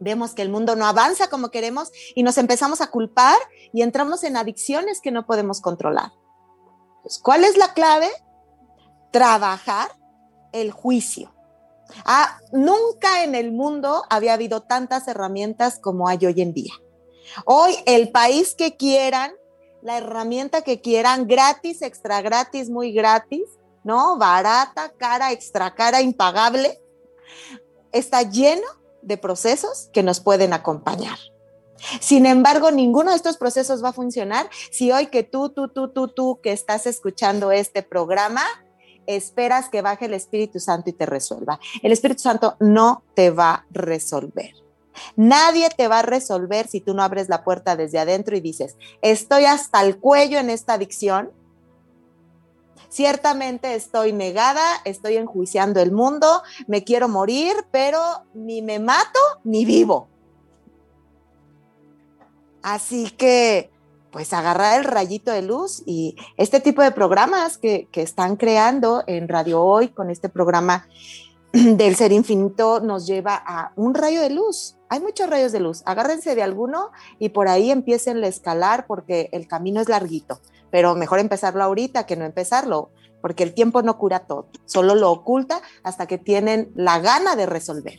vemos 0.00 0.32
que 0.32 0.42
el 0.42 0.48
mundo 0.48 0.74
no 0.74 0.86
avanza 0.86 1.28
como 1.28 1.50
queremos 1.50 1.92
y 2.14 2.22
nos 2.22 2.38
empezamos 2.38 2.80
a 2.80 2.88
culpar 2.88 3.36
y 3.72 3.82
entramos 3.82 4.24
en 4.24 4.36
adicciones 4.36 5.00
que 5.00 5.10
no 5.12 5.26
podemos 5.26 5.60
controlar. 5.60 6.12
¿Cuál 7.22 7.44
es 7.44 7.56
la 7.56 7.72
clave? 7.72 8.08
Trabajar 9.12 9.90
el 10.52 10.72
juicio. 10.72 11.32
Ah, 12.04 12.38
nunca 12.52 13.24
en 13.24 13.34
el 13.34 13.52
mundo 13.52 14.04
había 14.10 14.34
habido 14.34 14.62
tantas 14.62 15.08
herramientas 15.08 15.78
como 15.78 16.08
hay 16.08 16.26
hoy 16.26 16.40
en 16.40 16.52
día. 16.52 16.72
Hoy 17.44 17.74
el 17.86 18.10
país 18.10 18.54
que 18.54 18.76
quieran, 18.76 19.32
la 19.82 19.98
herramienta 19.98 20.62
que 20.62 20.80
quieran, 20.80 21.26
gratis, 21.26 21.82
extra 21.82 22.22
gratis, 22.22 22.68
muy 22.68 22.92
gratis, 22.92 23.44
¿no? 23.84 24.18
Barata, 24.18 24.92
cara, 24.96 25.32
extra 25.32 25.74
cara, 25.74 26.02
impagable, 26.02 26.80
está 27.92 28.22
lleno 28.22 28.66
de 29.02 29.16
procesos 29.16 29.88
que 29.92 30.02
nos 30.02 30.20
pueden 30.20 30.52
acompañar. 30.52 31.18
Sin 32.00 32.26
embargo, 32.26 32.70
ninguno 32.70 33.10
de 33.10 33.16
estos 33.16 33.38
procesos 33.38 33.82
va 33.82 33.88
a 33.90 33.94
funcionar 33.94 34.50
si 34.70 34.92
hoy 34.92 35.06
que 35.06 35.22
tú, 35.22 35.48
tú, 35.48 35.68
tú, 35.68 35.88
tú, 35.88 36.08
tú 36.08 36.40
que 36.42 36.52
estás 36.52 36.86
escuchando 36.86 37.52
este 37.52 37.82
programa, 37.82 38.42
esperas 39.16 39.68
que 39.68 39.82
baje 39.82 40.06
el 40.06 40.14
Espíritu 40.14 40.60
Santo 40.60 40.90
y 40.90 40.92
te 40.92 41.06
resuelva. 41.06 41.60
El 41.82 41.92
Espíritu 41.92 42.22
Santo 42.22 42.56
no 42.60 43.02
te 43.14 43.30
va 43.30 43.52
a 43.52 43.66
resolver. 43.70 44.54
Nadie 45.16 45.68
te 45.70 45.88
va 45.88 46.00
a 46.00 46.02
resolver 46.02 46.66
si 46.68 46.80
tú 46.80 46.94
no 46.94 47.02
abres 47.02 47.28
la 47.28 47.44
puerta 47.44 47.76
desde 47.76 47.98
adentro 47.98 48.36
y 48.36 48.40
dices, 48.40 48.76
estoy 49.02 49.44
hasta 49.44 49.82
el 49.82 49.98
cuello 49.98 50.38
en 50.38 50.50
esta 50.50 50.74
adicción, 50.74 51.30
Ciertamente 52.90 53.76
estoy 53.76 54.12
negada, 54.12 54.64
estoy 54.84 55.16
enjuiciando 55.16 55.80
el 55.80 55.92
mundo, 55.92 56.42
me 56.66 56.82
quiero 56.82 57.08
morir, 57.08 57.54
pero 57.70 58.00
ni 58.34 58.62
me 58.62 58.80
mato 58.80 59.20
ni 59.44 59.64
vivo. 59.64 60.08
Así 62.62 63.10
que, 63.10 63.70
pues 64.10 64.32
agarrar 64.32 64.78
el 64.78 64.84
rayito 64.84 65.30
de 65.30 65.42
luz 65.42 65.82
y 65.86 66.16
este 66.36 66.60
tipo 66.60 66.82
de 66.82 66.90
programas 66.90 67.58
que, 67.58 67.88
que 67.90 68.02
están 68.02 68.36
creando 68.36 69.04
en 69.06 69.28
Radio 69.28 69.62
Hoy 69.62 69.88
con 69.88 70.10
este 70.10 70.28
programa 70.28 70.88
del 71.52 71.96
ser 71.96 72.12
infinito 72.12 72.80
nos 72.80 73.06
lleva 73.06 73.34
a 73.34 73.72
un 73.76 73.94
rayo 73.94 74.20
de 74.20 74.30
luz. 74.30 74.76
Hay 74.88 75.00
muchos 75.00 75.28
rayos 75.30 75.52
de 75.52 75.60
luz. 75.60 75.82
Agárrense 75.86 76.34
de 76.34 76.42
alguno 76.42 76.90
y 77.18 77.28
por 77.30 77.48
ahí 77.48 77.70
empiecen 77.70 78.22
a 78.22 78.26
escalar 78.26 78.86
porque 78.86 79.28
el 79.32 79.46
camino 79.46 79.80
es 79.80 79.88
larguito 79.88 80.40
pero 80.70 80.94
mejor 80.94 81.18
empezarlo 81.18 81.62
ahorita 81.62 82.06
que 82.06 82.16
no 82.16 82.24
empezarlo, 82.24 82.90
porque 83.20 83.42
el 83.42 83.54
tiempo 83.54 83.82
no 83.82 83.98
cura 83.98 84.20
todo, 84.20 84.48
solo 84.64 84.94
lo 84.94 85.10
oculta 85.10 85.60
hasta 85.82 86.06
que 86.06 86.18
tienen 86.18 86.70
la 86.74 87.00
gana 87.00 87.36
de 87.36 87.46
resolver. 87.46 87.98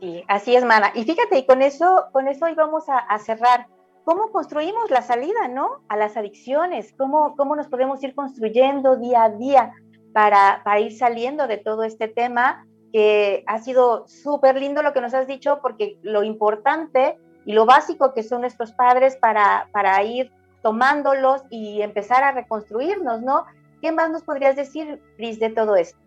Sí, 0.00 0.24
así 0.28 0.54
es, 0.54 0.64
Mana. 0.64 0.92
Y 0.94 1.04
fíjate, 1.04 1.38
y 1.38 1.46
con 1.46 1.62
eso, 1.62 2.06
con 2.12 2.28
eso 2.28 2.48
íbamos 2.48 2.84
a, 2.88 3.18
cerrar. 3.18 3.66
¿Cómo 4.04 4.30
construimos 4.30 4.90
la 4.90 5.02
salida, 5.02 5.48
no? 5.48 5.82
A 5.88 5.96
las 5.96 6.16
adicciones, 6.16 6.94
¿cómo, 6.96 7.34
cómo 7.36 7.56
nos 7.56 7.68
podemos 7.68 8.02
ir 8.02 8.14
construyendo 8.14 8.96
día 8.96 9.24
a 9.24 9.30
día 9.30 9.72
para, 10.12 10.62
para 10.64 10.80
ir 10.80 10.96
saliendo 10.96 11.46
de 11.46 11.58
todo 11.58 11.82
este 11.82 12.08
tema 12.08 12.64
que 12.92 13.44
ha 13.46 13.58
sido 13.58 14.06
súper 14.08 14.56
lindo 14.56 14.82
lo 14.82 14.92
que 14.92 15.00
nos 15.00 15.12
has 15.12 15.26
dicho, 15.26 15.58
porque 15.60 15.98
lo 16.02 16.22
importante 16.22 17.18
y 17.44 17.52
lo 17.52 17.66
básico 17.66 18.14
que 18.14 18.22
son 18.22 18.42
nuestros 18.42 18.72
padres 18.72 19.16
para, 19.16 19.68
para 19.72 20.02
ir 20.02 20.30
tomándolos 20.62 21.42
y 21.50 21.82
empezar 21.82 22.22
a 22.24 22.32
reconstruirnos, 22.32 23.20
¿no? 23.22 23.44
¿Qué 23.82 23.92
más 23.92 24.10
nos 24.10 24.22
podrías 24.22 24.56
decir, 24.56 25.00
Cris, 25.16 25.38
de 25.38 25.50
todo 25.50 25.76
esto? 25.76 25.98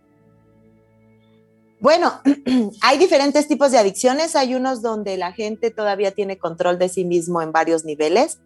Bueno, 1.81 2.21
hay 2.81 2.99
diferentes 2.99 3.47
tipos 3.47 3.71
de 3.71 3.79
adicciones. 3.79 4.35
Hay 4.35 4.53
unos 4.53 4.83
donde 4.83 5.17
la 5.17 5.33
gente 5.33 5.71
todavía 5.71 6.11
tiene 6.11 6.37
control 6.37 6.77
de 6.77 6.89
sí 6.89 7.05
mismo 7.05 7.41
en 7.41 7.51
varios 7.51 7.83
niveles 7.83 8.39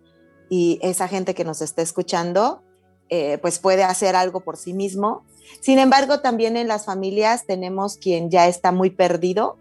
y 0.49 0.79
esa 0.81 1.09
gente 1.09 1.35
que 1.35 1.43
nos 1.43 1.61
está 1.61 1.81
escuchando, 1.81 2.63
eh, 3.09 3.37
pues 3.39 3.59
puede 3.59 3.83
hacer 3.83 4.15
algo 4.15 4.39
por 4.39 4.55
sí 4.55 4.73
mismo. 4.73 5.25
Sin 5.59 5.79
embargo, 5.79 6.21
también 6.21 6.55
en 6.55 6.69
las 6.69 6.85
familias 6.85 7.45
tenemos 7.45 7.97
quien 7.97 8.31
ya 8.31 8.47
está 8.47 8.71
muy 8.71 8.89
perdido 8.89 9.57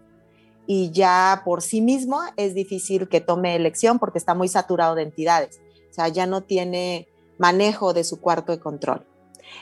y 0.67 0.91
ya 0.91 1.41
por 1.43 1.61
sí 1.61 1.81
mismo 1.81 2.21
es 2.37 2.53
difícil 2.53 3.09
que 3.09 3.19
tome 3.19 3.57
elección 3.57 3.99
porque 3.99 4.19
está 4.19 4.33
muy 4.33 4.47
saturado 4.47 4.95
de 4.95 5.03
entidades. 5.03 5.59
O 5.91 5.93
sea, 5.93 6.07
ya 6.07 6.25
no 6.25 6.43
tiene 6.43 7.09
manejo 7.37 7.93
de 7.93 8.05
su 8.05 8.21
cuarto 8.21 8.53
de 8.53 8.59
control. 8.59 9.05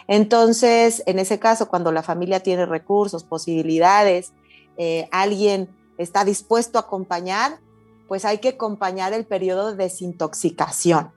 Entonces, 0.08 1.04
en 1.06 1.20
ese 1.20 1.40
caso, 1.40 1.68
cuando 1.68 1.92
la 1.92 2.04
familia 2.04 2.42
tiene 2.42 2.66
recursos, 2.66 3.24
posibilidades, 3.24 4.34
eh, 4.78 5.08
alguien 5.12 5.70
está 5.98 6.26
dispuesto 6.26 6.78
a 6.78 6.82
acompañar, 6.82 7.60
pues 8.08 8.26
hay 8.26 8.40
que 8.40 8.50
acompañar 8.50 9.14
el 9.14 9.26
periodo 9.26 9.72
de 9.72 9.84
desintoxicación. 9.84 11.12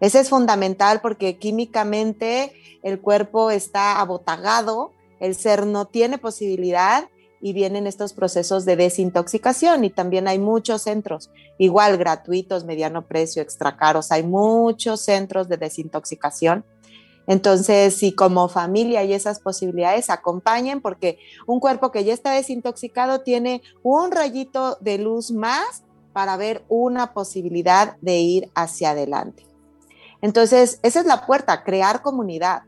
Ese 0.00 0.20
es 0.20 0.28
fundamental 0.28 1.00
porque 1.00 1.38
químicamente 1.38 2.52
el 2.82 3.00
cuerpo 3.00 3.50
está 3.50 4.00
abotagado, 4.00 4.92
el 5.20 5.34
ser 5.34 5.66
no 5.66 5.86
tiene 5.86 6.18
posibilidad 6.18 7.08
y 7.40 7.52
vienen 7.52 7.86
estos 7.86 8.12
procesos 8.12 8.64
de 8.64 8.76
desintoxicación 8.76 9.84
y 9.84 9.90
también 9.90 10.28
hay 10.28 10.38
muchos 10.38 10.82
centros, 10.82 11.30
igual 11.58 11.96
gratuitos, 11.96 12.64
mediano 12.64 13.06
precio, 13.06 13.42
extra 13.42 13.76
caros, 13.76 14.12
hay 14.12 14.22
muchos 14.22 15.00
centros 15.00 15.48
de 15.48 15.56
desintoxicación. 15.56 16.64
Entonces, 17.28 17.94
si 17.94 18.12
como 18.12 18.48
familia 18.48 19.00
hay 19.00 19.12
esas 19.12 19.38
posibilidades, 19.38 20.08
acompañen 20.08 20.80
porque 20.80 21.18
un 21.46 21.60
cuerpo 21.60 21.92
que 21.92 22.02
ya 22.02 22.14
está 22.14 22.32
desintoxicado 22.32 23.20
tiene 23.20 23.60
un 23.82 24.10
rayito 24.10 24.78
de 24.80 24.96
luz 24.96 25.30
más 25.30 25.84
para 26.14 26.38
ver 26.38 26.64
una 26.68 27.12
posibilidad 27.12 27.98
de 28.00 28.16
ir 28.16 28.50
hacia 28.54 28.90
adelante. 28.90 29.46
Entonces, 30.22 30.80
esa 30.82 31.00
es 31.00 31.06
la 31.06 31.26
puerta, 31.26 31.64
crear 31.64 32.00
comunidad, 32.00 32.62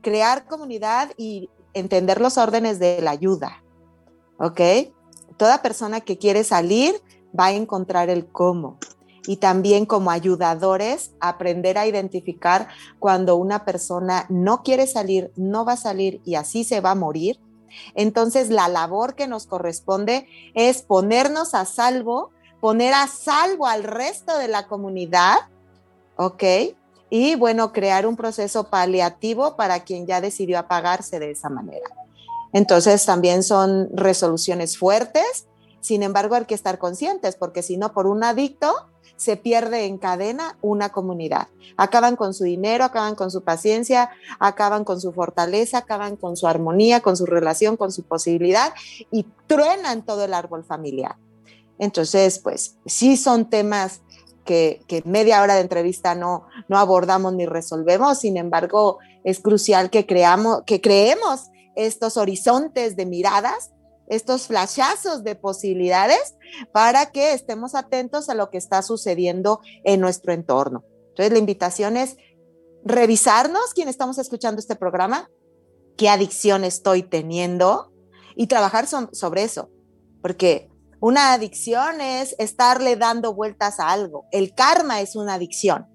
crear 0.00 0.46
comunidad 0.46 1.10
y 1.18 1.50
entender 1.74 2.18
los 2.18 2.38
órdenes 2.38 2.78
de 2.78 3.02
la 3.02 3.10
ayuda, 3.10 3.62
¿ok? 4.38 4.60
Toda 5.36 5.60
persona 5.60 6.00
que 6.00 6.16
quiere 6.16 6.44
salir 6.44 6.94
va 7.38 7.46
a 7.46 7.52
encontrar 7.52 8.08
el 8.08 8.26
cómo. 8.26 8.78
Y 9.28 9.36
también 9.36 9.84
como 9.84 10.10
ayudadores, 10.10 11.10
aprender 11.20 11.76
a 11.76 11.86
identificar 11.86 12.68
cuando 12.98 13.36
una 13.36 13.66
persona 13.66 14.24
no 14.30 14.62
quiere 14.62 14.86
salir, 14.86 15.32
no 15.36 15.66
va 15.66 15.74
a 15.74 15.76
salir 15.76 16.22
y 16.24 16.36
así 16.36 16.64
se 16.64 16.80
va 16.80 16.92
a 16.92 16.94
morir. 16.94 17.38
Entonces, 17.94 18.48
la 18.48 18.68
labor 18.68 19.16
que 19.16 19.26
nos 19.26 19.44
corresponde 19.44 20.26
es 20.54 20.80
ponernos 20.80 21.52
a 21.52 21.66
salvo, 21.66 22.30
poner 22.62 22.94
a 22.94 23.06
salvo 23.06 23.66
al 23.66 23.84
resto 23.84 24.38
de 24.38 24.48
la 24.48 24.66
comunidad, 24.66 25.36
¿ok? 26.16 26.44
Y 27.10 27.34
bueno, 27.34 27.74
crear 27.74 28.06
un 28.06 28.16
proceso 28.16 28.70
paliativo 28.70 29.56
para 29.56 29.84
quien 29.84 30.06
ya 30.06 30.22
decidió 30.22 30.58
apagarse 30.58 31.20
de 31.20 31.32
esa 31.32 31.50
manera. 31.50 31.90
Entonces, 32.54 33.04
también 33.04 33.42
son 33.42 33.90
resoluciones 33.92 34.78
fuertes, 34.78 35.48
sin 35.80 36.02
embargo, 36.02 36.34
hay 36.34 36.44
que 36.44 36.54
estar 36.54 36.78
conscientes, 36.78 37.36
porque 37.36 37.62
si 37.62 37.76
no, 37.76 37.92
por 37.92 38.06
un 38.06 38.24
adicto 38.24 38.74
se 39.18 39.36
pierde 39.36 39.84
en 39.84 39.98
cadena 39.98 40.56
una 40.62 40.90
comunidad. 40.90 41.48
Acaban 41.76 42.16
con 42.16 42.32
su 42.32 42.44
dinero, 42.44 42.84
acaban 42.84 43.16
con 43.16 43.30
su 43.30 43.42
paciencia, 43.42 44.10
acaban 44.38 44.84
con 44.84 45.00
su 45.00 45.12
fortaleza, 45.12 45.78
acaban 45.78 46.16
con 46.16 46.36
su 46.36 46.46
armonía, 46.46 47.00
con 47.00 47.16
su 47.16 47.26
relación, 47.26 47.76
con 47.76 47.92
su 47.92 48.04
posibilidad 48.04 48.72
y 49.10 49.26
truenan 49.46 50.06
todo 50.06 50.24
el 50.24 50.32
árbol 50.32 50.64
familiar. 50.64 51.16
Entonces, 51.78 52.38
pues 52.38 52.76
sí 52.86 53.16
son 53.16 53.50
temas 53.50 54.02
que, 54.44 54.80
media 55.04 55.42
hora 55.42 55.56
de 55.56 55.60
entrevista 55.60 56.14
no, 56.14 56.46
no 56.68 56.78
abordamos 56.78 57.34
ni 57.34 57.44
resolvemos, 57.44 58.20
sin 58.20 58.36
embargo, 58.36 58.98
es 59.24 59.40
crucial 59.40 59.90
que, 59.90 60.06
creamos, 60.06 60.62
que 60.64 60.80
creemos 60.80 61.50
estos 61.74 62.16
horizontes 62.16 62.96
de 62.96 63.04
miradas 63.04 63.72
estos 64.08 64.46
flashazos 64.46 65.22
de 65.22 65.34
posibilidades 65.34 66.34
para 66.72 67.10
que 67.10 67.32
estemos 67.32 67.74
atentos 67.74 68.28
a 68.28 68.34
lo 68.34 68.50
que 68.50 68.58
está 68.58 68.82
sucediendo 68.82 69.60
en 69.84 70.00
nuestro 70.00 70.32
entorno. 70.32 70.84
Entonces, 71.10 71.32
la 71.32 71.38
invitación 71.38 71.96
es 71.96 72.16
revisarnos, 72.84 73.74
quien 73.74 73.88
estamos 73.88 74.18
escuchando 74.18 74.60
este 74.60 74.76
programa, 74.76 75.30
qué 75.96 76.08
adicción 76.08 76.64
estoy 76.64 77.02
teniendo 77.02 77.92
y 78.36 78.46
trabajar 78.46 78.86
sobre 78.86 79.42
eso, 79.42 79.70
porque 80.22 80.70
una 81.00 81.32
adicción 81.32 82.00
es 82.00 82.34
estarle 82.38 82.96
dando 82.96 83.34
vueltas 83.34 83.78
a 83.78 83.90
algo. 83.90 84.26
El 84.32 84.54
karma 84.54 85.00
es 85.00 85.16
una 85.16 85.34
adicción. 85.34 85.86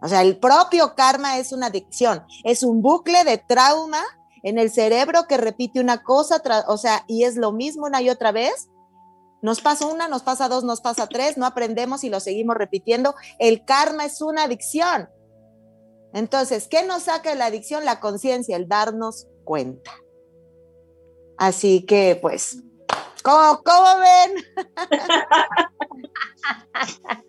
O 0.00 0.08
sea, 0.08 0.22
el 0.22 0.38
propio 0.38 0.94
karma 0.94 1.38
es 1.38 1.52
una 1.52 1.66
adicción, 1.66 2.24
es 2.44 2.62
un 2.62 2.82
bucle 2.82 3.24
de 3.24 3.38
trauma 3.38 4.02
en 4.42 4.58
el 4.58 4.70
cerebro 4.70 5.26
que 5.28 5.36
repite 5.36 5.80
una 5.80 6.02
cosa, 6.02 6.42
o 6.68 6.76
sea, 6.76 7.04
y 7.06 7.24
es 7.24 7.36
lo 7.36 7.52
mismo 7.52 7.86
una 7.86 8.02
y 8.02 8.10
otra 8.10 8.32
vez. 8.32 8.68
Nos 9.40 9.60
pasa 9.60 9.86
una, 9.86 10.08
nos 10.08 10.22
pasa 10.22 10.48
dos, 10.48 10.64
nos 10.64 10.80
pasa 10.80 11.06
tres, 11.06 11.38
no 11.38 11.46
aprendemos 11.46 12.02
y 12.02 12.10
lo 12.10 12.18
seguimos 12.18 12.56
repitiendo. 12.56 13.14
El 13.38 13.64
karma 13.64 14.04
es 14.04 14.20
una 14.20 14.42
adicción. 14.44 15.08
Entonces, 16.12 16.66
¿qué 16.68 16.84
nos 16.84 17.04
saca 17.04 17.30
de 17.30 17.36
la 17.36 17.46
adicción? 17.46 17.84
La 17.84 18.00
conciencia, 18.00 18.56
el 18.56 18.66
darnos 18.66 19.28
cuenta. 19.44 19.92
Así 21.36 21.86
que, 21.86 22.18
pues, 22.20 22.64
¿cómo, 23.22 23.62
cómo 23.62 23.86
ven? 23.98 24.44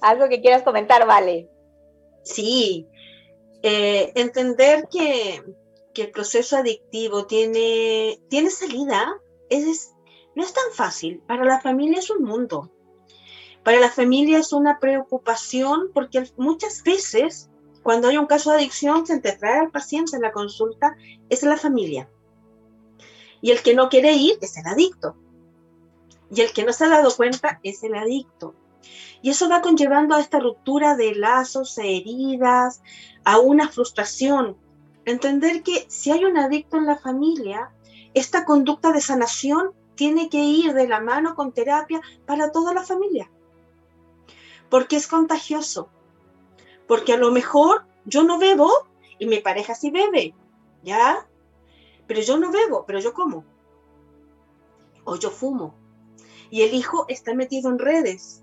Algo 0.00 0.28
que 0.28 0.40
quieras 0.40 0.62
comentar, 0.62 1.04
Vale. 1.06 1.50
Sí, 2.22 2.86
eh, 3.62 4.12
entender 4.14 4.88
que, 4.90 5.42
el 5.94 6.12
proceso 6.12 6.56
adictivo 6.56 7.26
tiene, 7.26 8.20
tiene 8.28 8.50
salida 8.50 9.20
es, 9.50 9.96
no 10.36 10.44
es 10.44 10.52
tan 10.52 10.72
fácil. 10.72 11.20
Para 11.26 11.44
la 11.44 11.60
familia 11.60 11.98
es 11.98 12.08
un 12.08 12.22
mundo. 12.22 12.70
Para 13.64 13.80
la 13.80 13.90
familia 13.90 14.38
es 14.38 14.52
una 14.52 14.78
preocupación 14.78 15.90
porque 15.92 16.30
muchas 16.36 16.84
veces 16.84 17.50
cuando 17.82 18.08
hay 18.08 18.16
un 18.16 18.26
caso 18.26 18.50
de 18.50 18.58
adicción 18.58 19.06
se 19.06 19.18
te 19.18 19.32
trae 19.32 19.58
al 19.58 19.70
paciente 19.70 20.14
en 20.14 20.22
la 20.22 20.30
consulta 20.30 20.96
es 21.28 21.42
la 21.42 21.56
familia. 21.56 22.08
Y 23.40 23.50
el 23.50 23.62
que 23.62 23.74
no 23.74 23.88
quiere 23.88 24.12
ir 24.12 24.38
es 24.40 24.56
el 24.56 24.66
adicto. 24.66 25.16
Y 26.30 26.42
el 26.42 26.52
que 26.52 26.64
no 26.64 26.72
se 26.72 26.84
ha 26.84 26.88
dado 26.90 27.14
cuenta 27.16 27.60
es 27.62 27.82
el 27.82 27.94
adicto. 27.94 28.54
Y 29.22 29.30
eso 29.30 29.48
va 29.48 29.60
conllevando 29.60 30.14
a 30.14 30.20
esta 30.20 30.38
ruptura 30.38 30.96
de 30.96 31.14
lazos, 31.14 31.76
heridas, 31.78 32.82
a 33.24 33.38
una 33.38 33.68
frustración. 33.68 34.56
Entender 35.04 35.62
que 35.62 35.86
si 35.88 36.10
hay 36.10 36.24
un 36.24 36.38
adicto 36.38 36.76
en 36.76 36.86
la 36.86 36.98
familia, 36.98 37.72
esta 38.14 38.44
conducta 38.44 38.92
de 38.92 39.00
sanación 39.00 39.72
tiene 39.96 40.28
que 40.28 40.38
ir 40.38 40.74
de 40.74 40.86
la 40.86 41.00
mano 41.00 41.34
con 41.34 41.52
terapia 41.52 42.00
para 42.26 42.52
toda 42.52 42.72
la 42.72 42.84
familia. 42.84 43.30
Porque 44.70 44.96
es 44.96 45.08
contagioso. 45.08 45.88
Porque 46.86 47.12
a 47.12 47.18
lo 47.18 47.32
mejor 47.32 47.84
yo 48.04 48.22
no 48.22 48.38
bebo 48.38 48.70
y 49.18 49.26
mi 49.26 49.40
pareja 49.40 49.74
sí 49.74 49.90
bebe, 49.90 50.34
¿ya? 50.82 51.26
Pero 52.06 52.20
yo 52.20 52.38
no 52.38 52.52
bebo, 52.52 52.84
pero 52.86 53.00
yo 53.00 53.12
como. 53.12 53.44
O 55.04 55.16
yo 55.16 55.30
fumo. 55.30 55.74
Y 56.50 56.62
el 56.62 56.74
hijo 56.74 57.04
está 57.08 57.34
metido 57.34 57.68
en 57.70 57.78
redes 57.78 58.42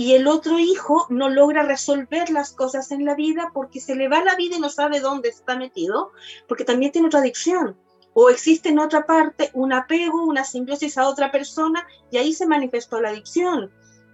y 0.00 0.14
el 0.14 0.28
otro 0.28 0.58
hijo 0.58 1.04
no 1.10 1.28
logra 1.28 1.62
resolver 1.62 2.30
las 2.30 2.54
cosas 2.54 2.90
en 2.90 3.04
la 3.04 3.14
vida 3.14 3.50
porque 3.52 3.82
se 3.82 3.94
le 3.94 4.08
va 4.08 4.24
la 4.24 4.34
vida 4.34 4.56
y 4.56 4.58
no 4.58 4.70
sabe 4.70 4.98
dónde 4.98 5.28
está 5.28 5.58
metido, 5.58 6.12
porque 6.48 6.64
también 6.64 6.90
tiene 6.90 7.08
otra 7.08 7.20
adicción. 7.20 7.76
O 8.14 8.30
existe 8.30 8.70
en 8.70 8.78
otra 8.78 9.04
parte 9.04 9.50
un 9.52 9.74
apego, 9.74 10.24
una 10.24 10.42
simbiosis 10.42 10.96
a 10.96 11.06
otra 11.06 11.30
persona 11.30 11.86
y 12.10 12.16
ahí 12.16 12.32
se 12.32 12.46
manifestó 12.46 12.98
la 12.98 13.10
adicción. 13.10 13.70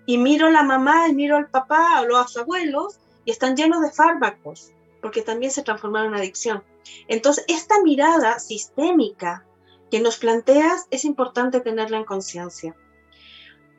Y 0.07 0.19
miro 0.19 0.49
a 0.49 0.51
la 0.51 0.65
mamá 0.65 1.07
y 1.09 1.15
miro 1.15 1.37
al 1.37 1.51
papá 1.51 2.01
o 2.01 2.05
los 2.05 2.37
abuelos 2.37 2.99
y 3.25 3.31
están 3.31 3.55
llenos 3.55 3.81
de 3.81 3.93
fármacos 3.93 4.73
porque 5.01 5.23
también 5.23 5.53
se 5.53 5.63
transformaron 5.63 6.15
en 6.15 6.19
adicción. 6.19 6.65
Entonces, 7.07 7.45
esta 7.47 7.81
mirada 7.85 8.41
sistémica 8.41 9.47
que 9.93 10.01
nos 10.01 10.17
planteas 10.17 10.89
es 10.91 11.05
importante 11.05 11.61
tenerla 11.61 11.99
en 11.99 12.05
conciencia. 12.05 12.75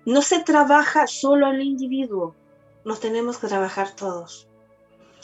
No 0.07 0.21
se 0.21 0.39
trabaja 0.39 1.05
solo 1.05 1.49
el 1.49 1.61
individuo, 1.61 2.33
nos 2.85 3.01
tenemos 3.01 3.39
que 3.39 3.47
trabajar 3.47 3.93
todos. 3.93 4.47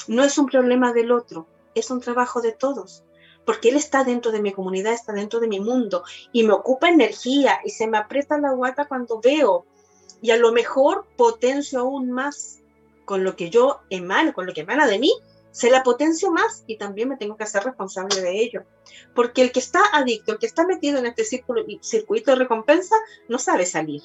No 0.09 0.25
es 0.25 0.38
un 0.38 0.47
problema 0.47 0.91
del 0.91 1.13
otro, 1.13 1.47
es 1.73 1.89
un 1.89 2.01
trabajo 2.01 2.41
de 2.41 2.51
todos, 2.51 3.05
porque 3.45 3.69
él 3.69 3.77
está 3.77 4.03
dentro 4.03 4.34
de 4.34 4.41
mi 4.41 4.51
comunidad, 4.51 4.91
está 4.91 5.13
dentro 5.13 5.39
de 5.39 5.47
mi 5.47 5.61
mundo 5.61 6.03
y 6.34 6.43
me 6.43 6.51
ocupa 6.51 6.89
energía 6.89 7.61
y 7.63 7.69
se 7.69 7.88
me 7.88 7.97
aprieta 7.97 8.38
la 8.38 8.51
guata 8.51 8.89
cuando 8.89 9.21
veo 9.21 9.65
y 10.21 10.31
a 10.31 10.38
lo 10.38 10.51
mejor 10.51 11.07
potencio 11.15 11.79
aún 11.79 12.11
más 12.11 12.59
con 13.05 13.23
lo 13.23 13.38
que 13.38 13.49
yo 13.49 13.79
emano, 13.89 14.34
con 14.34 14.45
lo 14.45 14.53
que 14.53 14.61
emana 14.63 14.86
de 14.86 14.99
mí, 14.99 15.13
se 15.51 15.71
la 15.71 15.81
potencio 15.84 16.29
más 16.29 16.65
y 16.67 16.77
también 16.77 17.07
me 17.07 17.15
tengo 17.15 17.38
que 17.38 17.45
hacer 17.45 17.63
responsable 17.63 18.19
de 18.19 18.38
ello. 18.38 18.65
Porque 19.15 19.43
el 19.43 19.53
que 19.53 19.59
está 19.59 19.79
adicto, 19.93 20.34
el 20.34 20.39
que 20.39 20.45
está 20.45 20.67
metido 20.67 20.99
en 20.99 21.05
este 21.05 21.23
círculo, 21.23 21.63
circuito 21.79 22.31
de 22.31 22.38
recompensa, 22.39 22.97
no 23.29 23.39
sabe 23.39 23.65
salir. 23.65 24.01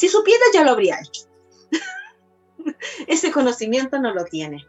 Si 0.00 0.08
supiera 0.08 0.42
ya 0.54 0.64
lo 0.64 0.70
habría 0.70 0.98
hecho. 0.98 1.26
Ese 3.06 3.30
conocimiento 3.30 3.98
no 3.98 4.14
lo 4.14 4.24
tiene. 4.24 4.66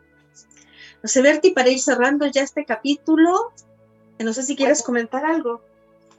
No 1.01 1.07
sé, 1.07 1.21
Berti, 1.21 1.51
para 1.51 1.69
ir 1.69 1.79
cerrando 1.79 2.25
ya 2.25 2.41
este 2.41 2.65
capítulo, 2.65 3.53
no 4.19 4.33
sé 4.33 4.43
si 4.43 4.57
quieres 4.57 4.83
comentar 4.83 5.23
algo. 5.23 5.61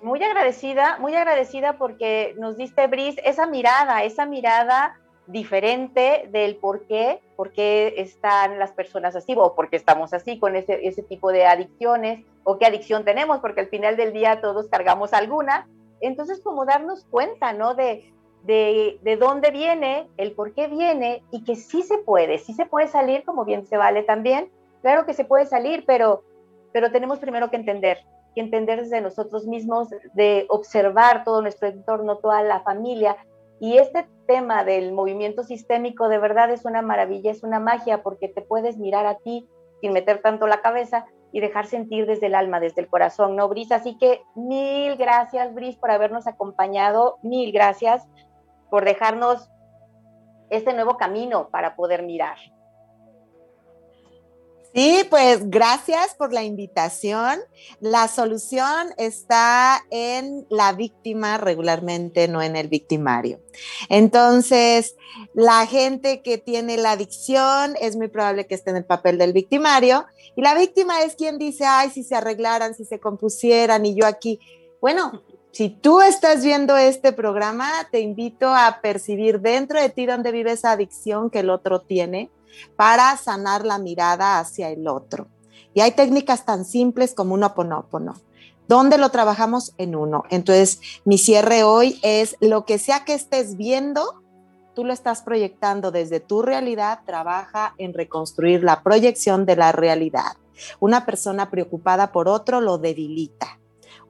Muy 0.01 0.25
agradecida, 0.25 0.97
muy 0.97 1.15
agradecida 1.15 1.77
porque 1.77 2.35
nos 2.39 2.57
diste, 2.57 2.87
Bris, 2.87 3.17
esa 3.23 3.47
mirada, 3.47 4.03
esa 4.03 4.25
mirada 4.25 4.99
diferente 5.27 6.27
del 6.33 6.57
por 6.57 6.87
qué, 6.87 7.21
por 7.37 7.53
qué 7.53 7.93
están 7.99 8.59
las 8.59 8.73
personas 8.73 9.15
así 9.15 9.35
o 9.37 9.55
por 9.55 9.69
qué 9.69 9.77
estamos 9.77 10.15
así 10.15 10.39
con 10.39 10.57
ese, 10.57 10.87
ese 10.89 11.03
tipo 11.03 11.33
de 11.33 11.45
adicciones 11.45 12.25
o 12.45 12.59
qué 12.59 12.65
adicción 12.65 13.05
tenemos, 13.05 13.41
porque 13.41 13.61
al 13.61 13.69
final 13.69 13.99
del 13.99 14.15
día 14.15 14.41
todos 14.41 14.69
cargamos 14.69 15.13
alguna. 15.13 15.69
Entonces, 16.01 16.41
como 16.41 16.65
darnos 16.65 17.05
cuenta, 17.11 17.53
¿no? 17.53 17.75
De, 17.75 18.11
de, 18.45 19.17
dónde 19.19 19.51
viene, 19.51 20.09
el 20.17 20.33
por 20.33 20.55
qué 20.55 20.67
viene 20.67 21.23
y 21.31 21.45
que 21.45 21.57
sí 21.57 21.83
se 21.83 21.99
puede, 21.99 22.39
sí 22.39 22.53
se 22.55 22.67
puede 22.67 22.89
salir, 22.89 23.25
como 23.25 23.45
bien 23.45 23.67
se 23.67 23.77
vale 23.77 24.03
también. 24.03 24.51
Claro 24.81 25.07
que 25.07 25.15
se 25.15 25.25
puede 25.25 25.47
salir, 25.47 25.85
pero, 25.87 26.23
pero 26.73 26.91
tenemos 26.91 27.19
primero 27.19 27.51
que 27.51 27.57
entender, 27.57 27.99
que 28.35 28.41
entender 28.41 28.83
desde 28.83 29.01
nosotros 29.01 29.47
mismos, 29.47 29.89
de 30.15 30.47
observar 30.49 31.25
todo 31.25 31.41
nuestro 31.41 31.69
entorno, 31.69 32.19
toda 32.19 32.43
la 32.43 32.61
familia. 32.61 33.17
Y 33.61 33.79
este 33.79 34.09
tema 34.27 34.65
del 34.65 34.93
movimiento 34.93 35.45
sistémico 35.45 36.09
de 36.09 36.19
verdad 36.19 36.51
es 36.51 36.65
una 36.65 36.83
maravilla, 36.83 37.31
es 37.31 37.45
una 37.45 37.61
magia, 37.61 38.03
porque 38.03 38.29
te 38.29 38.43
puedes 38.43 38.77
mirar 38.77 39.07
a 39.07 39.19
ti 39.19 39.47
sin 39.81 39.93
meter 39.93 40.21
tanto 40.21 40.49
la 40.49 40.63
cabeza 40.63 41.07
y 41.31 41.41
dejar 41.41 41.67
sentir 41.67 42.07
desde 42.07 42.27
el 42.27 42.35
alma, 42.35 42.61
desde 42.61 42.83
el 42.83 42.89
corazón, 42.89 43.37
¿no, 43.37 43.49
Bris? 43.49 43.73
Así 43.73 43.97
que 43.97 44.23
mil 44.35 44.97
gracias, 44.97 45.55
Bris, 45.55 45.77
por 45.77 45.91
habernos 45.91 46.27
acompañado, 46.27 47.19
mil 47.23 47.53
gracias 47.53 48.07
por 48.73 48.87
dejarnos 48.87 49.51
este 50.49 50.73
nuevo 50.73 50.97
camino 50.97 51.51
para 51.51 51.77
poder 51.77 52.03
mirar. 52.03 52.39
Sí, 54.75 55.07
pues 55.11 55.51
gracias 55.51 56.15
por 56.15 56.33
la 56.33 56.43
invitación. 56.43 57.39
La 57.81 58.09
solución 58.09 58.95
está 58.97 59.83
en 59.91 60.47
la 60.49 60.73
víctima 60.73 61.37
regularmente, 61.37 62.29
no 62.29 62.41
en 62.41 62.57
el 62.57 62.69
victimario. 62.69 63.43
Entonces, 63.91 64.97
la 65.35 65.67
gente 65.67 66.23
que 66.23 66.39
tiene 66.39 66.79
la 66.79 66.93
adicción 66.93 67.75
es 67.79 67.97
muy 67.97 68.09
probable 68.09 68.47
que 68.47 68.55
esté 68.55 68.71
en 68.71 68.77
el 68.77 68.87
papel 68.87 69.19
del 69.19 69.35
victimario 69.35 70.07
y 70.35 70.41
la 70.41 70.55
víctima 70.55 71.03
es 71.03 71.15
quien 71.15 71.37
dice, 71.37 71.67
ay, 71.67 71.91
si 71.91 72.05
se 72.05 72.15
arreglaran, 72.15 72.75
si 72.75 72.87
se 72.87 72.99
compusieran 72.99 73.85
y 73.85 73.95
yo 73.95 74.07
aquí. 74.07 74.41
Bueno, 74.81 75.23
si 75.53 75.69
tú 75.69 76.01
estás 76.01 76.43
viendo 76.43 76.79
este 76.79 77.13
programa, 77.13 77.71
te 77.91 78.01
invito 78.01 78.49
a 78.55 78.81
percibir 78.81 79.41
dentro 79.41 79.79
de 79.79 79.91
ti 79.91 80.07
donde 80.07 80.33
vive 80.33 80.53
esa 80.53 80.73
adicción 80.73 81.29
que 81.29 81.41
el 81.41 81.51
otro 81.51 81.83
tiene 81.83 82.31
para 82.75 83.15
sanar 83.19 83.67
la 83.67 83.79
mirada 83.79 84.39
hacia 84.39 84.71
el 84.71 84.89
otro. 84.89 85.29
Y 85.75 85.83
hay 85.83 85.93
técnicas 85.93 86.47
tan 86.47 86.65
simples 86.65 87.15
como 87.15 87.35
un 87.35 87.45
oponopono. 87.45 88.15
¿Dónde 88.67 88.97
lo 88.97 89.11
trabajamos? 89.11 89.75
En 89.77 89.95
uno. 89.95 90.25
Entonces, 90.31 90.81
mi 91.05 91.19
cierre 91.19 91.65
hoy 91.65 92.01
es 92.03 92.37
lo 92.41 92.65
que 92.65 92.79
sea 92.79 93.05
que 93.05 93.13
estés 93.13 93.59
viendo, 93.59 94.23
tú 94.75 94.87
lo 94.87 94.95
estás 94.95 95.21
proyectando 95.21 95.91
desde 95.91 96.21
tu 96.21 96.41
realidad, 96.41 97.01
trabaja 97.05 97.75
en 97.77 97.93
reconstruir 97.93 98.65
la 98.65 98.83
proyección 98.83 99.45
de 99.45 99.57
la 99.57 99.73
realidad. 99.73 100.37
Una 100.81 101.05
persona 101.05 101.51
preocupada 101.51 102.11
por 102.11 102.29
otro 102.29 102.63
lo 102.63 102.79
debilita. 102.79 103.59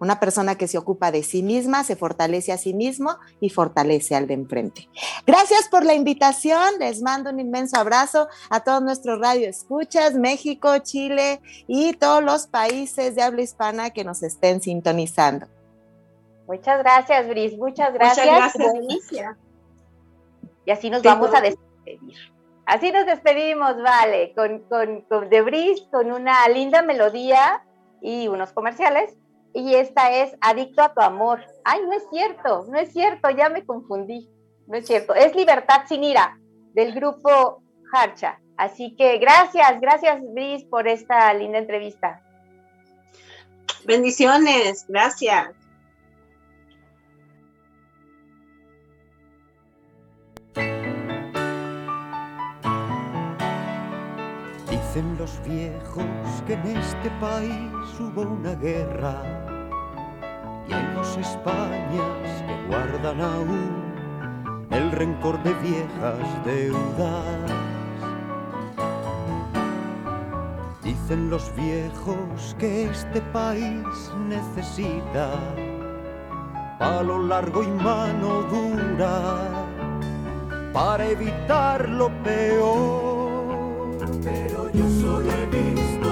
Una 0.02 0.18
persona 0.18 0.56
que 0.56 0.66
se 0.66 0.78
ocupa 0.78 1.12
de 1.12 1.22
sí 1.22 1.44
misma 1.44 1.84
se 1.84 1.94
fortalece 1.94 2.50
a 2.50 2.58
sí 2.58 2.74
mismo 2.74 3.18
y 3.38 3.50
fortalece 3.50 4.16
al 4.16 4.26
de 4.26 4.34
enfrente. 4.34 4.88
Gracias 5.24 5.68
por 5.68 5.84
la 5.84 5.94
invitación. 5.94 6.80
Les 6.80 7.02
mando 7.02 7.30
un 7.30 7.38
inmenso 7.38 7.76
abrazo 7.76 8.26
a 8.50 8.64
todos 8.64 8.82
nuestros 8.82 9.20
radioescuchas, 9.20 10.14
México, 10.14 10.76
Chile 10.78 11.40
y 11.68 11.92
todos 11.92 12.20
los 12.20 12.48
países 12.48 13.14
de 13.14 13.22
habla 13.22 13.42
hispana 13.42 13.90
que 13.90 14.02
nos 14.02 14.24
estén 14.24 14.60
sintonizando. 14.60 15.46
Muchas 16.48 16.80
gracias, 16.80 17.28
Bris. 17.28 17.56
Muchas 17.56 17.94
gracias. 17.94 18.26
Muchas 18.26 18.54
gracias, 18.54 18.74
Alicia. 18.74 19.38
Y 20.66 20.72
así 20.72 20.90
nos 20.90 21.04
vamos 21.04 21.32
a 21.32 21.42
despedir. 21.42 22.18
Así 22.66 22.90
nos 22.90 23.06
despedimos, 23.06 23.80
vale, 23.80 24.34
con, 24.34 24.64
con, 24.68 25.02
con 25.02 25.30
de 25.30 25.42
Bris, 25.42 25.86
con 25.92 26.10
una 26.10 26.48
linda 26.48 26.82
melodía 26.82 27.62
y 28.00 28.26
unos 28.26 28.52
comerciales 28.52 29.14
y 29.54 29.74
esta 29.74 30.10
es 30.10 30.34
Adicto 30.40 30.82
a 30.82 30.94
tu 30.94 31.00
amor. 31.00 31.44
Ay, 31.64 31.80
no 31.84 31.92
es 31.92 32.04
cierto, 32.10 32.66
no 32.68 32.78
es 32.78 32.92
cierto, 32.92 33.30
ya 33.30 33.48
me 33.48 33.64
confundí. 33.64 34.28
No 34.66 34.76
es 34.76 34.86
cierto, 34.86 35.14
es 35.14 35.34
Libertad 35.34 35.82
sin 35.86 36.04
ira 36.04 36.38
del 36.72 36.92
grupo 36.94 37.62
Harcha. 37.92 38.38
Así 38.56 38.94
que 38.96 39.18
gracias, 39.18 39.80
gracias 39.80 40.20
Brice 40.32 40.66
por 40.66 40.88
esta 40.88 41.32
linda 41.34 41.58
entrevista. 41.58 42.22
Bendiciones, 43.84 44.86
gracias. 44.88 45.61
Dicen 54.92 55.16
los 55.16 55.40
viejos 55.42 56.04
que 56.46 56.52
en 56.52 56.66
este 56.66 57.08
país 57.18 57.72
hubo 57.98 58.20
una 58.30 58.54
guerra 58.56 59.22
y 60.68 60.72
hay 60.74 60.86
dos 60.94 61.16
Españas 61.16 62.42
que 62.46 62.66
guardan 62.68 63.18
aún 63.22 64.66
el 64.70 64.92
rencor 64.92 65.42
de 65.44 65.54
viejas 65.54 66.44
deudas. 66.44 67.52
Dicen 70.82 71.30
los 71.30 71.50
viejos 71.56 72.54
que 72.58 72.84
este 72.90 73.22
país 73.32 74.12
necesita 74.28 75.30
palo 76.78 77.18
largo 77.18 77.62
y 77.62 77.68
mano 77.68 78.42
dura 78.42 79.48
para 80.74 81.06
evitar 81.06 81.88
lo 81.88 82.10
peor. 82.22 83.12
Yo 84.74 84.88
solo 85.02 85.30
he 85.30 85.46
visto 85.46 86.11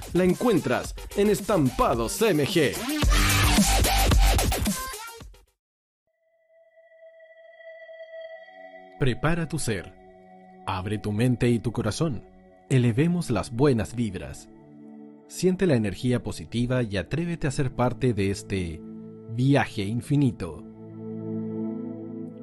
la 0.13 0.23
encuentras 0.23 0.95
en 1.15 1.29
Estampados 1.29 2.21
MG. 2.21 2.73
Prepara 8.99 9.47
tu 9.47 9.57
ser. 9.57 9.93
Abre 10.67 10.99
tu 10.99 11.11
mente 11.11 11.49
y 11.49 11.59
tu 11.59 11.71
corazón. 11.71 12.23
Elevemos 12.69 13.31
las 13.31 13.51
buenas 13.51 13.95
vibras. 13.95 14.49
Siente 15.27 15.65
la 15.65 15.75
energía 15.75 16.21
positiva 16.21 16.83
y 16.83 16.97
atrévete 16.97 17.47
a 17.47 17.51
ser 17.51 17.73
parte 17.73 18.13
de 18.13 18.29
este 18.29 18.81
viaje 19.31 19.83
infinito. 19.83 20.63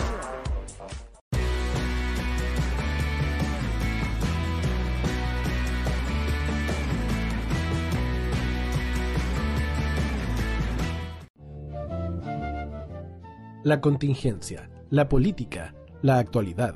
La 13.64 13.80
contingencia, 13.80 14.70
la 14.89 15.07
política, 15.07 15.76
la 16.01 16.18
actualidad. 16.18 16.76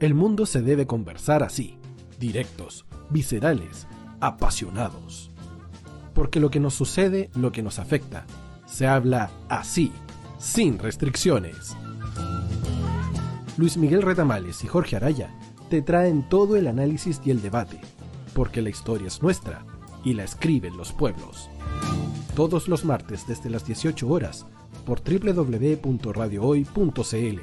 El 0.00 0.12
mundo 0.12 0.44
se 0.44 0.60
debe 0.60 0.86
conversar 0.86 1.42
así, 1.42 1.78
directos, 2.18 2.84
viscerales, 3.10 3.86
apasionados. 4.20 5.30
Porque 6.16 6.40
lo 6.40 6.50
que 6.50 6.58
nos 6.58 6.74
sucede, 6.74 7.30
lo 7.34 7.52
que 7.52 7.62
nos 7.62 7.78
afecta, 7.78 8.26
se 8.66 8.88
habla 8.88 9.30
así, 9.50 9.92
sin 10.38 10.78
restricciones. 10.78 11.76
Luis 13.58 13.76
Miguel 13.76 14.00
Retamales 14.00 14.64
y 14.64 14.66
Jorge 14.66 14.96
Araya 14.96 15.28
te 15.68 15.82
traen 15.82 16.26
todo 16.28 16.56
el 16.56 16.68
análisis 16.68 17.20
y 17.24 17.30
el 17.30 17.42
debate, 17.42 17.82
porque 18.34 18.62
la 18.62 18.70
historia 18.70 19.08
es 19.08 19.20
nuestra 19.22 19.66
y 20.04 20.14
la 20.14 20.24
escriben 20.24 20.78
los 20.78 20.92
pueblos. 20.92 21.50
Todos 22.34 22.66
los 22.66 22.86
martes 22.86 23.26
desde 23.26 23.50
las 23.50 23.66
18 23.66 24.08
horas 24.08 24.46
por 24.86 25.02
www.radiohoy.cl, 25.02 27.40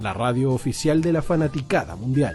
la 0.00 0.14
radio 0.14 0.52
oficial 0.52 1.00
de 1.00 1.12
la 1.12 1.22
fanaticada 1.22 1.94
mundial. 1.94 2.34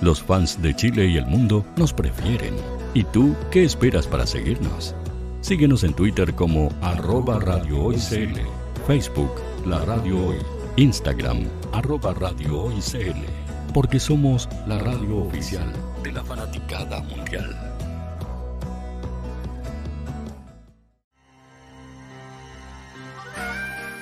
Los 0.00 0.22
fans 0.22 0.60
de 0.62 0.74
Chile 0.74 1.06
y 1.06 1.18
el 1.18 1.26
mundo 1.26 1.64
nos 1.76 1.92
prefieren. 1.92 2.54
¿Y 2.94 3.04
tú 3.04 3.36
qué 3.50 3.64
esperas 3.64 4.06
para 4.06 4.26
seguirnos? 4.26 4.94
Síguenos 5.42 5.84
en 5.84 5.92
Twitter 5.92 6.34
como 6.34 6.70
arroba 6.80 7.38
Radio 7.38 7.84
Hoy 7.84 7.98
Facebook 8.86 9.32
La 9.66 9.84
Radio 9.84 10.26
Hoy, 10.26 10.36
Instagram 10.76 11.44
arroba 11.72 12.14
Radio 12.14 12.70
porque 13.74 14.00
somos 14.00 14.48
la 14.66 14.78
radio 14.78 15.18
oficial 15.18 15.70
de 16.02 16.12
la 16.12 16.24
fanaticada 16.24 17.00
mundial. 17.02 17.56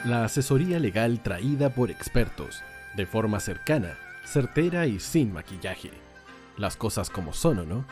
La 0.04 0.24
asesoría 0.24 0.78
legal 0.78 1.22
traída 1.22 1.70
por 1.70 1.90
expertos, 1.90 2.62
de 2.96 3.04
forma 3.04 3.40
cercana, 3.40 3.98
certera 4.28 4.86
y 4.86 5.00
sin 5.00 5.32
maquillaje. 5.32 5.90
Las 6.56 6.76
cosas 6.76 7.08
como 7.08 7.32
son, 7.32 7.60
¿o 7.60 7.64
no? 7.64 7.84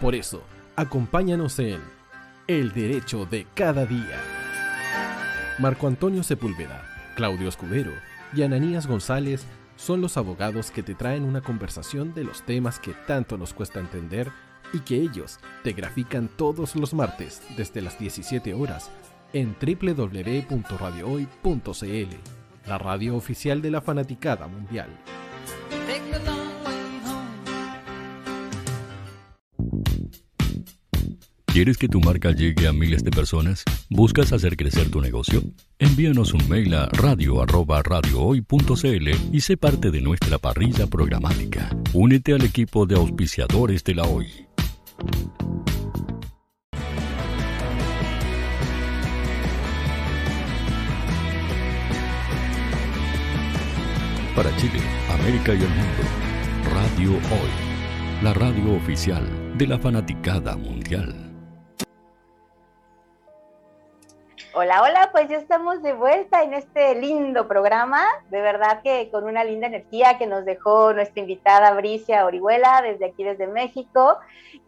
Por 0.00 0.14
eso, 0.14 0.42
acompáñanos 0.76 1.58
en 1.58 1.80
El 2.46 2.72
Derecho 2.72 3.26
de 3.26 3.46
Cada 3.54 3.84
Día. 3.84 4.18
Marco 5.58 5.86
Antonio 5.86 6.22
Sepúlveda, 6.22 6.82
Claudio 7.16 7.48
Escudero 7.48 7.92
y 8.34 8.42
Ananías 8.42 8.86
González 8.86 9.44
son 9.76 10.00
los 10.00 10.16
abogados 10.16 10.70
que 10.70 10.82
te 10.82 10.94
traen 10.94 11.24
una 11.24 11.42
conversación 11.42 12.14
de 12.14 12.24
los 12.24 12.42
temas 12.42 12.78
que 12.78 12.94
tanto 13.06 13.36
nos 13.36 13.52
cuesta 13.52 13.80
entender 13.80 14.30
y 14.72 14.80
que 14.80 14.96
ellos 14.96 15.38
te 15.62 15.72
grafican 15.72 16.28
todos 16.28 16.76
los 16.76 16.94
martes 16.94 17.42
desde 17.56 17.82
las 17.82 17.98
17 17.98 18.54
horas 18.54 18.90
en 19.32 19.56
www.radiohoy.cl, 19.60 22.16
la 22.66 22.78
radio 22.78 23.16
oficial 23.16 23.60
de 23.60 23.70
la 23.70 23.80
fanaticada 23.80 24.46
mundial. 24.46 24.88
¿Quieres 31.58 31.74
que 31.76 31.88
tu 31.88 32.00
marca 32.00 32.30
llegue 32.30 32.68
a 32.68 32.72
miles 32.72 33.02
de 33.02 33.10
personas? 33.10 33.64
¿Buscas 33.90 34.32
hacer 34.32 34.56
crecer 34.56 34.90
tu 34.90 35.00
negocio? 35.00 35.42
Envíanos 35.80 36.32
un 36.32 36.48
mail 36.48 36.72
a 36.74 36.86
radio@radiohoy.cl 36.86 39.08
y 39.32 39.40
sé 39.40 39.56
parte 39.56 39.90
de 39.90 40.00
nuestra 40.00 40.38
parrilla 40.38 40.86
programática. 40.86 41.68
Únete 41.94 42.34
al 42.34 42.44
equipo 42.44 42.86
de 42.86 42.94
auspiciadores 42.94 43.82
de 43.82 43.94
la 43.96 44.04
Hoy. 44.04 44.28
Para 54.38 54.54
Chile, 54.54 54.78
América 55.12 55.52
y 55.52 55.56
el 55.56 55.68
mundo. 55.68 56.02
Radio 56.72 57.10
Hoy, 57.10 58.22
la 58.22 58.32
radio 58.34 58.76
oficial 58.76 59.26
de 59.58 59.66
la 59.66 59.80
fanaticada 59.80 60.54
mundial. 60.56 61.12
Hola, 64.54 64.82
hola, 64.82 65.08
pues 65.10 65.28
ya 65.28 65.38
estamos 65.38 65.82
de 65.82 65.92
vuelta 65.92 66.44
en 66.44 66.54
este 66.54 66.94
lindo 66.94 67.48
programa, 67.48 68.00
de 68.30 68.40
verdad 68.40 68.80
que 68.84 69.10
con 69.10 69.24
una 69.24 69.42
linda 69.42 69.66
energía 69.66 70.18
que 70.18 70.28
nos 70.28 70.44
dejó 70.44 70.92
nuestra 70.92 71.20
invitada 71.20 71.72
Bricia 71.72 72.24
Orihuela 72.24 72.80
desde 72.82 73.06
aquí, 73.06 73.24
desde 73.24 73.48
México. 73.48 74.18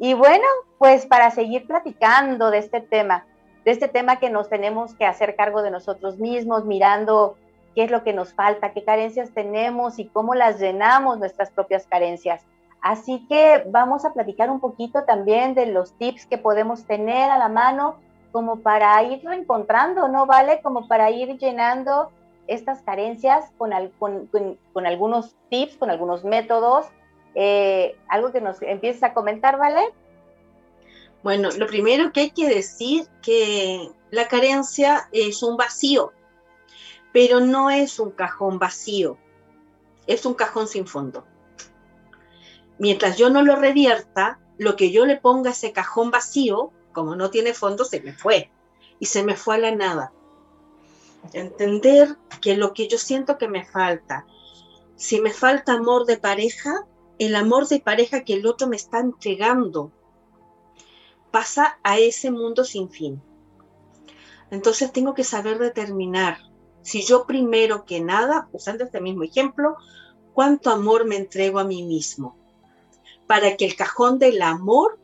Y 0.00 0.14
bueno, 0.14 0.46
pues 0.78 1.06
para 1.06 1.30
seguir 1.30 1.68
platicando 1.68 2.50
de 2.50 2.58
este 2.58 2.80
tema, 2.80 3.24
de 3.64 3.70
este 3.70 3.86
tema 3.86 4.18
que 4.18 4.30
nos 4.30 4.48
tenemos 4.48 4.96
que 4.96 5.06
hacer 5.06 5.36
cargo 5.36 5.62
de 5.62 5.70
nosotros 5.70 6.18
mismos, 6.18 6.64
mirando 6.64 7.36
qué 7.80 7.84
es 7.84 7.90
lo 7.90 8.04
que 8.04 8.12
nos 8.12 8.34
falta, 8.34 8.74
qué 8.74 8.84
carencias 8.84 9.30
tenemos 9.30 9.98
y 9.98 10.04
cómo 10.04 10.34
las 10.34 10.60
llenamos 10.60 11.18
nuestras 11.18 11.50
propias 11.50 11.86
carencias. 11.86 12.42
Así 12.82 13.24
que 13.26 13.64
vamos 13.68 14.04
a 14.04 14.12
platicar 14.12 14.50
un 14.50 14.60
poquito 14.60 15.04
también 15.04 15.54
de 15.54 15.64
los 15.64 15.94
tips 15.94 16.26
que 16.26 16.36
podemos 16.36 16.84
tener 16.84 17.30
a 17.30 17.38
la 17.38 17.48
mano 17.48 17.96
como 18.32 18.60
para 18.60 19.02
ir 19.02 19.24
reencontrando, 19.24 20.08
¿no? 20.08 20.26
¿Vale? 20.26 20.60
Como 20.60 20.88
para 20.88 21.10
ir 21.10 21.38
llenando 21.38 22.10
estas 22.48 22.82
carencias 22.82 23.50
con, 23.56 23.72
al, 23.72 23.92
con, 23.98 24.26
con, 24.26 24.58
con 24.74 24.86
algunos 24.86 25.34
tips, 25.48 25.78
con 25.78 25.88
algunos 25.88 26.22
métodos. 26.22 26.84
Eh, 27.34 27.96
algo 28.08 28.30
que 28.30 28.42
nos 28.42 28.60
empieces 28.60 29.02
a 29.04 29.14
comentar, 29.14 29.56
¿vale? 29.56 29.80
Bueno, 31.22 31.48
lo 31.56 31.66
primero 31.66 32.12
que 32.12 32.20
hay 32.20 32.30
que 32.30 32.46
decir 32.46 33.06
que 33.22 33.88
la 34.10 34.28
carencia 34.28 35.08
es 35.12 35.42
un 35.42 35.56
vacío, 35.56 36.12
pero 37.12 37.40
no 37.40 37.70
es 37.70 37.98
un 37.98 38.10
cajón 38.10 38.58
vacío, 38.58 39.18
es 40.06 40.26
un 40.26 40.34
cajón 40.34 40.68
sin 40.68 40.86
fondo. 40.86 41.24
Mientras 42.78 43.16
yo 43.18 43.30
no 43.30 43.42
lo 43.42 43.56
revierta, 43.56 44.40
lo 44.58 44.76
que 44.76 44.90
yo 44.90 45.06
le 45.06 45.16
ponga 45.16 45.50
a 45.50 45.52
ese 45.52 45.72
cajón 45.72 46.10
vacío 46.10 46.72
como 46.92 47.16
no 47.16 47.30
tiene 47.30 47.54
fondo, 47.54 47.84
se 47.84 48.00
me 48.00 48.12
fue. 48.12 48.50
Y 48.98 49.06
se 49.06 49.22
me 49.22 49.36
fue 49.36 49.56
a 49.56 49.58
la 49.58 49.74
nada. 49.74 50.12
Entender 51.32 52.16
que 52.40 52.56
lo 52.56 52.72
que 52.72 52.88
yo 52.88 52.98
siento 52.98 53.38
que 53.38 53.48
me 53.48 53.64
falta, 53.64 54.26
si 54.96 55.20
me 55.20 55.30
falta 55.30 55.72
amor 55.72 56.06
de 56.06 56.18
pareja, 56.18 56.86
el 57.18 57.36
amor 57.36 57.68
de 57.68 57.80
pareja 57.80 58.24
que 58.24 58.34
el 58.34 58.46
otro 58.46 58.66
me 58.66 58.76
está 58.76 59.00
entregando 59.00 59.92
pasa 61.30 61.78
a 61.82 61.98
ese 61.98 62.30
mundo 62.30 62.64
sin 62.64 62.90
fin. 62.90 63.22
Entonces 64.50 64.92
tengo 64.92 65.14
que 65.14 65.24
saber 65.24 65.58
determinar 65.58 66.38
si 66.82 67.02
yo 67.02 67.26
primero 67.26 67.84
que 67.84 68.00
nada, 68.00 68.48
usando 68.52 68.84
este 68.84 69.00
mismo 69.00 69.22
ejemplo, 69.22 69.76
cuánto 70.32 70.70
amor 70.70 71.04
me 71.04 71.16
entrego 71.16 71.58
a 71.58 71.64
mí 71.64 71.82
mismo, 71.82 72.36
para 73.26 73.56
que 73.56 73.66
el 73.66 73.76
cajón 73.76 74.18
del 74.18 74.42
amor 74.42 74.98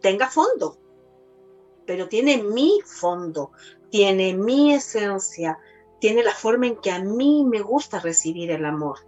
tenga 0.00 0.28
fondo. 0.28 0.76
Pero 1.86 2.08
tiene 2.08 2.42
mi 2.42 2.80
fondo, 2.84 3.52
tiene 3.90 4.34
mi 4.34 4.74
esencia, 4.74 5.58
tiene 5.98 6.22
la 6.22 6.34
forma 6.34 6.66
en 6.66 6.76
que 6.76 6.90
a 6.90 7.00
mí 7.00 7.44
me 7.44 7.60
gusta 7.60 8.00
recibir 8.00 8.50
el 8.50 8.64
amor. 8.64 8.98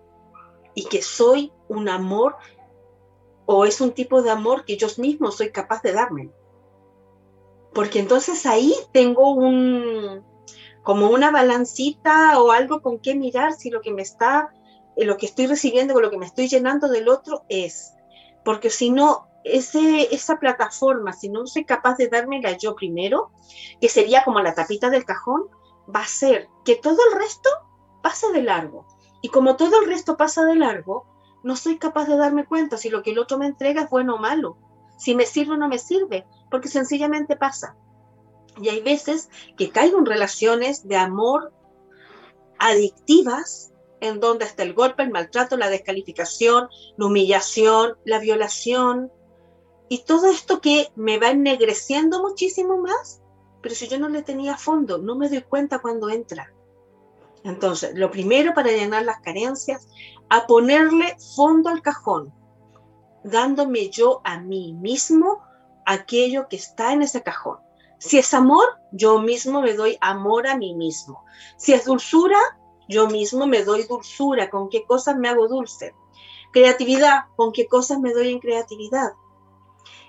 Y 0.74 0.86
que 0.86 1.02
soy 1.02 1.52
un 1.68 1.88
amor 1.88 2.36
o 3.46 3.64
es 3.64 3.80
un 3.80 3.92
tipo 3.92 4.22
de 4.22 4.30
amor 4.30 4.64
que 4.64 4.76
yo 4.76 4.88
mismo 4.98 5.30
soy 5.30 5.50
capaz 5.50 5.82
de 5.82 5.92
darme. 5.92 6.30
Porque 7.72 7.98
entonces 8.00 8.46
ahí 8.46 8.74
tengo 8.92 9.32
un 9.32 10.24
como 10.84 11.08
una 11.08 11.32
balancita 11.32 12.40
o 12.40 12.52
algo 12.52 12.80
con 12.82 13.00
qué 13.00 13.16
mirar 13.16 13.54
si 13.54 13.70
lo 13.70 13.80
que 13.80 13.92
me 13.92 14.02
está 14.02 14.52
lo 14.96 15.16
que 15.16 15.26
estoy 15.26 15.46
recibiendo 15.46 15.94
o 15.94 16.00
lo 16.00 16.10
que 16.10 16.18
me 16.18 16.26
estoy 16.26 16.48
llenando 16.48 16.88
del 16.88 17.08
otro 17.08 17.44
es. 17.48 17.94
Porque 18.44 18.70
si 18.70 18.90
no, 18.90 19.26
ese, 19.42 20.14
esa 20.14 20.38
plataforma, 20.38 21.12
si 21.12 21.28
no 21.28 21.46
soy 21.46 21.64
capaz 21.64 21.96
de 21.96 22.08
dármela 22.08 22.56
yo 22.56 22.76
primero, 22.76 23.32
que 23.80 23.88
sería 23.88 24.22
como 24.22 24.40
la 24.40 24.54
tapita 24.54 24.90
del 24.90 25.04
cajón, 25.04 25.48
va 25.92 26.00
a 26.00 26.06
ser 26.06 26.48
que 26.64 26.76
todo 26.76 26.98
el 27.10 27.18
resto 27.18 27.50
pase 28.02 28.30
de 28.32 28.42
largo. 28.42 28.86
Y 29.20 29.30
como 29.30 29.56
todo 29.56 29.80
el 29.80 29.88
resto 29.88 30.16
pasa 30.16 30.44
de 30.44 30.54
largo, 30.54 31.06
no 31.42 31.56
soy 31.56 31.78
capaz 31.78 32.06
de 32.06 32.16
darme 32.16 32.46
cuenta 32.46 32.76
si 32.76 32.90
lo 32.90 33.02
que 33.02 33.10
el 33.10 33.18
otro 33.18 33.38
me 33.38 33.46
entrega 33.46 33.82
es 33.82 33.90
bueno 33.90 34.14
o 34.14 34.18
malo, 34.18 34.58
si 34.96 35.14
me 35.14 35.26
sirve 35.26 35.54
o 35.54 35.56
no 35.56 35.68
me 35.68 35.78
sirve, 35.78 36.26
porque 36.50 36.68
sencillamente 36.68 37.36
pasa. 37.36 37.76
Y 38.60 38.68
hay 38.68 38.80
veces 38.80 39.30
que 39.56 39.70
caigo 39.70 39.98
en 39.98 40.06
relaciones 40.06 40.86
de 40.86 40.96
amor 40.96 41.52
adictivas 42.58 43.72
en 44.00 44.20
donde 44.20 44.44
está 44.44 44.62
el 44.62 44.74
golpe, 44.74 45.02
el 45.02 45.10
maltrato, 45.10 45.56
la 45.56 45.70
descalificación, 45.70 46.68
la 46.96 47.06
humillación, 47.06 47.96
la 48.04 48.18
violación, 48.18 49.10
y 49.88 50.04
todo 50.04 50.30
esto 50.30 50.60
que 50.60 50.90
me 50.96 51.18
va 51.18 51.30
ennegreciendo 51.30 52.22
muchísimo 52.22 52.78
más, 52.78 53.22
pero 53.62 53.74
si 53.74 53.88
yo 53.88 53.98
no 53.98 54.08
le 54.08 54.22
tenía 54.22 54.56
fondo, 54.56 54.98
no 54.98 55.14
me 55.14 55.28
doy 55.28 55.42
cuenta 55.42 55.78
cuando 55.78 56.08
entra. 56.08 56.52
Entonces, 57.44 57.94
lo 57.94 58.10
primero 58.10 58.54
para 58.54 58.70
llenar 58.70 59.04
las 59.04 59.20
carencias, 59.20 59.86
a 60.30 60.46
ponerle 60.46 61.16
fondo 61.36 61.68
al 61.68 61.82
cajón, 61.82 62.32
dándome 63.22 63.90
yo 63.90 64.20
a 64.24 64.40
mí 64.40 64.72
mismo 64.72 65.42
aquello 65.84 66.48
que 66.48 66.56
está 66.56 66.92
en 66.92 67.02
ese 67.02 67.22
cajón. 67.22 67.58
Si 67.98 68.18
es 68.18 68.34
amor, 68.34 68.64
yo 68.92 69.20
mismo 69.20 69.62
me 69.62 69.74
doy 69.74 69.96
amor 70.00 70.46
a 70.46 70.56
mí 70.56 70.74
mismo. 70.74 71.24
Si 71.56 71.72
es 71.72 71.84
dulzura, 71.84 72.38
yo 72.88 73.08
mismo 73.08 73.46
me 73.46 73.64
doy 73.64 73.84
dulzura. 73.84 74.50
¿Con 74.50 74.68
qué 74.68 74.84
cosas 74.84 75.16
me 75.16 75.28
hago 75.28 75.48
dulce? 75.48 75.94
Creatividad, 76.52 77.24
¿con 77.36 77.52
qué 77.52 77.66
cosas 77.66 77.98
me 77.98 78.12
doy 78.12 78.30
en 78.30 78.40
creatividad? 78.40 79.12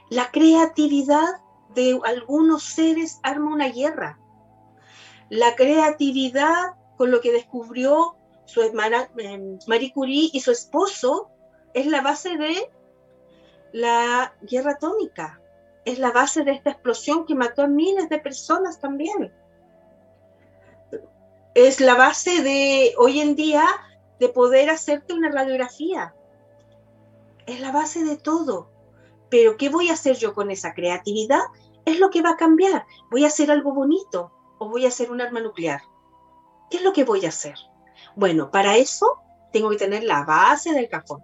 La 0.09 0.31
creatividad 0.31 1.41
de 1.73 1.99
algunos 2.03 2.63
seres 2.63 3.19
arma 3.23 3.51
una 3.51 3.69
guerra. 3.69 4.19
La 5.29 5.55
creatividad 5.55 6.75
con 6.97 7.11
lo 7.11 7.21
que 7.21 7.31
descubrió 7.31 8.15
su 8.45 8.61
hermana 8.61 9.09
eh, 9.17 9.57
Marie 9.67 9.91
Curie 9.91 10.29
y 10.31 10.39
su 10.39 10.51
esposo 10.51 11.29
es 11.73 11.87
la 11.87 12.01
base 12.01 12.37
de 12.37 12.69
la 13.73 14.33
guerra 14.41 14.73
atómica. 14.73 15.41
Es 15.85 15.99
la 15.99 16.11
base 16.11 16.43
de 16.43 16.51
esta 16.51 16.71
explosión 16.71 17.25
que 17.25 17.35
mató 17.35 17.61
a 17.61 17.67
miles 17.67 18.09
de 18.09 18.17
personas 18.17 18.79
también. 18.79 19.31
Es 21.53 21.79
la 21.79 21.95
base 21.95 22.41
de 22.41 22.93
hoy 22.97 23.21
en 23.21 23.35
día 23.35 23.63
de 24.19 24.29
poder 24.29 24.69
hacerte 24.71 25.13
una 25.13 25.31
radiografía. 25.31 26.15
Es 27.45 27.61
la 27.61 27.71
base 27.71 28.03
de 28.03 28.17
todo. 28.17 28.71
Pero 29.29 29.57
¿qué 29.57 29.69
voy 29.69 29.89
a 29.89 29.93
hacer 29.93 30.15
yo 30.15 30.33
con 30.33 30.49
esa 30.49 30.73
creatividad? 30.73 31.41
Es 31.85 31.99
lo 31.99 32.09
que 32.09 32.23
va 32.23 32.31
a 32.31 32.37
cambiar. 32.37 32.85
¿Voy 33.11 33.23
a 33.23 33.27
hacer 33.27 33.51
algo 33.51 33.73
bonito 33.73 34.31
o 34.57 34.69
voy 34.69 34.85
a 34.85 34.89
hacer 34.89 35.11
un 35.11 35.21
arma 35.21 35.39
nuclear? 35.39 35.81
¿Qué 36.69 36.77
es 36.77 36.83
lo 36.83 36.93
que 36.93 37.03
voy 37.03 37.25
a 37.25 37.29
hacer? 37.29 37.55
Bueno, 38.15 38.49
para 38.49 38.77
eso 38.77 39.21
tengo 39.53 39.69
que 39.69 39.77
tener 39.77 40.03
la 40.03 40.23
base 40.23 40.73
del 40.73 40.89
cajón. 40.89 41.23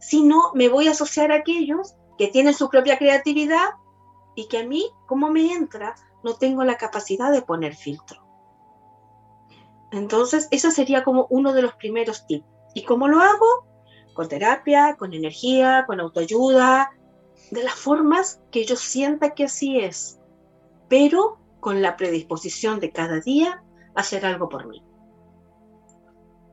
Si 0.00 0.22
no, 0.22 0.52
me 0.54 0.68
voy 0.68 0.88
a 0.88 0.92
asociar 0.92 1.30
a 1.30 1.36
aquellos 1.36 1.94
que 2.18 2.28
tienen 2.28 2.54
su 2.54 2.68
propia 2.68 2.98
creatividad 2.98 3.70
y 4.34 4.48
que 4.48 4.58
a 4.58 4.66
mí, 4.66 4.90
como 5.06 5.30
me 5.30 5.52
entra, 5.52 5.94
no 6.22 6.34
tengo 6.34 6.64
la 6.64 6.76
capacidad 6.76 7.32
de 7.32 7.42
poner 7.42 7.74
filtro. 7.74 8.22
Entonces, 9.90 10.48
eso 10.50 10.70
sería 10.70 11.04
como 11.04 11.26
uno 11.30 11.52
de 11.52 11.62
los 11.62 11.74
primeros 11.74 12.26
tips. 12.26 12.46
¿Y 12.74 12.84
cómo 12.84 13.08
lo 13.08 13.20
hago? 13.20 13.66
Con 14.14 14.28
terapia, 14.28 14.96
con 14.98 15.12
energía, 15.12 15.84
con 15.86 16.00
autoayuda, 16.00 16.90
de 17.50 17.62
las 17.62 17.74
formas 17.74 18.40
que 18.50 18.64
yo 18.64 18.76
sienta 18.76 19.34
que 19.34 19.44
así 19.44 19.78
es, 19.78 20.18
pero 20.88 21.38
con 21.60 21.82
la 21.82 21.96
predisposición 21.96 22.80
de 22.80 22.92
cada 22.92 23.20
día 23.20 23.62
a 23.94 24.00
hacer 24.00 24.24
algo 24.24 24.48
por 24.48 24.66
mí. 24.66 24.82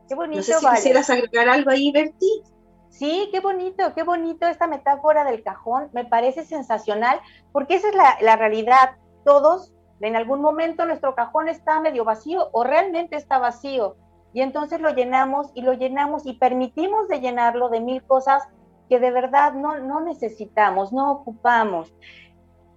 Qué 0.07 0.15
bonito, 0.15 0.37
no 0.37 0.43
sé 0.43 0.53
si 0.55 0.65
vale. 0.65 0.77
quisieras 0.77 1.09
agregar 1.09 1.47
algo 1.47 1.69
ahí, 1.69 1.91
Berti. 1.91 2.43
Sí, 2.89 3.29
qué 3.31 3.39
bonito, 3.39 3.93
qué 3.93 4.03
bonito 4.03 4.47
esta 4.47 4.67
metáfora 4.67 5.23
del 5.23 5.43
cajón, 5.43 5.89
me 5.93 6.05
parece 6.05 6.43
sensacional, 6.43 7.19
porque 7.51 7.75
esa 7.75 7.89
es 7.89 7.95
la, 8.21 8.35
realidad. 8.35 8.97
Todos, 9.23 9.73
en 10.01 10.15
algún 10.15 10.41
momento 10.41 10.85
nuestro 10.85 11.15
cajón 11.15 11.49
está 11.49 11.79
medio 11.79 12.03
vacío 12.03 12.49
o 12.51 12.63
realmente 12.63 13.15
está 13.15 13.37
vacío, 13.37 13.95
y 14.33 14.41
entonces 14.41 14.81
lo 14.81 14.89
llenamos 14.89 15.51
y 15.53 15.61
lo 15.61 15.73
llenamos 15.73 16.25
y 16.25 16.33
permitimos 16.33 17.07
de 17.07 17.19
llenarlo 17.19 17.69
de 17.69 17.79
mil 17.79 18.03
cosas 18.03 18.43
que 18.87 18.99
de 18.99 19.11
verdad 19.11 19.53
no, 19.53 19.79
no 19.79 20.01
necesitamos, 20.01 20.91
no 20.91 21.11
ocupamos. 21.11 21.93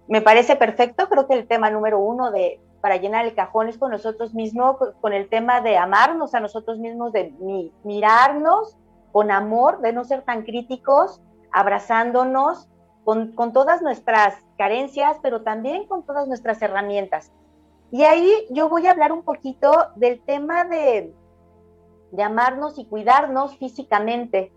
Me 0.07 0.21
parece 0.21 0.55
perfecto, 0.55 1.09
creo 1.09 1.27
que 1.27 1.33
el 1.33 1.47
tema 1.47 1.69
número 1.69 1.99
uno 1.99 2.31
de 2.31 2.59
para 2.81 2.97
llenar 2.97 3.25
el 3.25 3.33
cajón 3.33 3.69
es 3.69 3.77
con 3.77 3.91
nosotros 3.91 4.33
mismos, 4.33 4.75
con 4.99 5.13
el 5.13 5.29
tema 5.29 5.61
de 5.61 5.77
amarnos 5.77 6.35
a 6.35 6.41
nosotros 6.41 6.79
mismos, 6.79 7.13
de 7.13 7.31
mi, 7.39 7.71
mirarnos 7.85 8.77
con 9.13 9.31
amor, 9.31 9.79
de 9.79 9.93
no 9.93 10.03
ser 10.03 10.23
tan 10.23 10.41
críticos, 10.43 11.21
abrazándonos 11.53 12.67
con, 13.05 13.31
con 13.33 13.53
todas 13.53 13.81
nuestras 13.81 14.35
carencias, 14.57 15.17
pero 15.21 15.43
también 15.43 15.87
con 15.87 16.03
todas 16.05 16.27
nuestras 16.27 16.61
herramientas. 16.61 17.31
Y 17.91 18.03
ahí 18.03 18.33
yo 18.49 18.69
voy 18.69 18.87
a 18.87 18.91
hablar 18.91 19.11
un 19.11 19.21
poquito 19.21 19.71
del 19.95 20.19
tema 20.23 20.65
de, 20.65 21.13
de 22.11 22.23
amarnos 22.23 22.79
y 22.79 22.85
cuidarnos 22.85 23.55
físicamente. 23.57 24.51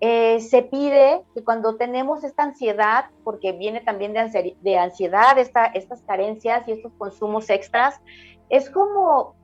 Eh, 0.00 0.40
se 0.40 0.62
pide 0.62 1.22
que 1.34 1.44
cuando 1.44 1.76
tenemos 1.76 2.24
esta 2.24 2.44
ansiedad, 2.44 3.10
porque 3.22 3.52
viene 3.52 3.82
también 3.82 4.14
de, 4.14 4.56
de 4.58 4.78
ansiedad, 4.78 5.38
esta, 5.38 5.66
estas 5.66 6.00
carencias 6.02 6.66
y 6.66 6.72
estos 6.72 6.92
consumos 6.94 7.50
extras, 7.50 8.00
es 8.48 8.70
como 8.70 9.34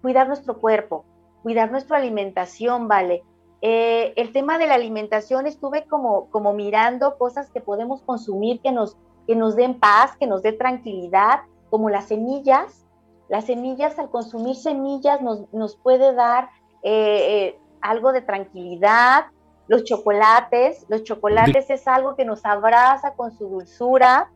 cuidar 0.00 0.28
nuestro 0.28 0.60
cuerpo, 0.60 1.04
cuidar 1.42 1.72
nuestra 1.72 1.96
alimentación, 1.96 2.86
¿vale? 2.86 3.24
Eh, 3.62 4.12
el 4.16 4.32
tema 4.32 4.58
de 4.58 4.66
la 4.66 4.74
alimentación 4.74 5.46
estuve 5.46 5.84
como, 5.84 6.28
como 6.30 6.52
mirando 6.52 7.16
cosas 7.16 7.50
que 7.50 7.60
podemos 7.60 8.02
consumir 8.02 8.60
que 8.60 8.72
nos, 8.72 8.96
que 9.26 9.34
nos 9.34 9.56
den 9.56 9.80
paz, 9.80 10.16
que 10.16 10.26
nos 10.26 10.42
dé 10.42 10.52
tranquilidad, 10.52 11.40
como 11.70 11.90
las 11.90 12.06
semillas. 12.06 12.84
Las 13.28 13.46
semillas, 13.46 13.98
al 13.98 14.10
consumir 14.10 14.54
semillas, 14.54 15.20
nos, 15.20 15.52
nos 15.52 15.76
puede 15.76 16.14
dar 16.14 16.50
eh, 16.82 17.48
eh, 17.52 17.60
algo 17.80 18.12
de 18.12 18.20
tranquilidad. 18.20 19.26
Los 19.68 19.82
chocolates, 19.84 20.86
los 20.88 21.02
chocolates 21.02 21.70
es 21.70 21.88
algo 21.88 22.14
que 22.14 22.24
nos 22.24 22.44
abraza 22.44 23.14
con 23.14 23.32
su 23.32 23.48
dulzura. 23.48 24.30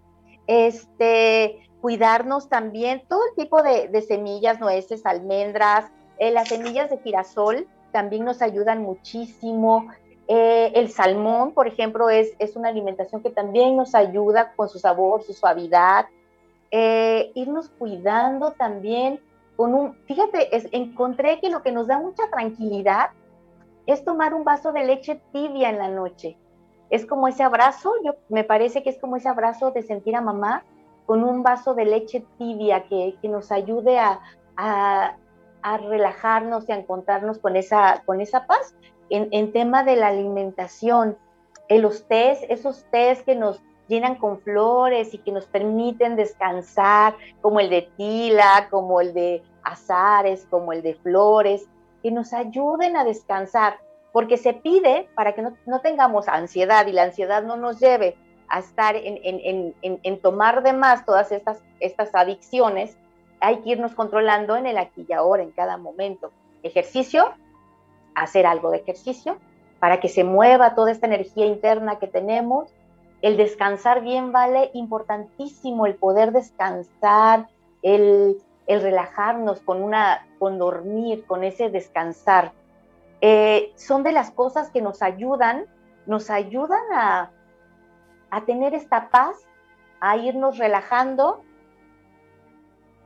Este, 0.48 1.70
cuidarnos 1.80 2.48
también, 2.48 3.02
todo 3.08 3.20
el 3.28 3.36
tipo 3.36 3.62
de, 3.62 3.86
de 3.88 4.02
semillas, 4.02 4.58
nueces, 4.58 5.06
almendras, 5.06 5.92
eh, 6.18 6.32
las 6.32 6.48
semillas 6.48 6.90
de 6.90 6.98
girasol 6.98 7.68
también 7.92 8.24
nos 8.24 8.42
ayudan 8.42 8.82
muchísimo. 8.82 9.88
Eh, 10.28 10.72
el 10.74 10.90
salmón, 10.90 11.52
por 11.52 11.66
ejemplo, 11.66 12.08
es, 12.08 12.32
es, 12.38 12.56
una 12.56 12.68
alimentación 12.68 13.22
que 13.22 13.30
también 13.30 13.76
nos 13.76 13.94
ayuda 13.94 14.52
con 14.54 14.68
su 14.68 14.78
sabor, 14.78 15.22
su 15.22 15.32
suavidad. 15.32 16.06
Eh, 16.70 17.32
irnos 17.34 17.68
cuidando 17.70 18.52
también 18.52 19.20
con 19.56 19.74
un, 19.74 19.94
fíjate, 20.06 20.54
es, 20.56 20.68
encontré 20.72 21.40
que 21.40 21.50
lo 21.50 21.62
que 21.62 21.72
nos 21.72 21.88
da 21.88 21.98
mucha 21.98 22.30
tranquilidad 22.30 23.10
es 23.86 24.04
tomar 24.04 24.34
un 24.34 24.44
vaso 24.44 24.72
de 24.72 24.84
leche 24.84 25.20
tibia 25.32 25.68
en 25.68 25.78
la 25.78 25.88
noche. 25.88 26.36
Es 26.90 27.06
como 27.06 27.28
ese 27.28 27.42
abrazo, 27.42 27.92
yo 28.04 28.14
me 28.28 28.44
parece 28.44 28.82
que 28.82 28.90
es 28.90 28.98
como 28.98 29.16
ese 29.16 29.28
abrazo 29.28 29.70
de 29.70 29.82
sentir 29.82 30.16
a 30.16 30.20
mamá 30.20 30.64
con 31.06 31.24
un 31.24 31.42
vaso 31.42 31.74
de 31.74 31.84
leche 31.84 32.24
tibia 32.38 32.84
que, 32.84 33.16
que 33.20 33.28
nos 33.28 33.50
ayude 33.50 33.98
a, 33.98 34.20
a, 34.56 35.16
a, 35.62 35.76
relajarnos 35.76 36.68
y 36.68 36.72
a 36.72 36.76
encontrarnos 36.76 37.38
con 37.38 37.56
esa, 37.56 38.02
con 38.06 38.20
esa 38.20 38.46
paz. 38.46 38.74
En, 39.08 39.28
en 39.32 39.52
tema 39.52 39.82
de 39.82 39.96
la 39.96 40.08
alimentación, 40.08 41.16
en 41.68 41.82
los 41.82 42.04
esos 42.08 42.84
tés 42.90 43.22
que 43.22 43.34
nos 43.34 43.60
llenan 43.88 44.14
con 44.14 44.40
flores 44.40 45.14
y 45.14 45.18
que 45.18 45.32
nos 45.32 45.46
permiten 45.46 46.14
descansar, 46.16 47.16
como 47.40 47.58
el 47.58 47.70
de 47.70 47.90
tila, 47.96 48.68
como 48.70 49.00
el 49.00 49.12
de 49.12 49.42
azares, 49.64 50.46
como 50.48 50.72
el 50.72 50.82
de 50.82 50.94
flores, 50.94 51.66
que 52.02 52.10
nos 52.10 52.32
ayuden 52.32 52.96
a 52.96 53.04
descansar, 53.04 53.78
porque 54.12 54.36
se 54.36 54.54
pide 54.54 55.08
para 55.14 55.34
que 55.34 55.42
no, 55.42 55.56
no 55.66 55.80
tengamos 55.80 56.28
ansiedad 56.28 56.86
y 56.86 56.92
la 56.92 57.02
ansiedad 57.02 57.42
no 57.42 57.56
nos 57.56 57.80
lleve 57.80 58.16
a 58.48 58.60
estar 58.60 58.96
en, 58.96 59.18
en, 59.22 59.74
en, 59.82 60.00
en, 60.02 60.20
tomar 60.20 60.62
de 60.62 60.72
más 60.72 61.04
todas 61.04 61.30
estas, 61.30 61.62
estas 61.78 62.14
adicciones, 62.14 62.96
hay 63.40 63.60
que 63.60 63.70
irnos 63.70 63.94
controlando 63.94 64.56
en 64.56 64.66
el 64.66 64.78
aquí 64.78 65.06
y 65.08 65.12
ahora, 65.12 65.42
en 65.42 65.50
cada 65.50 65.76
momento. 65.76 66.30
Ejercicio, 66.62 67.32
hacer 68.14 68.46
algo 68.46 68.70
de 68.70 68.78
ejercicio 68.78 69.38
para 69.78 69.98
que 69.98 70.08
se 70.08 70.24
mueva 70.24 70.74
toda 70.74 70.92
esta 70.92 71.06
energía 71.06 71.46
interna 71.46 71.98
que 71.98 72.06
tenemos. 72.06 72.72
El 73.22 73.36
descansar 73.36 74.02
bien 74.02 74.30
vale 74.32 74.70
importantísimo, 74.74 75.86
el 75.86 75.94
poder 75.94 76.32
descansar, 76.32 77.48
el, 77.82 78.36
el 78.66 78.82
relajarnos 78.82 79.60
con, 79.60 79.82
una, 79.82 80.26
con 80.38 80.58
dormir, 80.58 81.24
con 81.26 81.42
ese 81.42 81.70
descansar. 81.70 82.52
Eh, 83.22 83.72
son 83.76 84.02
de 84.02 84.12
las 84.12 84.30
cosas 84.30 84.70
que 84.70 84.82
nos 84.82 85.02
ayudan, 85.02 85.66
nos 86.06 86.30
ayudan 86.30 86.82
a 86.92 87.30
tener 88.46 88.74
esta 88.74 89.10
paz, 89.10 89.36
a 90.00 90.16
irnos 90.16 90.56
relajando 90.58 91.42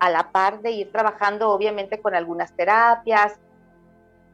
a 0.04 0.10
la 0.10 0.30
par 0.32 0.60
de 0.60 0.70
ir 0.70 0.92
trabajando 0.92 1.50
obviamente 1.50 1.98
con 2.02 2.14
algunas 2.14 2.52
terapias, 2.54 3.40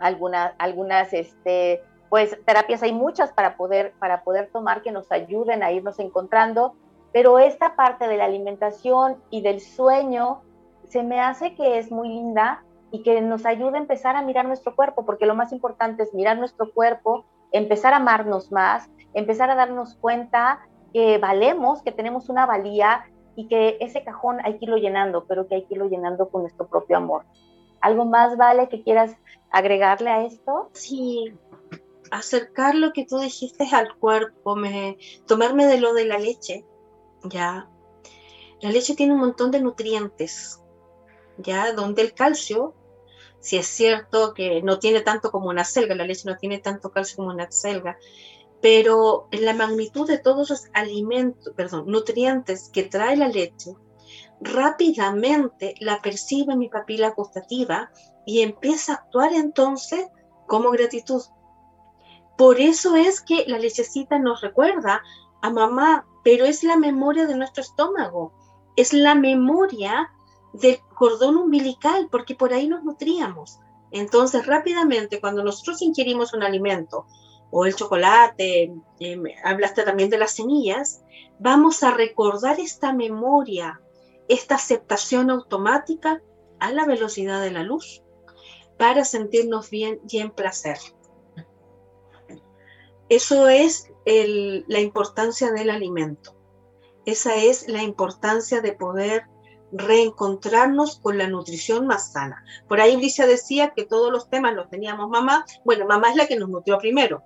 algunas, 0.00 0.52
algunas, 0.58 1.12
este, 1.12 1.80
pues 2.08 2.36
terapias 2.44 2.82
hay 2.82 2.92
muchas 2.92 3.32
para 3.32 3.56
poder, 3.56 3.92
para 4.00 4.24
poder 4.24 4.50
tomar 4.50 4.82
que 4.82 4.90
nos 4.90 5.12
ayuden 5.12 5.62
a 5.62 5.70
irnos 5.70 6.00
encontrando, 6.00 6.74
pero 7.12 7.38
esta 7.38 7.76
parte 7.76 8.08
de 8.08 8.16
la 8.16 8.24
alimentación 8.24 9.22
y 9.30 9.42
del 9.42 9.60
sueño 9.60 10.42
se 10.88 11.04
me 11.04 11.20
hace 11.20 11.54
que 11.54 11.78
es 11.78 11.92
muy 11.92 12.08
linda 12.08 12.64
y 12.90 13.04
que 13.04 13.20
nos 13.20 13.46
ayuda 13.46 13.76
a 13.78 13.80
empezar 13.82 14.16
a 14.16 14.22
mirar 14.22 14.46
nuestro 14.46 14.74
cuerpo, 14.74 15.06
porque 15.06 15.24
lo 15.24 15.36
más 15.36 15.52
importante 15.52 16.02
es 16.02 16.12
mirar 16.14 16.36
nuestro 16.36 16.72
cuerpo, 16.72 17.26
empezar 17.52 17.92
a 17.92 17.98
amarnos 17.98 18.50
más, 18.50 18.90
empezar 19.14 19.50
a 19.50 19.54
darnos 19.54 19.94
cuenta 19.94 20.66
que 20.92 21.18
valemos, 21.18 21.80
que 21.84 21.92
tenemos 21.92 22.28
una 22.28 22.44
valía 22.44 23.04
y 23.36 23.48
que 23.48 23.76
ese 23.80 24.04
cajón 24.04 24.38
hay 24.44 24.58
que 24.58 24.64
irlo 24.64 24.76
llenando, 24.76 25.24
pero 25.26 25.46
que 25.48 25.56
hay 25.56 25.64
que 25.64 25.74
irlo 25.74 25.88
llenando 25.88 26.28
con 26.28 26.42
nuestro 26.42 26.66
propio 26.66 26.96
amor. 26.96 27.24
¿Algo 27.80 28.04
más 28.04 28.36
vale 28.36 28.68
que 28.68 28.82
quieras 28.82 29.16
agregarle 29.50 30.10
a 30.10 30.24
esto? 30.24 30.70
Sí, 30.72 31.32
acercar 32.10 32.74
lo 32.74 32.92
que 32.92 33.06
tú 33.06 33.18
dijiste 33.18 33.66
al 33.72 33.96
cuerpo, 33.96 34.56
me, 34.56 34.98
tomarme 35.26 35.66
de 35.66 35.80
lo 35.80 35.94
de 35.94 36.04
la 36.04 36.18
leche, 36.18 36.64
ya. 37.24 37.68
La 38.60 38.70
leche 38.70 38.94
tiene 38.94 39.14
un 39.14 39.20
montón 39.20 39.50
de 39.50 39.60
nutrientes, 39.60 40.62
ya, 41.38 41.72
donde 41.72 42.02
el 42.02 42.12
calcio, 42.12 42.74
si 43.38 43.56
es 43.56 43.66
cierto 43.66 44.34
que 44.34 44.62
no 44.62 44.78
tiene 44.78 45.00
tanto 45.00 45.30
como 45.30 45.48
una 45.48 45.64
selga, 45.64 45.94
la 45.94 46.04
leche 46.04 46.28
no 46.28 46.36
tiene 46.36 46.58
tanto 46.58 46.90
calcio 46.90 47.16
como 47.16 47.30
una 47.30 47.50
selga, 47.50 47.96
pero 48.60 49.28
en 49.30 49.44
la 49.44 49.54
magnitud 49.54 50.06
de 50.06 50.18
todos 50.18 50.50
los 50.50 51.86
nutrientes 51.86 52.68
que 52.70 52.82
trae 52.82 53.16
la 53.16 53.28
leche, 53.28 53.74
rápidamente 54.40 55.74
la 55.80 56.00
percibe 56.00 56.56
mi 56.56 56.68
papila 56.68 57.10
gustativa 57.10 57.90
y 58.26 58.40
empieza 58.40 58.92
a 58.92 58.96
actuar 58.96 59.32
entonces 59.32 60.08
como 60.46 60.70
gratitud. 60.70 61.22
Por 62.36 62.60
eso 62.60 62.96
es 62.96 63.20
que 63.20 63.44
la 63.46 63.58
lechecita 63.58 64.18
nos 64.18 64.40
recuerda 64.40 65.02
a 65.42 65.50
mamá, 65.50 66.06
pero 66.24 66.44
es 66.44 66.64
la 66.64 66.76
memoria 66.76 67.26
de 67.26 67.36
nuestro 67.36 67.62
estómago, 67.62 68.32
es 68.76 68.92
la 68.92 69.14
memoria 69.14 70.10
del 70.52 70.80
cordón 70.96 71.36
umbilical, 71.36 72.08
porque 72.10 72.34
por 72.34 72.52
ahí 72.52 72.66
nos 72.66 72.82
nutríamos. 72.82 73.58
Entonces, 73.90 74.46
rápidamente, 74.46 75.20
cuando 75.20 75.42
nosotros 75.42 75.82
ingerimos 75.82 76.32
un 76.32 76.42
alimento, 76.42 77.06
o 77.50 77.66
el 77.66 77.74
chocolate, 77.74 78.72
eh, 79.00 79.22
hablaste 79.44 79.82
también 79.82 80.10
de 80.10 80.18
las 80.18 80.32
semillas, 80.32 81.02
vamos 81.38 81.82
a 81.82 81.90
recordar 81.90 82.60
esta 82.60 82.92
memoria, 82.92 83.80
esta 84.28 84.56
aceptación 84.56 85.30
automática 85.30 86.22
a 86.58 86.72
la 86.72 86.86
velocidad 86.86 87.40
de 87.40 87.50
la 87.50 87.62
luz 87.62 88.02
para 88.78 89.04
sentirnos 89.04 89.70
bien 89.70 90.00
y 90.08 90.18
en 90.18 90.30
placer. 90.30 90.78
Eso 93.08 93.48
es 93.48 93.90
la 94.04 94.80
importancia 94.80 95.50
del 95.50 95.70
alimento. 95.70 96.36
Esa 97.04 97.34
es 97.34 97.68
la 97.68 97.82
importancia 97.82 98.60
de 98.60 98.72
poder 98.72 99.24
reencontrarnos 99.72 100.98
con 100.98 101.18
la 101.18 101.28
nutrición 101.28 101.86
más 101.86 102.12
sana. 102.12 102.44
Por 102.68 102.80
ahí 102.80 102.94
Alicia 102.94 103.26
decía 103.26 103.72
que 103.74 103.84
todos 103.84 104.12
los 104.12 104.28
temas 104.28 104.54
los 104.54 104.68
teníamos 104.68 105.08
mamá. 105.08 105.44
Bueno, 105.64 105.86
mamá 105.86 106.10
es 106.10 106.16
la 106.16 106.26
que 106.26 106.36
nos 106.36 106.48
nutrió 106.48 106.78
primero. 106.78 107.22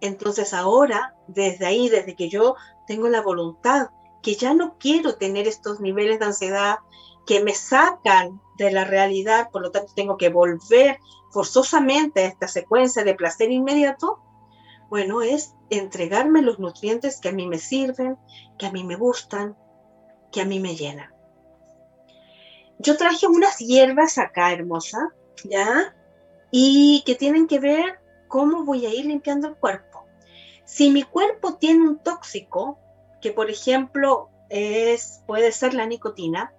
Entonces 0.00 0.54
ahora, 0.54 1.14
desde 1.28 1.66
ahí, 1.66 1.88
desde 1.88 2.14
que 2.14 2.28
yo 2.28 2.56
tengo 2.86 3.08
la 3.08 3.22
voluntad, 3.22 3.88
que 4.22 4.34
ya 4.34 4.54
no 4.54 4.76
quiero 4.78 5.16
tener 5.16 5.46
estos 5.46 5.80
niveles 5.80 6.18
de 6.18 6.26
ansiedad 6.26 6.78
que 7.26 7.42
me 7.42 7.54
sacan 7.54 8.40
de 8.56 8.70
la 8.70 8.84
realidad, 8.84 9.50
por 9.50 9.62
lo 9.62 9.70
tanto 9.70 9.92
tengo 9.94 10.16
que 10.16 10.28
volver 10.28 10.98
forzosamente 11.30 12.20
a 12.20 12.26
esta 12.26 12.48
secuencia 12.48 13.04
de 13.04 13.14
placer 13.14 13.50
inmediato, 13.50 14.20
bueno, 14.88 15.22
es 15.22 15.54
entregarme 15.70 16.42
los 16.42 16.58
nutrientes 16.58 17.20
que 17.20 17.30
a 17.30 17.32
mí 17.32 17.46
me 17.46 17.58
sirven, 17.58 18.16
que 18.58 18.66
a 18.66 18.72
mí 18.72 18.84
me 18.84 18.96
gustan, 18.96 19.56
que 20.30 20.40
a 20.40 20.44
mí 20.44 20.60
me 20.60 20.76
llenan. 20.76 21.12
Yo 22.78 22.96
traje 22.96 23.26
unas 23.26 23.58
hierbas 23.58 24.18
acá, 24.18 24.52
hermosa, 24.52 25.08
¿ya? 25.44 25.94
Y 26.50 27.02
que 27.06 27.14
tienen 27.14 27.46
que 27.46 27.58
ver 27.58 28.00
cómo 28.34 28.64
voy 28.64 28.84
a 28.84 28.92
ir 28.92 29.04
limpiando 29.06 29.46
el 29.46 29.54
cuerpo. 29.54 30.06
Si 30.64 30.90
mi 30.90 31.04
cuerpo 31.04 31.54
tiene 31.54 31.86
un 31.88 32.00
tóxico, 32.00 32.80
que 33.22 33.30
por 33.30 33.48
ejemplo 33.48 34.28
es, 34.48 35.22
puede 35.24 35.52
ser 35.52 35.72
la 35.72 35.86
nicotina, 35.86 36.52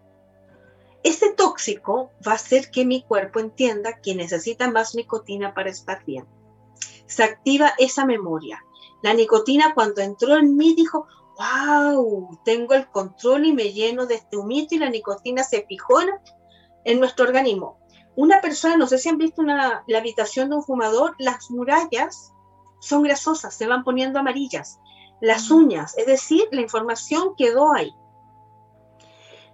ese 1.04 1.34
tóxico 1.34 2.12
va 2.26 2.32
a 2.32 2.36
hacer 2.36 2.72
que 2.72 2.86
mi 2.86 3.04
cuerpo 3.04 3.42
entienda 3.42 4.00
que 4.00 4.16
necesita 4.16 4.72
más 4.72 4.96
nicotina 4.96 5.54
para 5.54 5.70
estar 5.70 6.06
bien. 6.06 6.26
Se 7.08 7.26
activa 7.26 7.74
esa 7.78 8.06
memoria. 8.06 8.64
La 9.04 9.14
nicotina 9.14 9.74
cuando 9.74 10.02
entró 10.02 10.38
en 10.38 10.56
mí 10.56 10.76
dijo, 10.76 11.08
wow, 11.38 12.40
tengo 12.46 12.74
el 12.74 12.90
control 12.90 13.48
y 13.48 13.52
me 13.52 13.74
lleno 13.74 14.06
de 14.06 14.16
este 14.16 14.38
humito 14.38 14.76
y 14.76 14.78
la 14.78 14.90
nicotina 14.90 15.44
se 15.44 15.66
fijó 15.68 16.00
en, 16.86 17.00
nuestro 17.02 17.26
organismo. 17.26 17.78
Una 18.16 18.42
persona, 18.42 18.78
no 18.78 18.88
sé 18.88 18.98
si 18.98 19.10
han 19.10 19.18
visto 19.18 19.42
una, 19.42 19.84
la 19.88 19.98
habitación 19.98 20.50
de 20.50 20.56
un 20.56 20.64
fumador, 20.64 21.16
las 21.20 21.50
murallas 21.52 22.34
son 22.80 23.04
grasosas, 23.04 23.54
se 23.54 23.68
van 23.68 23.84
poniendo 23.84 24.20
amarillas, 24.20 24.80
las 25.22 25.50
uñas, 25.52 25.98
es 25.98 26.06
decir, 26.06 26.48
la 26.52 26.62
información 26.62 27.36
quedó 27.38 27.74
ahí. 27.74 27.92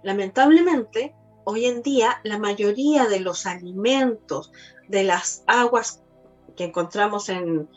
Lamentablemente, 0.02 1.14
hoy 1.44 1.66
en 1.66 1.82
día 1.82 2.20
la 2.24 2.38
mayoría 2.38 3.06
de 3.06 3.20
los 3.20 3.46
alimentos, 3.46 4.52
de 4.88 5.04
las 5.04 5.44
aguas 5.46 6.02
que 6.56 6.64
encontramos 6.64 7.28
en, 7.28 7.68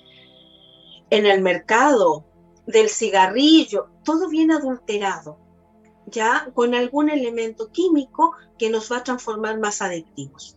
en 1.09 1.25
el 1.25 1.41
mercado, 1.41 2.25
del 2.65 2.89
cigarrillo, 2.89 3.89
todo 4.03 4.27
viene 4.29 4.55
adulterado, 4.55 5.37
ya 6.07 6.49
con 6.53 6.73
algún 6.73 7.09
elemento 7.09 7.71
químico 7.71 8.33
que 8.57 8.69
nos 8.69 8.91
va 8.91 8.97
a 8.97 9.03
transformar 9.03 9.59
más 9.59 9.81
adictivos. 9.81 10.54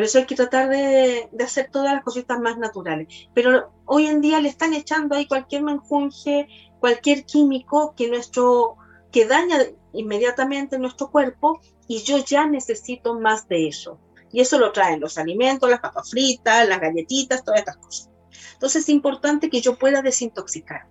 Por 0.00 0.06
eso 0.06 0.16
hay 0.16 0.24
que 0.24 0.34
tratar 0.34 0.70
de, 0.70 1.28
de, 1.30 1.44
hacer 1.44 1.68
todas 1.70 1.92
las 1.92 2.02
cositas 2.02 2.40
más 2.40 2.56
naturales. 2.56 3.06
Pero 3.34 3.70
hoy 3.84 4.06
en 4.06 4.22
día 4.22 4.40
le 4.40 4.48
están 4.48 4.72
echando 4.72 5.14
ahí 5.14 5.28
cualquier 5.28 5.62
menjunje, 5.62 6.48
cualquier 6.78 7.26
químico 7.26 7.92
que, 7.94 8.08
nuestro, 8.08 8.78
que 9.12 9.26
daña 9.26 9.58
inmediatamente 9.92 10.78
nuestro 10.78 11.10
cuerpo 11.10 11.60
y 11.86 11.98
yo 12.02 12.16
ya 12.16 12.46
necesito 12.46 13.20
más 13.20 13.46
de 13.46 13.68
eso. 13.68 13.98
Y 14.32 14.40
eso 14.40 14.58
lo 14.58 14.72
traen 14.72 15.00
los 15.00 15.18
alimentos, 15.18 15.68
las 15.68 15.80
papas 15.80 16.08
fritas, 16.08 16.66
las 16.66 16.80
galletitas, 16.80 17.44
todas 17.44 17.60
estas 17.60 17.76
cosas. 17.76 18.10
Entonces 18.54 18.84
es 18.84 18.88
importante 18.88 19.50
que 19.50 19.60
yo 19.60 19.76
pueda 19.76 20.00
desintoxicar. 20.00 20.86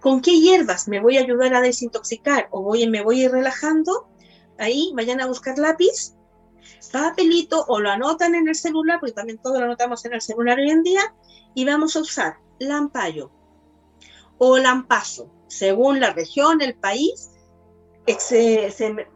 ¿Con 0.00 0.22
qué 0.22 0.40
hierbas 0.40 0.88
me 0.88 0.98
voy 0.98 1.18
a 1.18 1.20
ayudar 1.20 1.52
a 1.52 1.60
desintoxicar? 1.60 2.48
¿O 2.52 2.62
voy, 2.62 2.88
me 2.88 3.02
voy 3.02 3.20
a 3.20 3.24
ir 3.26 3.32
relajando? 3.32 4.08
Ahí 4.58 4.92
vayan 4.94 5.20
a 5.20 5.26
buscar 5.26 5.58
lápiz, 5.58 6.13
papelito 6.92 7.64
o 7.68 7.80
lo 7.80 7.90
anotan 7.90 8.34
en 8.34 8.48
el 8.48 8.54
celular, 8.54 9.00
porque 9.00 9.14
también 9.14 9.38
todo 9.38 9.58
lo 9.58 9.66
anotamos 9.66 10.04
en 10.04 10.14
el 10.14 10.20
celular 10.20 10.58
hoy 10.58 10.70
en 10.70 10.82
día, 10.82 11.14
y 11.54 11.64
vamos 11.64 11.96
a 11.96 12.00
usar 12.00 12.38
lampayo 12.58 13.30
o 14.38 14.58
lampazo, 14.58 15.30
según 15.48 16.00
la 16.00 16.12
región, 16.12 16.60
el 16.60 16.74
país, 16.74 17.30
se, 18.18 18.70
se 18.70 19.08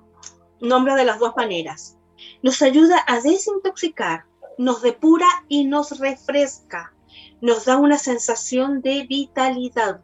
nombra 0.61 0.95
de 0.95 1.05
las 1.05 1.19
dos 1.19 1.35
maneras. 1.37 1.97
Nos 2.43 2.63
ayuda 2.63 3.05
a 3.07 3.21
desintoxicar, 3.21 4.25
nos 4.57 4.83
depura 4.83 5.27
y 5.49 5.65
nos 5.65 5.99
refresca, 5.99 6.95
nos 7.41 7.65
da 7.65 7.77
una 7.77 7.99
sensación 7.99 8.81
de 8.81 9.07
vitalidad. 9.09 10.01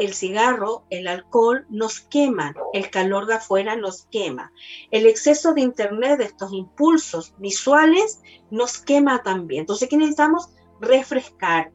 El 0.00 0.14
cigarro, 0.14 0.86
el 0.88 1.06
alcohol 1.06 1.66
nos 1.68 2.00
queman, 2.00 2.54
el 2.72 2.88
calor 2.88 3.26
de 3.26 3.34
afuera 3.34 3.76
nos 3.76 4.06
quema. 4.06 4.50
El 4.90 5.04
exceso 5.04 5.52
de 5.52 5.60
internet, 5.60 6.16
de 6.16 6.24
estos 6.24 6.54
impulsos 6.54 7.34
visuales, 7.36 8.22
nos 8.50 8.78
quema 8.78 9.22
también. 9.22 9.60
Entonces, 9.60 9.90
¿qué 9.90 9.98
necesitamos? 9.98 10.48
Refrescar, 10.80 11.70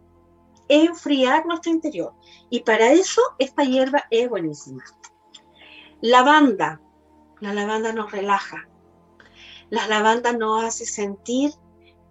enfriar 0.69 1.45
nuestro 1.45 1.71
interior. 1.71 2.13
Y 2.49 2.61
para 2.61 2.93
eso 2.93 3.21
esta 3.37 3.63
hierba 3.63 4.05
es 4.09 4.27
buenísima. 4.27 4.83
Lavanda. 6.01 6.81
La 7.41 7.53
lavanda 7.53 7.93
nos 7.93 8.11
relaja. 8.11 8.67
La 9.69 9.87
lavanda 9.87 10.33
nos 10.33 10.63
hace 10.63 10.87
sentir 10.87 11.51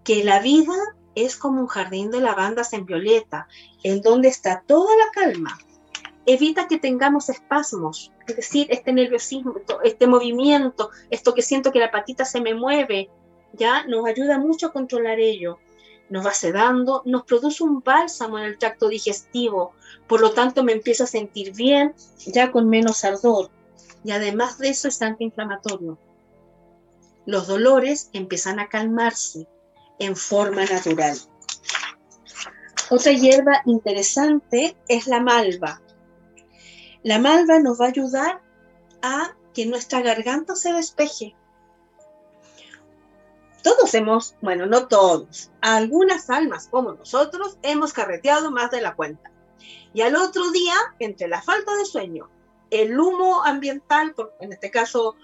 que 0.05 0.23
la 0.23 0.39
vida 0.39 0.75
es 1.13 1.35
como 1.35 1.59
un 1.59 1.67
jardín 1.67 2.09
de 2.09 2.21
lavandas 2.21 2.71
en 2.71 2.85
violeta, 2.85 3.49
en 3.83 4.01
donde 4.01 4.29
está 4.29 4.63
toda 4.65 4.95
la 4.95 5.11
calma. 5.11 5.57
Evita 6.25 6.67
que 6.67 6.79
tengamos 6.79 7.29
espasmos, 7.29 8.11
es 8.27 8.35
decir, 8.35 8.67
este 8.71 8.91
nerviosismo, 8.91 9.55
este 9.83 10.07
movimiento, 10.07 10.89
esto 11.11 11.33
que 11.33 11.43
siento 11.43 11.71
que 11.71 11.79
la 11.79 11.91
patita 11.91 12.25
se 12.25 12.41
me 12.41 12.55
mueve, 12.55 13.09
ya 13.53 13.85
nos 13.85 14.05
ayuda 14.05 14.39
mucho 14.39 14.67
a 14.67 14.73
controlar 14.73 15.19
ello. 15.19 15.59
Nos 16.09 16.25
va 16.25 16.33
sedando, 16.33 17.01
nos 17.05 17.25
produce 17.25 17.63
un 17.63 17.81
bálsamo 17.81 18.37
en 18.37 18.45
el 18.45 18.57
tracto 18.57 18.89
digestivo, 18.89 19.73
por 20.07 20.21
lo 20.21 20.33
tanto 20.33 20.63
me 20.63 20.73
empiezo 20.73 21.03
a 21.03 21.07
sentir 21.07 21.53
bien, 21.53 21.93
ya 22.25 22.51
con 22.51 22.69
menos 22.69 23.03
ardor. 23.03 23.49
Y 24.03 24.11
además 24.11 24.57
de 24.59 24.69
eso 24.69 24.87
es 24.87 25.01
antiinflamatorio. 25.01 25.97
Los 27.25 27.47
dolores 27.47 28.09
empiezan 28.13 28.59
a 28.59 28.69
calmarse 28.69 29.47
en 29.97 30.15
forma 30.15 30.65
natural. 30.65 31.17
Otra 32.91 33.11
hierba 33.13 33.63
interesante 33.65 34.77
es 34.87 35.07
la 35.07 35.19
malva. 35.19 35.81
La 37.05 37.19
malva 37.19 37.59
nos 37.59 37.79
va 37.79 37.85
a 37.85 37.89
ayudar 37.89 38.41
a 39.03 39.35
que 39.53 39.67
nuestra 39.67 40.01
garganta 40.01 40.55
se 40.55 40.73
despeje. 40.73 41.35
Todos 43.61 43.93
hemos, 43.93 44.35
bueno, 44.41 44.65
no 44.65 44.87
todos, 44.87 45.51
algunas 45.61 46.31
almas 46.31 46.67
como 46.67 46.93
nosotros 46.93 47.59
hemos 47.61 47.93
carreteado 47.93 48.49
más 48.49 48.71
de 48.71 48.81
la 48.81 48.95
cuenta. 48.95 49.29
Y 49.93 50.01
al 50.01 50.15
otro 50.15 50.49
día, 50.49 50.73
entre 50.97 51.27
la 51.27 51.43
falta 51.43 51.75
de 51.75 51.85
sueño, 51.85 52.27
el 52.71 52.99
humo 52.99 53.43
ambiental, 53.43 54.15
en 54.39 54.53
este 54.53 54.71
caso, 54.71 55.15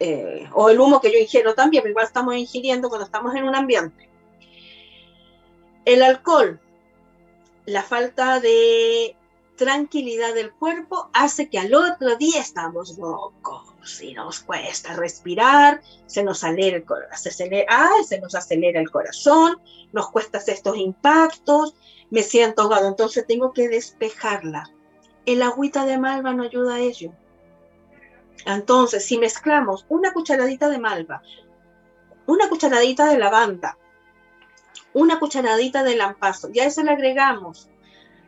eh, 0.00 0.50
o 0.52 0.68
el 0.68 0.78
humo 0.78 1.00
que 1.00 1.10
yo 1.10 1.18
ingiero 1.18 1.54
también, 1.54 1.88
igual 1.88 2.04
estamos 2.04 2.36
ingiriendo 2.36 2.90
cuando 2.90 3.06
estamos 3.06 3.34
en 3.34 3.44
un 3.44 3.54
ambiente. 3.54 4.10
El 5.86 6.02
alcohol, 6.02 6.60
la 7.64 7.82
falta 7.82 8.38
de 8.38 9.16
tranquilidad 9.60 10.32
del 10.32 10.52
cuerpo 10.52 11.10
hace 11.12 11.50
que 11.50 11.58
al 11.58 11.74
otro 11.74 12.16
día 12.16 12.40
estamos 12.40 12.96
locos 12.96 14.00
y 14.00 14.14
nos 14.14 14.40
cuesta 14.40 14.94
respirar, 14.94 15.82
se 16.06 16.22
nos 16.22 16.44
acelera 16.44 16.78
el, 16.78 16.84
corazón, 18.90 19.60
nos 19.92 20.10
cuesta 20.10 20.38
hacer 20.38 20.54
estos 20.54 20.78
impactos, 20.78 21.74
me 22.08 22.22
siento 22.22 22.62
ahogado, 22.62 22.88
entonces 22.88 23.26
tengo 23.26 23.52
que 23.52 23.68
despejarla. 23.68 24.70
El 25.26 25.42
agüita 25.42 25.84
de 25.84 25.98
malva 25.98 26.32
no 26.32 26.44
ayuda 26.44 26.76
a 26.76 26.80
ello. 26.80 27.12
Entonces, 28.46 29.04
si 29.04 29.18
mezclamos 29.18 29.84
una 29.90 30.14
cucharadita 30.14 30.70
de 30.70 30.78
malva, 30.78 31.20
una 32.24 32.48
cucharadita 32.48 33.10
de 33.10 33.18
lavanda, 33.18 33.76
una 34.94 35.20
cucharadita 35.20 35.82
de 35.82 35.96
lampazo, 35.96 36.48
y 36.50 36.60
a 36.60 36.64
eso 36.64 36.82
le 36.82 36.92
agregamos, 36.92 37.68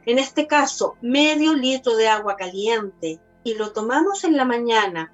en 0.06 0.18
este 0.18 0.46
caso, 0.46 0.96
medio 1.00 1.54
litro 1.54 1.96
de 1.96 2.08
agua 2.08 2.36
caliente, 2.36 3.20
y 3.44 3.54
lo 3.54 3.72
tomamos 3.72 4.24
en 4.24 4.36
la 4.36 4.44
mañana, 4.44 5.12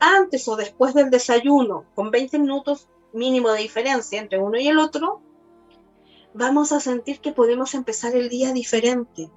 antes 0.00 0.46
o 0.48 0.56
después 0.56 0.94
del 0.94 1.10
desayuno, 1.10 1.86
con 1.94 2.10
20 2.10 2.38
minutos 2.38 2.88
mínimo 3.12 3.50
de 3.50 3.62
diferencia 3.62 4.20
entre 4.20 4.38
uno 4.38 4.58
y 4.58 4.68
el 4.68 4.78
otro, 4.78 5.22
vamos 6.34 6.72
a 6.72 6.80
sentir 6.80 7.20
que 7.20 7.32
podemos 7.32 7.74
empezar 7.74 8.14
el 8.14 8.28
día 8.28 8.52
diferente, 8.52 9.30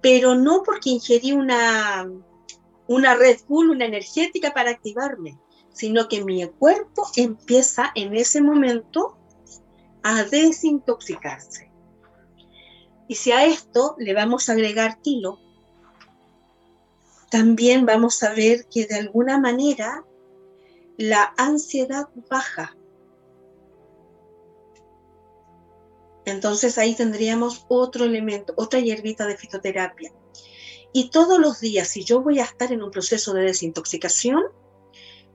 pero 0.00 0.34
no 0.34 0.62
porque 0.62 0.90
ingerí 0.90 1.32
una, 1.32 2.10
una 2.86 3.14
Red 3.14 3.40
Bull, 3.46 3.70
una 3.70 3.84
energética 3.84 4.52
para 4.54 4.70
activarme, 4.70 5.38
sino 5.72 6.08
que 6.08 6.24
mi 6.24 6.46
cuerpo 6.46 7.06
empieza 7.16 7.92
en 7.94 8.16
ese 8.16 8.40
momento 8.40 9.16
a 10.02 10.24
desintoxicarse. 10.24 11.69
Y 13.10 13.16
si 13.16 13.32
a 13.32 13.44
esto 13.44 13.96
le 13.98 14.14
vamos 14.14 14.48
a 14.48 14.52
agregar 14.52 15.02
tilo, 15.02 15.40
también 17.28 17.84
vamos 17.84 18.22
a 18.22 18.32
ver 18.32 18.66
que 18.68 18.86
de 18.86 18.94
alguna 18.94 19.36
manera 19.40 20.04
la 20.96 21.34
ansiedad 21.36 22.08
baja. 22.30 22.76
Entonces 26.24 26.78
ahí 26.78 26.94
tendríamos 26.94 27.66
otro 27.66 28.04
elemento, 28.04 28.54
otra 28.56 28.78
hierbita 28.78 29.26
de 29.26 29.36
fitoterapia. 29.36 30.12
Y 30.92 31.10
todos 31.10 31.40
los 31.40 31.58
días, 31.58 31.88
si 31.88 32.04
yo 32.04 32.22
voy 32.22 32.38
a 32.38 32.44
estar 32.44 32.70
en 32.70 32.80
un 32.80 32.92
proceso 32.92 33.34
de 33.34 33.42
desintoxicación, 33.42 34.44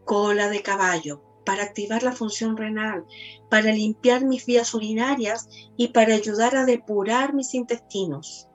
cola 0.06 0.48
de 0.48 0.64
caballo, 0.64 1.22
para 1.46 1.64
activar 1.64 2.04
la 2.04 2.12
función 2.12 2.58
renal, 2.58 3.06
para 3.50 3.72
limpiar 3.72 4.26
mis 4.26 4.46
vías 4.46 4.74
urinarias 4.74 5.48
y 5.78 5.90
para 5.90 6.16
ayudar 6.16 6.56
a 6.56 6.66
depurar 6.66 7.34
mis 7.34 7.54
intestinos. 7.54 8.48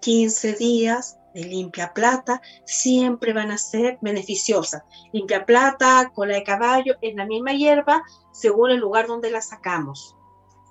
15 0.00 0.54
días 0.54 1.18
de 1.34 1.44
limpia 1.44 1.92
plata 1.94 2.40
siempre 2.64 3.32
van 3.32 3.50
a 3.50 3.58
ser 3.58 3.98
beneficiosas. 4.00 4.82
Limpia 5.12 5.46
plata, 5.46 6.12
cola 6.14 6.34
de 6.34 6.44
caballo, 6.44 6.96
es 7.00 7.14
la 7.14 7.26
misma 7.26 7.52
hierba 7.52 8.02
según 8.32 8.70
el 8.70 8.80
lugar 8.80 9.06
donde 9.06 9.30
la 9.30 9.40
sacamos. 9.40 10.16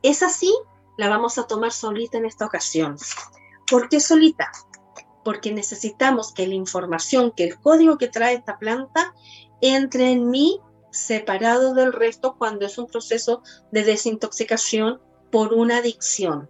Es 0.03 0.23
así, 0.23 0.53
la 0.97 1.09
vamos 1.09 1.37
a 1.37 1.47
tomar 1.47 1.71
solita 1.71 2.17
en 2.17 2.25
esta 2.25 2.45
ocasión. 2.45 2.97
¿Por 3.69 3.89
qué 3.89 3.99
solita? 3.99 4.51
Porque 5.23 5.51
necesitamos 5.51 6.33
que 6.33 6.47
la 6.47 6.55
información, 6.55 7.31
que 7.31 7.45
el 7.45 7.59
código 7.59 7.97
que 7.97 8.07
trae 8.07 8.35
esta 8.35 8.57
planta 8.57 9.13
entre 9.61 10.11
en 10.11 10.29
mí 10.29 10.59
separado 10.91 11.73
del 11.73 11.93
resto 11.93 12.35
cuando 12.37 12.65
es 12.65 12.77
un 12.77 12.87
proceso 12.87 13.43
de 13.71 13.83
desintoxicación 13.83 15.01
por 15.31 15.53
una 15.53 15.77
adicción. 15.77 16.49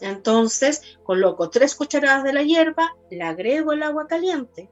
Entonces, 0.00 0.82
coloco 1.04 1.50
tres 1.50 1.74
cucharadas 1.74 2.24
de 2.24 2.32
la 2.32 2.42
hierba, 2.42 2.96
le 3.10 3.22
agrego 3.22 3.72
el 3.72 3.82
agua 3.82 4.06
caliente 4.06 4.68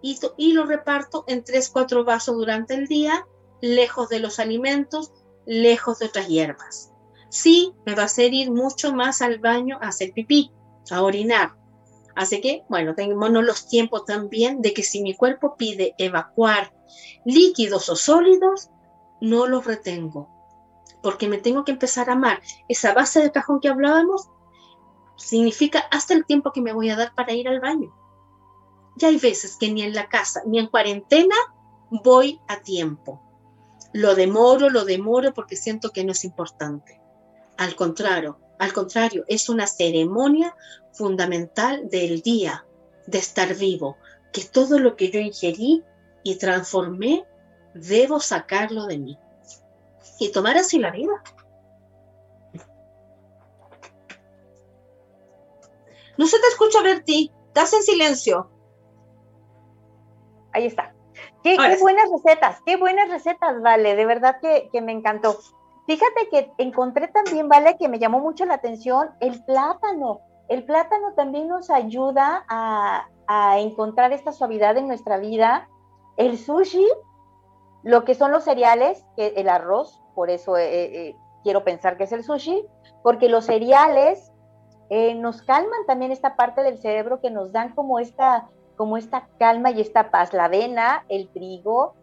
y, 0.00 0.18
y 0.36 0.52
lo 0.52 0.64
reparto 0.64 1.24
en 1.26 1.42
tres, 1.44 1.68
cuatro 1.70 2.04
vasos 2.04 2.36
durante 2.36 2.74
el 2.74 2.86
día 2.86 3.26
lejos 3.60 4.08
de 4.08 4.20
los 4.20 4.38
alimentos, 4.38 5.12
lejos 5.44 5.98
de 5.98 6.06
otras 6.06 6.28
hierbas. 6.28 6.92
Sí, 7.30 7.74
me 7.84 7.94
va 7.94 8.02
a 8.02 8.06
hacer 8.06 8.32
ir 8.32 8.50
mucho 8.50 8.92
más 8.92 9.20
al 9.20 9.38
baño 9.38 9.78
a 9.82 9.88
hacer 9.88 10.12
pipí, 10.12 10.52
a 10.90 11.02
orinar. 11.02 11.56
Así 12.14 12.40
que, 12.40 12.64
bueno, 12.68 12.94
tenemos 12.94 13.30
los 13.30 13.68
tiempos 13.68 14.04
también 14.04 14.62
de 14.62 14.72
que 14.72 14.82
si 14.82 15.02
mi 15.02 15.14
cuerpo 15.14 15.56
pide 15.56 15.94
evacuar 15.98 16.72
líquidos 17.24 17.88
o 17.88 17.96
sólidos, 17.96 18.70
no 19.20 19.46
los 19.46 19.64
retengo, 19.64 20.28
porque 21.02 21.28
me 21.28 21.38
tengo 21.38 21.64
que 21.64 21.72
empezar 21.72 22.10
a 22.10 22.14
amar. 22.14 22.40
Esa 22.68 22.94
base 22.94 23.20
de 23.20 23.32
cajón 23.32 23.60
que 23.60 23.68
hablábamos 23.68 24.28
significa 25.16 25.80
hasta 25.90 26.14
el 26.14 26.24
tiempo 26.24 26.52
que 26.52 26.60
me 26.60 26.72
voy 26.72 26.90
a 26.90 26.96
dar 26.96 27.14
para 27.14 27.32
ir 27.32 27.48
al 27.48 27.60
baño. 27.60 27.94
Ya 28.96 29.08
hay 29.08 29.18
veces 29.18 29.56
que 29.56 29.70
ni 29.70 29.82
en 29.82 29.94
la 29.94 30.08
casa 30.08 30.42
ni 30.46 30.58
en 30.58 30.68
cuarentena 30.68 31.36
voy 31.90 32.40
a 32.48 32.60
tiempo. 32.62 33.22
Lo 33.92 34.14
demoro, 34.14 34.70
lo 34.70 34.84
demoro 34.84 35.32
porque 35.34 35.56
siento 35.56 35.90
que 35.90 36.04
no 36.04 36.12
es 36.12 36.24
importante. 36.24 37.00
Al 37.56 37.74
contrario, 37.74 38.38
al 38.58 38.72
contrario, 38.72 39.24
es 39.28 39.48
una 39.48 39.66
ceremonia 39.66 40.54
fundamental 40.92 41.88
del 41.88 42.22
día, 42.22 42.66
de 43.06 43.18
estar 43.18 43.54
vivo, 43.54 43.96
que 44.32 44.44
todo 44.44 44.78
lo 44.78 44.96
que 44.96 45.10
yo 45.10 45.20
ingerí 45.20 45.84
y 46.28 46.36
transformé, 46.36 47.24
debo 47.72 48.20
sacarlo 48.20 48.84
de 48.86 48.98
mí. 48.98 49.18
Y 50.20 50.30
tomar 50.30 50.58
así 50.58 50.78
la 50.78 50.90
vida. 50.90 51.22
No 56.18 56.26
se 56.26 56.38
te 56.38 56.46
escucha, 56.48 56.82
Berti. 56.82 57.32
Estás 57.46 57.72
en 57.72 57.82
silencio. 57.82 58.50
Ahí 60.52 60.66
está. 60.66 60.94
Qué, 61.42 61.56
qué 61.56 61.78
buenas 61.80 62.10
recetas, 62.10 62.60
qué 62.66 62.76
buenas 62.76 63.08
recetas, 63.08 63.62
Vale. 63.62 63.96
De 63.96 64.04
verdad 64.04 64.38
que, 64.42 64.68
que 64.70 64.82
me 64.82 64.92
encantó. 64.92 65.38
Fíjate 65.86 66.28
que 66.30 66.52
encontré 66.58 67.08
también, 67.08 67.48
Vale, 67.48 67.78
que 67.78 67.88
me 67.88 67.98
llamó 67.98 68.20
mucho 68.20 68.44
la 68.44 68.54
atención 68.54 69.12
el 69.20 69.42
plátano. 69.46 70.20
El 70.48 70.64
plátano 70.64 71.14
también 71.14 71.48
nos 71.48 71.70
ayuda 71.70 72.44
a, 72.48 73.08
a 73.26 73.60
encontrar 73.60 74.12
esta 74.12 74.32
suavidad 74.32 74.76
en 74.76 74.88
nuestra 74.88 75.16
vida. 75.16 75.68
El 76.18 76.36
sushi, 76.36 76.86
lo 77.82 78.04
que 78.04 78.14
son 78.14 78.32
los 78.32 78.44
cereales, 78.44 79.06
el 79.16 79.48
arroz, 79.48 80.02
por 80.14 80.28
eso 80.28 80.58
eh, 80.58 81.08
eh, 81.08 81.16
quiero 81.42 81.64
pensar 81.64 81.96
que 81.96 82.04
es 82.04 82.12
el 82.12 82.24
sushi, 82.24 82.66
porque 83.02 83.30
los 83.30 83.46
cereales 83.46 84.30
eh, 84.90 85.14
nos 85.14 85.42
calman 85.42 85.86
también 85.86 86.12
esta 86.12 86.34
parte 86.36 86.62
del 86.62 86.78
cerebro 86.78 87.20
que 87.20 87.30
nos 87.30 87.52
dan 87.52 87.74
como 87.74 87.98
esta, 87.98 88.48
como 88.76 88.96
esta 88.96 89.28
calma 89.38 89.70
y 89.70 89.80
esta 89.80 90.10
paz. 90.10 90.32
La 90.32 90.46
avena, 90.46 91.04
el 91.08 91.28
trigo, 91.28 91.94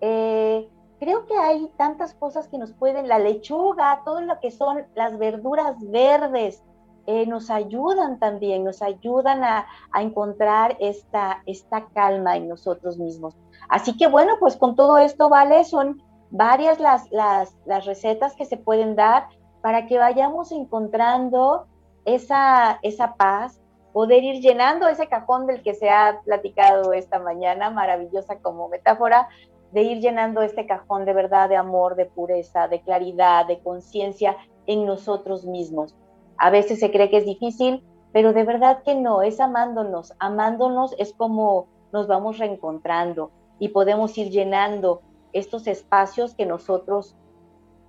eh, 0.00 0.68
creo 1.00 1.26
que 1.26 1.36
hay 1.36 1.70
tantas 1.76 2.14
cosas 2.14 2.48
que 2.48 2.58
nos 2.58 2.72
pueden, 2.72 3.08
la 3.08 3.18
lechuga, 3.18 4.02
todo 4.04 4.20
lo 4.20 4.38
que 4.40 4.50
son 4.50 4.84
las 4.94 5.18
verduras 5.18 5.76
verdes, 5.90 6.62
eh, 7.06 7.26
nos 7.26 7.50
ayudan 7.50 8.18
también, 8.18 8.64
nos 8.64 8.82
ayudan 8.82 9.44
a, 9.44 9.66
a, 9.92 10.02
encontrar 10.02 10.76
esta, 10.80 11.42
esta 11.46 11.86
calma 11.94 12.36
en 12.36 12.48
nosotros 12.48 12.98
mismos. 12.98 13.36
Así 13.68 13.96
que 13.96 14.06
bueno, 14.06 14.34
pues 14.40 14.56
con 14.56 14.74
todo 14.74 14.98
esto, 14.98 15.28
¿vale? 15.28 15.64
Son 15.64 16.02
varias 16.30 16.80
las, 16.80 17.10
las, 17.10 17.56
las 17.66 17.84
recetas 17.84 18.34
que 18.34 18.44
se 18.44 18.56
pueden 18.56 18.96
dar 18.96 19.28
para 19.62 19.86
que 19.86 19.98
vayamos 19.98 20.52
encontrando 20.52 21.66
esa, 22.04 22.78
esa 22.82 23.14
paz, 23.14 23.60
poder 23.92 24.24
ir 24.24 24.42
llenando 24.42 24.88
ese 24.88 25.06
cajón 25.06 25.46
del 25.46 25.62
que 25.62 25.74
se 25.74 25.88
ha 25.88 26.20
platicado 26.24 26.92
esta 26.92 27.18
mañana, 27.18 27.70
maravillosa 27.70 28.38
como 28.40 28.68
metáfora, 28.68 29.28
de 29.72 29.82
ir 29.82 30.00
llenando 30.00 30.42
este 30.42 30.66
cajón 30.66 31.04
de 31.04 31.12
verdad, 31.12 31.48
de 31.48 31.56
amor, 31.56 31.96
de 31.96 32.06
pureza, 32.06 32.68
de 32.68 32.80
claridad, 32.80 33.46
de 33.46 33.60
conciencia 33.60 34.36
en 34.66 34.86
nosotros 34.86 35.44
mismos. 35.44 35.94
A 36.38 36.50
veces 36.50 36.80
se 36.80 36.90
cree 36.90 37.10
que 37.10 37.18
es 37.18 37.26
difícil, 37.26 37.84
pero 38.12 38.32
de 38.32 38.44
verdad 38.44 38.82
que 38.84 38.94
no, 38.94 39.22
es 39.22 39.40
amándonos. 39.40 40.12
Amándonos 40.18 40.94
es 40.98 41.12
como 41.12 41.68
nos 41.92 42.06
vamos 42.06 42.38
reencontrando 42.38 43.30
y 43.58 43.68
podemos 43.68 44.16
ir 44.18 44.30
llenando 44.30 45.02
estos 45.32 45.66
espacios 45.66 46.34
que 46.34 46.46
nosotros 46.46 47.16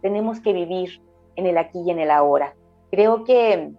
tenemos 0.01 0.39
que 0.39 0.53
vivir 0.53 1.01
en 1.35 1.45
el 1.45 1.57
aquí 1.57 1.81
y 1.85 1.91
en 1.91 1.99
el 1.99 2.11
ahora. 2.11 2.55
Creo 2.91 3.23
que, 3.23 3.73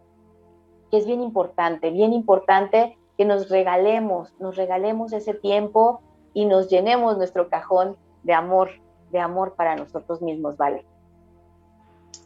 que 0.90 0.96
es 0.96 1.06
bien 1.06 1.20
importante, 1.20 1.90
bien 1.90 2.12
importante 2.12 2.96
que 3.16 3.24
nos 3.24 3.48
regalemos, 3.48 4.34
nos 4.38 4.56
regalemos 4.56 5.12
ese 5.12 5.34
tiempo 5.34 6.00
y 6.34 6.44
nos 6.44 6.68
llenemos 6.68 7.16
nuestro 7.16 7.48
cajón 7.48 7.96
de 8.22 8.34
amor, 8.34 8.70
de 9.10 9.20
amor 9.20 9.54
para 9.54 9.74
nosotros 9.74 10.20
mismos, 10.20 10.56
¿vale? 10.56 10.84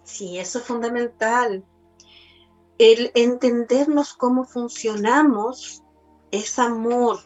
Sí, 0.02 0.38
eso 0.38 0.58
es 0.58 0.64
fundamental. 0.64 1.64
El 2.82 3.12
entendernos 3.14 4.14
cómo 4.14 4.46
funcionamos 4.46 5.82
es 6.30 6.58
amor. 6.58 7.18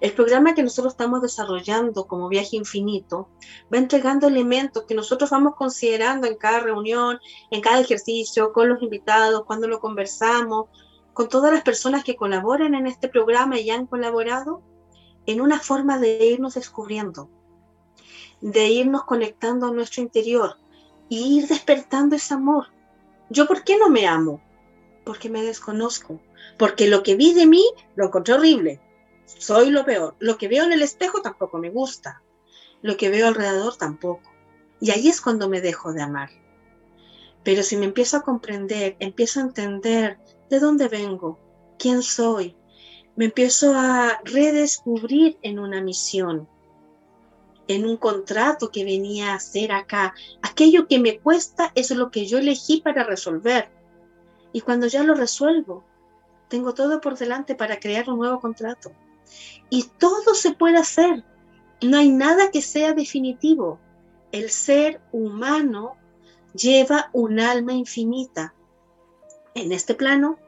El 0.00 0.14
programa 0.14 0.54
que 0.54 0.62
nosotros 0.62 0.94
estamos 0.94 1.20
desarrollando 1.20 2.06
como 2.06 2.30
Viaje 2.30 2.56
Infinito 2.56 3.28
va 3.70 3.76
entregando 3.76 4.28
elementos 4.28 4.84
que 4.84 4.94
nosotros 4.94 5.28
vamos 5.28 5.56
considerando 5.56 6.26
en 6.26 6.36
cada 6.36 6.60
reunión, 6.60 7.18
en 7.50 7.60
cada 7.60 7.80
ejercicio, 7.80 8.54
con 8.54 8.70
los 8.70 8.80
invitados, 8.80 9.44
cuando 9.44 9.68
lo 9.68 9.78
conversamos, 9.78 10.70
con 11.12 11.28
todas 11.28 11.52
las 11.52 11.62
personas 11.62 12.02
que 12.02 12.16
colaboran 12.16 12.74
en 12.74 12.86
este 12.86 13.10
programa 13.10 13.60
y 13.60 13.68
han 13.68 13.86
colaborado, 13.86 14.62
en 15.26 15.42
una 15.42 15.60
forma 15.60 15.98
de 15.98 16.28
irnos 16.28 16.54
descubriendo, 16.54 17.28
de 18.40 18.68
irnos 18.68 19.04
conectando 19.04 19.66
a 19.66 19.72
nuestro 19.72 20.00
interior 20.00 20.56
y 21.10 21.40
ir 21.40 21.46
despertando 21.46 22.16
ese 22.16 22.32
amor. 22.32 22.68
¿Yo 23.28 23.46
por 23.46 23.62
qué 23.62 23.76
no 23.76 23.90
me 23.90 24.06
amo? 24.06 24.45
Porque 25.06 25.30
me 25.30 25.42
desconozco, 25.42 26.20
porque 26.58 26.88
lo 26.88 27.02
que 27.02 27.16
vi 27.16 27.32
de 27.32 27.46
mí 27.46 27.64
lo 27.94 28.06
encontré 28.06 28.34
horrible, 28.34 28.80
soy 29.26 29.70
lo 29.70 29.84
peor. 29.84 30.16
Lo 30.18 30.36
que 30.36 30.48
veo 30.48 30.64
en 30.64 30.72
el 30.72 30.82
espejo 30.82 31.22
tampoco 31.22 31.58
me 31.58 31.70
gusta. 31.70 32.22
Lo 32.82 32.96
que 32.96 33.08
veo 33.08 33.28
alrededor 33.28 33.76
tampoco. 33.76 34.30
Y 34.80 34.90
ahí 34.90 35.08
es 35.08 35.20
cuando 35.20 35.48
me 35.48 35.60
dejo 35.60 35.92
de 35.92 36.02
amar. 36.02 36.30
Pero 37.42 37.62
si 37.62 37.76
me 37.76 37.86
empiezo 37.86 38.16
a 38.16 38.22
comprender, 38.22 38.96
empiezo 38.98 39.40
a 39.40 39.44
entender 39.44 40.18
de 40.50 40.58
dónde 40.58 40.88
vengo, 40.88 41.38
quién 41.78 42.02
soy, 42.02 42.56
me 43.14 43.26
empiezo 43.26 43.72
a 43.74 44.20
redescubrir 44.24 45.38
en 45.42 45.58
una 45.58 45.80
misión, 45.80 46.48
en 47.68 47.86
un 47.86 47.96
contrato 47.96 48.70
que 48.70 48.84
venía 48.84 49.32
a 49.32 49.36
hacer 49.36 49.72
acá. 49.72 50.14
Aquello 50.42 50.86
que 50.86 50.98
me 50.98 51.18
cuesta 51.18 51.72
es 51.74 51.90
lo 51.90 52.10
que 52.10 52.26
yo 52.26 52.38
elegí 52.38 52.80
para 52.80 53.04
resolver. 53.04 53.70
Y 54.56 54.62
cuando 54.62 54.86
ya 54.86 55.02
lo 55.02 55.14
resuelvo, 55.14 55.84
tengo 56.48 56.72
todo 56.72 57.02
por 57.02 57.18
delante 57.18 57.54
para 57.54 57.78
crear 57.78 58.08
un 58.08 58.20
nuevo 58.20 58.40
contrato. 58.40 58.90
Y 59.68 59.82
todo 59.98 60.34
se 60.34 60.54
puede 60.54 60.78
hacer. 60.78 61.26
No 61.82 61.98
hay 61.98 62.08
nada 62.08 62.50
que 62.50 62.62
sea 62.62 62.94
definitivo. 62.94 63.78
El 64.32 64.48
ser 64.48 65.02
humano 65.12 65.98
lleva 66.54 67.10
un 67.12 67.38
alma 67.38 67.74
infinita. 67.74 68.54
En 69.54 69.72
este 69.72 69.94
plano, 69.94 70.38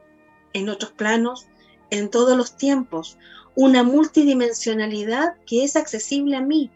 en 0.53 0.69
otros 0.69 0.91
planos, 0.93 1.45
en 1.91 2.09
todos 2.09 2.35
los 2.35 2.57
tiempos. 2.57 3.19
Una 3.53 3.83
multidimensionalidad 3.83 5.35
que 5.45 5.63
es 5.63 5.75
accesible 5.75 6.35
a 6.35 6.41
mí, 6.41 6.71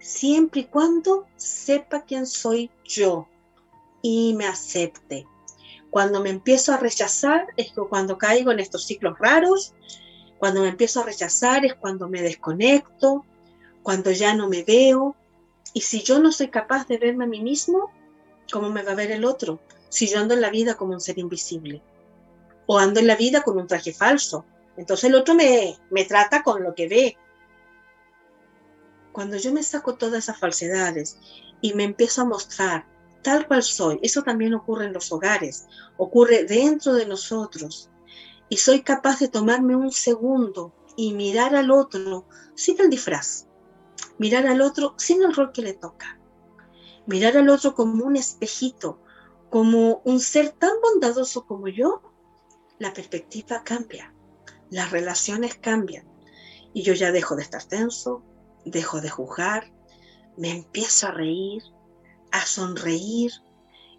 siempre 0.00 0.60
y 0.60 0.64
cuando 0.64 1.24
sepa 1.36 2.02
quién 2.02 2.26
soy 2.26 2.70
yo 2.84 3.26
y 4.02 4.34
me 4.34 4.46
acepte. 4.46 5.26
Cuando 5.94 6.20
me 6.20 6.30
empiezo 6.30 6.72
a 6.72 6.76
rechazar 6.76 7.46
es 7.56 7.72
cuando 7.88 8.18
caigo 8.18 8.50
en 8.50 8.58
estos 8.58 8.84
ciclos 8.84 9.16
raros 9.16 9.74
cuando 10.38 10.62
me 10.62 10.68
empiezo 10.68 11.00
a 11.00 11.04
rechazar 11.04 11.64
es 11.64 11.74
cuando 11.74 12.08
me 12.08 12.20
desconecto, 12.20 13.24
cuando 13.84 14.10
ya 14.10 14.34
no 14.34 14.48
me 14.48 14.64
veo. 14.64 15.14
Y 15.72 15.82
si 15.82 16.02
yo 16.02 16.18
no 16.18 16.32
soy 16.32 16.48
capaz 16.48 16.86
de 16.88 16.98
verme 16.98 17.24
a 17.24 17.28
mí 17.28 17.40
mismo, 17.40 17.92
¿cómo 18.52 18.70
me 18.70 18.82
va 18.82 18.90
a 18.90 18.96
ver 18.96 19.12
el 19.12 19.24
otro? 19.24 19.60
Si 19.88 20.08
yo 20.08 20.18
ando 20.18 20.34
en 20.34 20.40
la 20.40 20.50
vida 20.50 20.74
como 20.74 20.92
un 20.92 21.00
ser 21.00 21.18
invisible. 21.18 21.80
O 22.66 22.76
ando 22.78 22.98
en 22.98 23.06
la 23.06 23.16
vida 23.16 23.42
con 23.42 23.56
un 23.56 23.68
traje 23.68 23.92
falso. 23.92 24.44
Entonces 24.76 25.04
el 25.04 25.14
otro 25.14 25.36
me, 25.36 25.78
me 25.90 26.04
trata 26.04 26.42
con 26.42 26.64
lo 26.64 26.74
que 26.74 26.88
ve. 26.88 27.16
Cuando 29.12 29.36
yo 29.36 29.52
me 29.52 29.62
saco 29.62 29.94
todas 29.94 30.24
esas 30.24 30.40
falsedades 30.40 31.20
y 31.60 31.72
me 31.72 31.84
empiezo 31.84 32.22
a 32.22 32.26
mostrar 32.26 32.84
tal 33.24 33.48
cual 33.48 33.62
soy, 33.64 33.98
eso 34.02 34.22
también 34.22 34.54
ocurre 34.54 34.84
en 34.84 34.92
los 34.92 35.10
hogares, 35.10 35.66
ocurre 35.96 36.44
dentro 36.44 36.94
de 36.94 37.06
nosotros. 37.06 37.90
Y 38.48 38.58
soy 38.58 38.82
capaz 38.82 39.18
de 39.18 39.28
tomarme 39.28 39.74
un 39.74 39.90
segundo 39.90 40.72
y 40.96 41.14
mirar 41.14 41.56
al 41.56 41.72
otro 41.72 42.28
sin 42.54 42.80
el 42.80 42.90
disfraz, 42.90 43.48
mirar 44.18 44.46
al 44.46 44.60
otro 44.60 44.94
sin 44.98 45.22
el 45.22 45.34
rol 45.34 45.50
que 45.50 45.62
le 45.62 45.72
toca, 45.72 46.20
mirar 47.06 47.36
al 47.36 47.48
otro 47.48 47.74
como 47.74 48.04
un 48.04 48.16
espejito, 48.16 49.00
como 49.50 50.02
un 50.04 50.20
ser 50.20 50.50
tan 50.50 50.72
bondadoso 50.82 51.46
como 51.46 51.68
yo, 51.68 52.02
la 52.78 52.92
perspectiva 52.92 53.64
cambia, 53.64 54.14
las 54.70 54.90
relaciones 54.90 55.56
cambian 55.56 56.06
y 56.74 56.82
yo 56.82 56.92
ya 56.92 57.10
dejo 57.10 57.36
de 57.36 57.42
estar 57.42 57.64
tenso, 57.64 58.22
dejo 58.66 59.00
de 59.00 59.08
juzgar, 59.08 59.72
me 60.36 60.50
empiezo 60.50 61.06
a 61.06 61.12
reír, 61.12 61.62
a 62.34 62.44
sonreír 62.46 63.30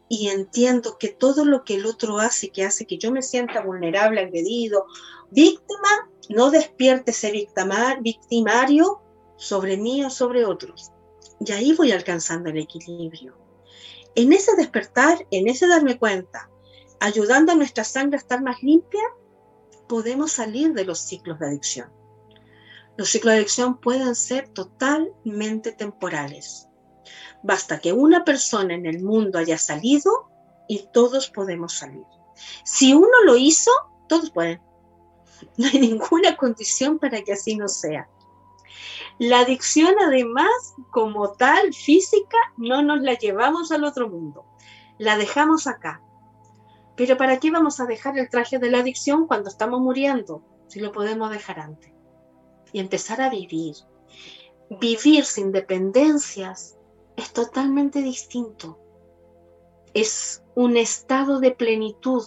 y 0.09 0.27
entiendo 0.27 0.97
que 0.97 1.07
todo 1.07 1.45
lo 1.45 1.63
que 1.63 1.75
el 1.75 1.85
otro 1.85 2.19
hace, 2.19 2.49
que 2.49 2.65
hace 2.65 2.85
que 2.85 2.97
yo 2.97 3.11
me 3.11 3.21
sienta 3.21 3.61
vulnerable, 3.61 4.21
agredido, 4.21 4.85
víctima, 5.31 6.09
no 6.29 6.51
despierte 6.51 7.11
ese 7.11 7.31
victimar- 7.31 8.01
victimario 8.01 9.01
sobre 9.37 9.77
mí 9.77 10.03
o 10.03 10.09
sobre 10.09 10.45
otros. 10.45 10.91
Y 11.39 11.51
ahí 11.53 11.73
voy 11.73 11.93
alcanzando 11.93 12.49
el 12.49 12.57
equilibrio. 12.57 13.37
En 14.15 14.33
ese 14.33 14.55
despertar, 14.57 15.25
en 15.31 15.47
ese 15.47 15.67
darme 15.67 15.97
cuenta, 15.97 16.49
ayudando 16.99 17.53
a 17.53 17.55
nuestra 17.55 17.85
sangre 17.85 18.17
a 18.17 18.21
estar 18.21 18.41
más 18.43 18.61
limpia, 18.61 19.03
podemos 19.87 20.33
salir 20.33 20.73
de 20.73 20.83
los 20.83 20.99
ciclos 20.99 21.39
de 21.39 21.47
adicción. 21.47 21.89
Los 22.97 23.09
ciclos 23.09 23.33
de 23.33 23.39
adicción 23.39 23.79
pueden 23.79 24.13
ser 24.15 24.49
totalmente 24.49 25.71
temporales. 25.71 26.67
Basta 27.45 27.77
que 27.77 27.93
una 27.93 28.25
persona 28.25 28.73
en 28.73 28.87
el 28.87 29.03
mundo 29.03 29.37
haya 29.37 29.59
salido 29.59 30.31
y 30.67 30.87
todos 30.91 31.29
podemos 31.29 31.73
salir. 31.73 32.03
Si 32.63 32.95
uno 32.95 33.23
lo 33.23 33.37
hizo, 33.37 33.69
todos 34.09 34.31
pueden. 34.31 34.61
No 35.57 35.67
hay 35.67 35.79
ninguna 35.79 36.37
condición 36.37 36.97
para 36.97 37.21
que 37.21 37.33
así 37.33 37.55
no 37.55 37.67
sea. 37.67 38.09
La 39.19 39.41
adicción, 39.41 39.93
además, 40.01 40.49
como 40.89 41.33
tal, 41.33 41.71
física, 41.71 42.37
no 42.57 42.81
nos 42.81 43.01
la 43.01 43.13
llevamos 43.13 43.71
al 43.71 43.83
otro 43.83 44.09
mundo. 44.09 44.45
La 44.97 45.15
dejamos 45.15 45.67
acá. 45.67 46.01
Pero 46.95 47.15
¿para 47.15 47.39
qué 47.39 47.51
vamos 47.51 47.79
a 47.79 47.85
dejar 47.85 48.17
el 48.17 48.27
traje 48.27 48.57
de 48.57 48.71
la 48.71 48.79
adicción 48.79 49.27
cuando 49.27 49.49
estamos 49.49 49.81
muriendo? 49.81 50.41
Si 50.67 50.79
lo 50.79 50.91
podemos 50.91 51.29
dejar 51.29 51.59
antes. 51.59 51.91
Y 52.73 52.79
empezar 52.79 53.21
a 53.21 53.29
vivir. 53.29 53.75
Vivir 54.71 55.25
sin 55.25 55.51
dependencias 55.51 56.75
es 57.15 57.33
totalmente 57.33 58.01
distinto. 58.01 58.79
Es 59.93 60.43
un 60.55 60.77
estado 60.77 61.39
de 61.39 61.51
plenitud 61.51 62.23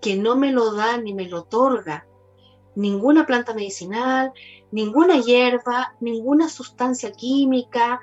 que 0.00 0.16
no 0.16 0.36
me 0.36 0.52
lo 0.52 0.72
da 0.74 0.98
ni 0.98 1.14
me 1.14 1.28
lo 1.28 1.40
otorga 1.40 2.06
ninguna 2.74 3.26
planta 3.26 3.54
medicinal, 3.54 4.32
ninguna 4.70 5.20
hierba, 5.20 5.94
ninguna 6.00 6.48
sustancia 6.48 7.12
química, 7.12 8.00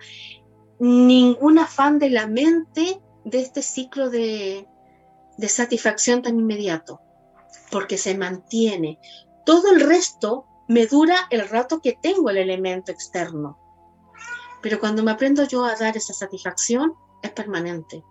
ningún 0.79 1.59
afán 1.59 1.99
de 1.99 2.09
la 2.09 2.27
mente 2.27 3.01
de 3.23 3.41
este 3.41 3.61
ciclo 3.61 4.09
de, 4.09 4.67
de 5.37 5.49
satisfacción 5.49 6.21
tan 6.21 6.39
inmediato, 6.39 7.01
porque 7.71 7.97
se 7.97 8.17
mantiene. 8.17 8.99
Todo 9.45 9.71
el 9.71 9.81
resto 9.81 10.45
me 10.67 10.85
dura 10.85 11.15
el 11.31 11.47
rato 11.49 11.81
que 11.81 11.97
tengo 11.99 12.29
el 12.29 12.37
elemento 12.37 12.91
externo. 12.91 13.57
Pero 14.61 14.79
cuando 14.79 15.03
me 15.03 15.11
aprendo 15.11 15.43
yo 15.43 15.63
a 15.63 15.75
dar 15.75 15.95
esa 15.95 16.13
satisfacción, 16.13 16.93
es 17.21 17.31
permanente. 17.31 18.03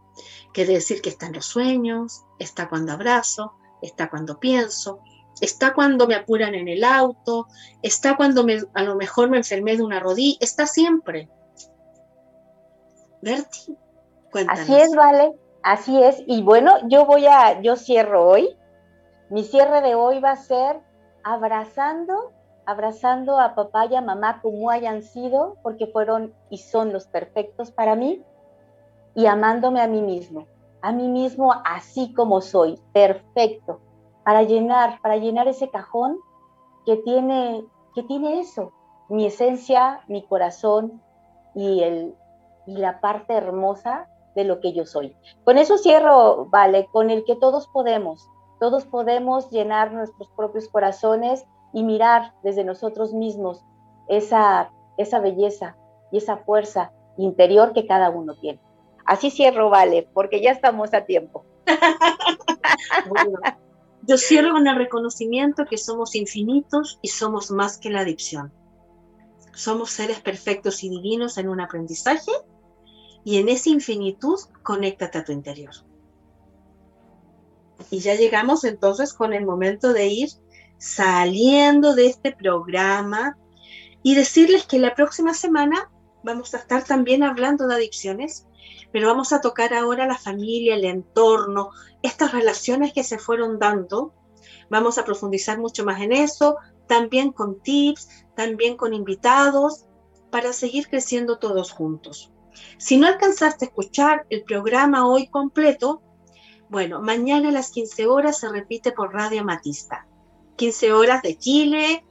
Quiere 0.52 0.74
decir 0.74 1.00
que 1.02 1.10
está 1.10 1.26
en 1.26 1.34
los 1.34 1.46
sueños, 1.46 2.24
está 2.38 2.68
cuando 2.68 2.92
abrazo, 2.92 3.52
está 3.82 4.10
cuando 4.10 4.40
pienso, 4.40 5.00
está 5.40 5.74
cuando 5.74 6.06
me 6.06 6.14
apuran 6.14 6.54
en 6.54 6.68
el 6.68 6.84
auto, 6.84 7.46
está 7.82 8.16
cuando 8.16 8.44
a 8.74 8.82
lo 8.82 8.96
mejor 8.96 9.30
me 9.30 9.38
enfermé 9.38 9.76
de 9.76 9.82
una 9.82 10.00
rodilla, 10.00 10.38
está 10.40 10.66
siempre. 10.66 11.28
Berti, 13.22 13.76
cuéntanos. 14.30 14.62
Así 14.62 14.74
es, 14.74 14.94
vale, 14.94 15.32
así 15.62 16.02
es. 16.02 16.22
Y 16.26 16.42
bueno, 16.42 16.76
yo 16.88 17.04
voy 17.06 17.26
a, 17.26 17.60
yo 17.60 17.76
cierro 17.76 18.26
hoy. 18.26 18.56
Mi 19.30 19.44
cierre 19.44 19.82
de 19.82 19.94
hoy 19.94 20.20
va 20.20 20.32
a 20.32 20.36
ser 20.36 20.80
abrazando, 21.22 22.32
abrazando 22.68 23.40
a 23.40 23.54
papá 23.54 23.86
y 23.86 23.96
a 23.96 24.02
mamá 24.02 24.42
como 24.42 24.68
hayan 24.68 25.02
sido, 25.02 25.56
porque 25.62 25.86
fueron 25.86 26.34
y 26.50 26.58
son 26.58 26.92
los 26.92 27.06
perfectos 27.06 27.70
para 27.70 27.96
mí, 27.96 28.22
y 29.14 29.24
amándome 29.24 29.80
a 29.80 29.88
mí 29.88 30.02
mismo, 30.02 30.44
a 30.82 30.92
mí 30.92 31.08
mismo 31.08 31.54
así 31.64 32.12
como 32.12 32.42
soy, 32.42 32.78
perfecto, 32.92 33.80
para 34.22 34.42
llenar, 34.42 35.00
para 35.00 35.16
llenar 35.16 35.48
ese 35.48 35.70
cajón 35.70 36.18
que 36.84 36.98
tiene, 36.98 37.64
que 37.94 38.02
tiene 38.02 38.40
eso, 38.40 38.70
mi 39.08 39.24
esencia, 39.24 40.02
mi 40.06 40.26
corazón 40.26 41.00
y, 41.54 41.80
el, 41.82 42.14
y 42.66 42.76
la 42.76 43.00
parte 43.00 43.32
hermosa 43.32 44.10
de 44.34 44.44
lo 44.44 44.60
que 44.60 44.74
yo 44.74 44.84
soy. 44.84 45.16
Con 45.42 45.56
eso 45.56 45.78
cierro, 45.78 46.44
vale, 46.50 46.86
con 46.92 47.08
el 47.08 47.24
que 47.24 47.34
todos 47.34 47.66
podemos, 47.68 48.28
todos 48.60 48.84
podemos 48.84 49.48
llenar 49.48 49.90
nuestros 49.90 50.28
propios 50.36 50.68
corazones 50.68 51.46
y 51.72 51.82
mirar 51.82 52.34
desde 52.42 52.64
nosotros 52.64 53.12
mismos 53.12 53.64
esa, 54.08 54.70
esa 54.96 55.20
belleza 55.20 55.76
y 56.10 56.18
esa 56.18 56.38
fuerza 56.38 56.92
interior 57.16 57.72
que 57.72 57.86
cada 57.86 58.10
uno 58.10 58.34
tiene. 58.34 58.60
Así 59.04 59.30
cierro, 59.30 59.70
vale, 59.70 60.08
porque 60.12 60.42
ya 60.42 60.50
estamos 60.50 60.92
a 60.94 61.04
tiempo. 61.04 61.44
Yo 64.02 64.16
cierro 64.16 64.52
con 64.52 64.66
el 64.66 64.76
reconocimiento 64.76 65.66
que 65.66 65.76
somos 65.76 66.14
infinitos 66.14 66.98
y 67.02 67.08
somos 67.08 67.50
más 67.50 67.78
que 67.78 67.90
la 67.90 68.00
adicción. 68.00 68.52
Somos 69.54 69.90
seres 69.90 70.20
perfectos 70.20 70.84
y 70.84 70.88
divinos 70.88 71.36
en 71.36 71.48
un 71.48 71.60
aprendizaje 71.60 72.30
y 73.24 73.38
en 73.38 73.48
esa 73.48 73.70
infinitud 73.70 74.38
conéctate 74.62 75.18
a 75.18 75.24
tu 75.24 75.32
interior. 75.32 75.72
Y 77.90 77.98
ya 77.98 78.14
llegamos 78.14 78.64
entonces 78.64 79.12
con 79.12 79.32
el 79.32 79.44
momento 79.44 79.92
de 79.92 80.06
ir 80.06 80.28
saliendo 80.78 81.94
de 81.94 82.06
este 82.06 82.32
programa 82.32 83.36
y 84.02 84.14
decirles 84.14 84.64
que 84.64 84.78
la 84.78 84.94
próxima 84.94 85.34
semana 85.34 85.90
vamos 86.22 86.54
a 86.54 86.58
estar 86.58 86.84
también 86.84 87.22
hablando 87.22 87.66
de 87.66 87.74
adicciones, 87.74 88.46
pero 88.92 89.08
vamos 89.08 89.32
a 89.32 89.40
tocar 89.40 89.74
ahora 89.74 90.06
la 90.06 90.18
familia, 90.18 90.74
el 90.74 90.84
entorno, 90.84 91.70
estas 92.02 92.32
relaciones 92.32 92.92
que 92.92 93.04
se 93.04 93.18
fueron 93.18 93.58
dando. 93.58 94.14
Vamos 94.70 94.98
a 94.98 95.04
profundizar 95.04 95.58
mucho 95.58 95.84
más 95.84 96.00
en 96.00 96.12
eso, 96.12 96.56
también 96.86 97.32
con 97.32 97.60
tips, 97.60 98.08
también 98.34 98.76
con 98.76 98.94
invitados, 98.94 99.84
para 100.30 100.52
seguir 100.52 100.88
creciendo 100.88 101.38
todos 101.38 101.72
juntos. 101.72 102.32
Si 102.78 102.96
no 102.96 103.06
alcanzaste 103.06 103.64
a 103.64 103.68
escuchar 103.68 104.26
el 104.30 104.42
programa 104.42 105.08
hoy 105.08 105.28
completo, 105.28 106.02
bueno, 106.68 107.00
mañana 107.00 107.48
a 107.48 107.52
las 107.52 107.70
15 107.70 108.06
horas 108.06 108.38
se 108.40 108.48
repite 108.48 108.92
por 108.92 109.14
Radio 109.14 109.44
Matista. 109.44 110.07
15 110.58 110.92
horas 110.92 111.22
de 111.22 111.38
Chile, 111.38 112.04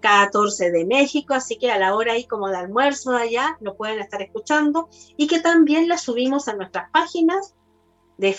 14 0.00 0.70
de 0.70 0.86
México, 0.86 1.34
así 1.34 1.58
que 1.58 1.70
a 1.70 1.78
la 1.78 1.94
hora 1.94 2.12
ahí 2.12 2.24
como 2.24 2.48
de 2.48 2.56
almuerzo 2.56 3.14
allá 3.16 3.58
lo 3.60 3.76
pueden 3.76 3.98
estar 3.98 4.22
escuchando 4.22 4.88
y 5.16 5.26
que 5.26 5.40
también 5.40 5.88
la 5.88 5.98
subimos 5.98 6.48
a 6.48 6.54
nuestras 6.54 6.90
páginas 6.90 7.54
de 8.16 8.36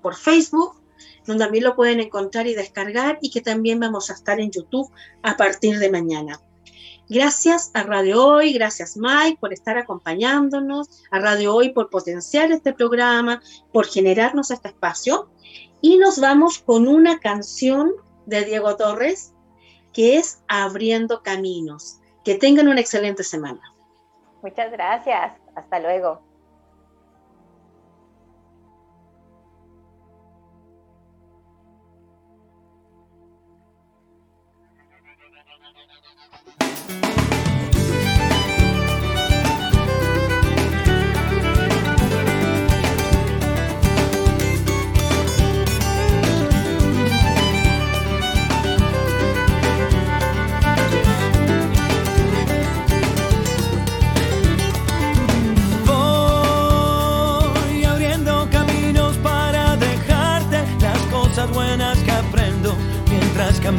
por 0.00 0.14
Facebook, 0.16 0.82
donde 1.26 1.44
también 1.44 1.64
lo 1.64 1.76
pueden 1.76 2.00
encontrar 2.00 2.46
y 2.46 2.54
descargar 2.54 3.18
y 3.20 3.30
que 3.30 3.40
también 3.40 3.80
vamos 3.80 4.10
a 4.10 4.14
estar 4.14 4.40
en 4.40 4.50
YouTube 4.50 4.90
a 5.22 5.36
partir 5.36 5.78
de 5.78 5.90
mañana. 5.90 6.40
Gracias 7.08 7.70
a 7.74 7.82
Radio 7.82 8.26
Hoy, 8.26 8.54
gracias 8.54 8.96
Mike 8.96 9.36
por 9.38 9.52
estar 9.52 9.76
acompañándonos, 9.76 11.04
a 11.10 11.18
Radio 11.18 11.54
Hoy 11.54 11.72
por 11.72 11.90
potenciar 11.90 12.50
este 12.50 12.72
programa, 12.72 13.42
por 13.72 13.86
generarnos 13.86 14.50
este 14.50 14.68
espacio. 14.68 15.28
Y 15.82 15.98
nos 15.98 16.18
vamos 16.18 16.58
con 16.58 16.88
una 16.88 17.20
canción 17.20 17.92
de 18.26 18.44
Diego 18.44 18.76
Torres 18.76 19.34
que 19.94 20.16
es 20.16 20.42
Abriendo 20.48 21.22
Caminos. 21.22 22.00
Que 22.24 22.34
tengan 22.34 22.68
una 22.68 22.80
excelente 22.80 23.22
semana. 23.22 23.62
Muchas 24.42 24.70
gracias. 24.72 25.32
Hasta 25.54 25.78
luego. 25.78 26.20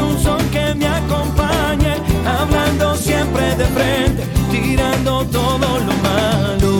un 0.00 0.18
sol 0.18 0.40
que 0.50 0.74
me 0.74 0.86
acompañe, 0.86 1.94
hablando 2.26 2.96
siempre 2.96 3.54
de 3.56 3.64
frente, 3.66 4.22
tirando 4.50 5.24
todo 5.26 5.58
lo 5.58 5.92
malo. 6.08 6.72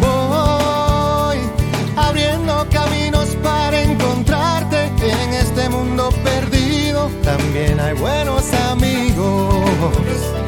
Voy 0.00 1.38
abriendo 1.96 2.66
caminos 2.70 3.28
para 3.42 3.82
encontrarte 3.82 4.86
en 5.00 5.34
este 5.34 5.68
mundo 5.68 6.10
perdido. 6.24 7.10
También 7.22 7.80
hay 7.80 7.94
buenos 7.94 8.44
amigos. 8.70 10.47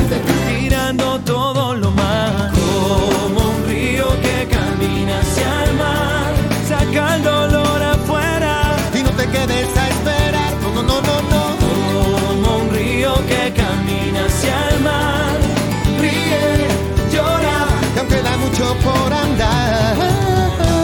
Por 18.83 19.11
andar, 19.11 19.95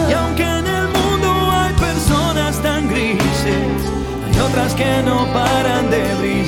Y 0.10 0.14
aunque 0.14 0.44
en 0.44 0.66
el 0.66 0.88
mundo 0.88 1.52
hay 1.52 1.74
personas 1.74 2.60
tan 2.62 2.90
grises, 2.90 3.78
hay 4.26 4.40
otras 4.40 4.74
que 4.74 5.04
no 5.04 5.32
paran 5.32 5.90
de 5.90 6.16
brillar. 6.16 6.47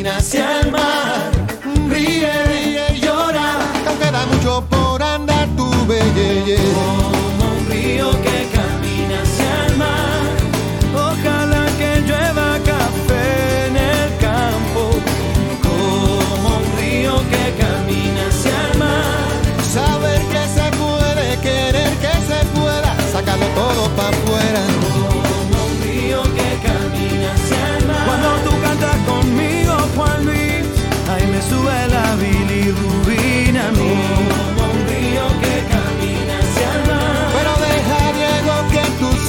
Camina 0.00 0.16
hacia 0.16 0.60
el 0.60 0.72
mar. 0.72 1.30
ríe, 1.88 2.44
ríe 2.46 2.86
y 2.94 3.00
llora. 3.00 3.58
Y 3.84 3.86
aunque 3.86 4.10
da 4.10 4.26
mucho 4.26 4.64
por 4.68 5.02
andar, 5.02 5.48
tu 5.56 5.70
belleza. 5.86 6.99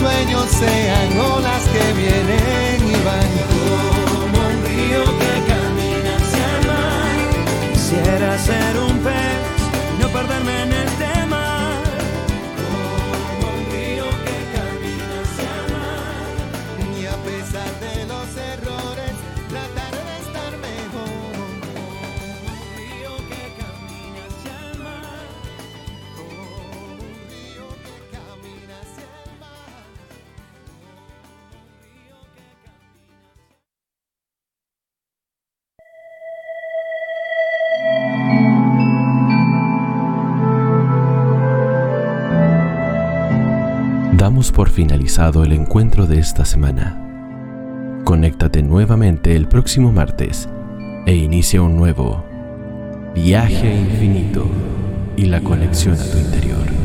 Sueños 0.01 0.45
sean 0.49 1.09
olas 1.19 1.63
que 1.73 1.85
vienen 1.93 2.79
y 2.89 2.97
van. 3.05 3.31
Como 4.11 4.39
un 4.49 4.57
río 4.65 5.03
que 5.21 5.33
camina 5.51 6.11
hacia 6.21 6.45
el 6.57 6.63
mar. 6.71 7.17
Quisiera 7.73 8.29
ser 8.39 8.70
el 45.39 45.53
encuentro 45.53 46.07
de 46.07 46.19
esta 46.19 46.43
semana. 46.43 47.01
Conéctate 48.03 48.61
nuevamente 48.61 49.35
el 49.35 49.47
próximo 49.47 49.91
martes 49.91 50.49
e 51.05 51.15
inicia 51.15 51.61
un 51.61 51.77
nuevo 51.77 52.25
viaje 53.15 53.73
infinito 53.73 54.45
y 55.15 55.25
la 55.25 55.39
conexión 55.39 55.95
a 55.95 56.03
tu 56.03 56.17
interior. 56.17 56.80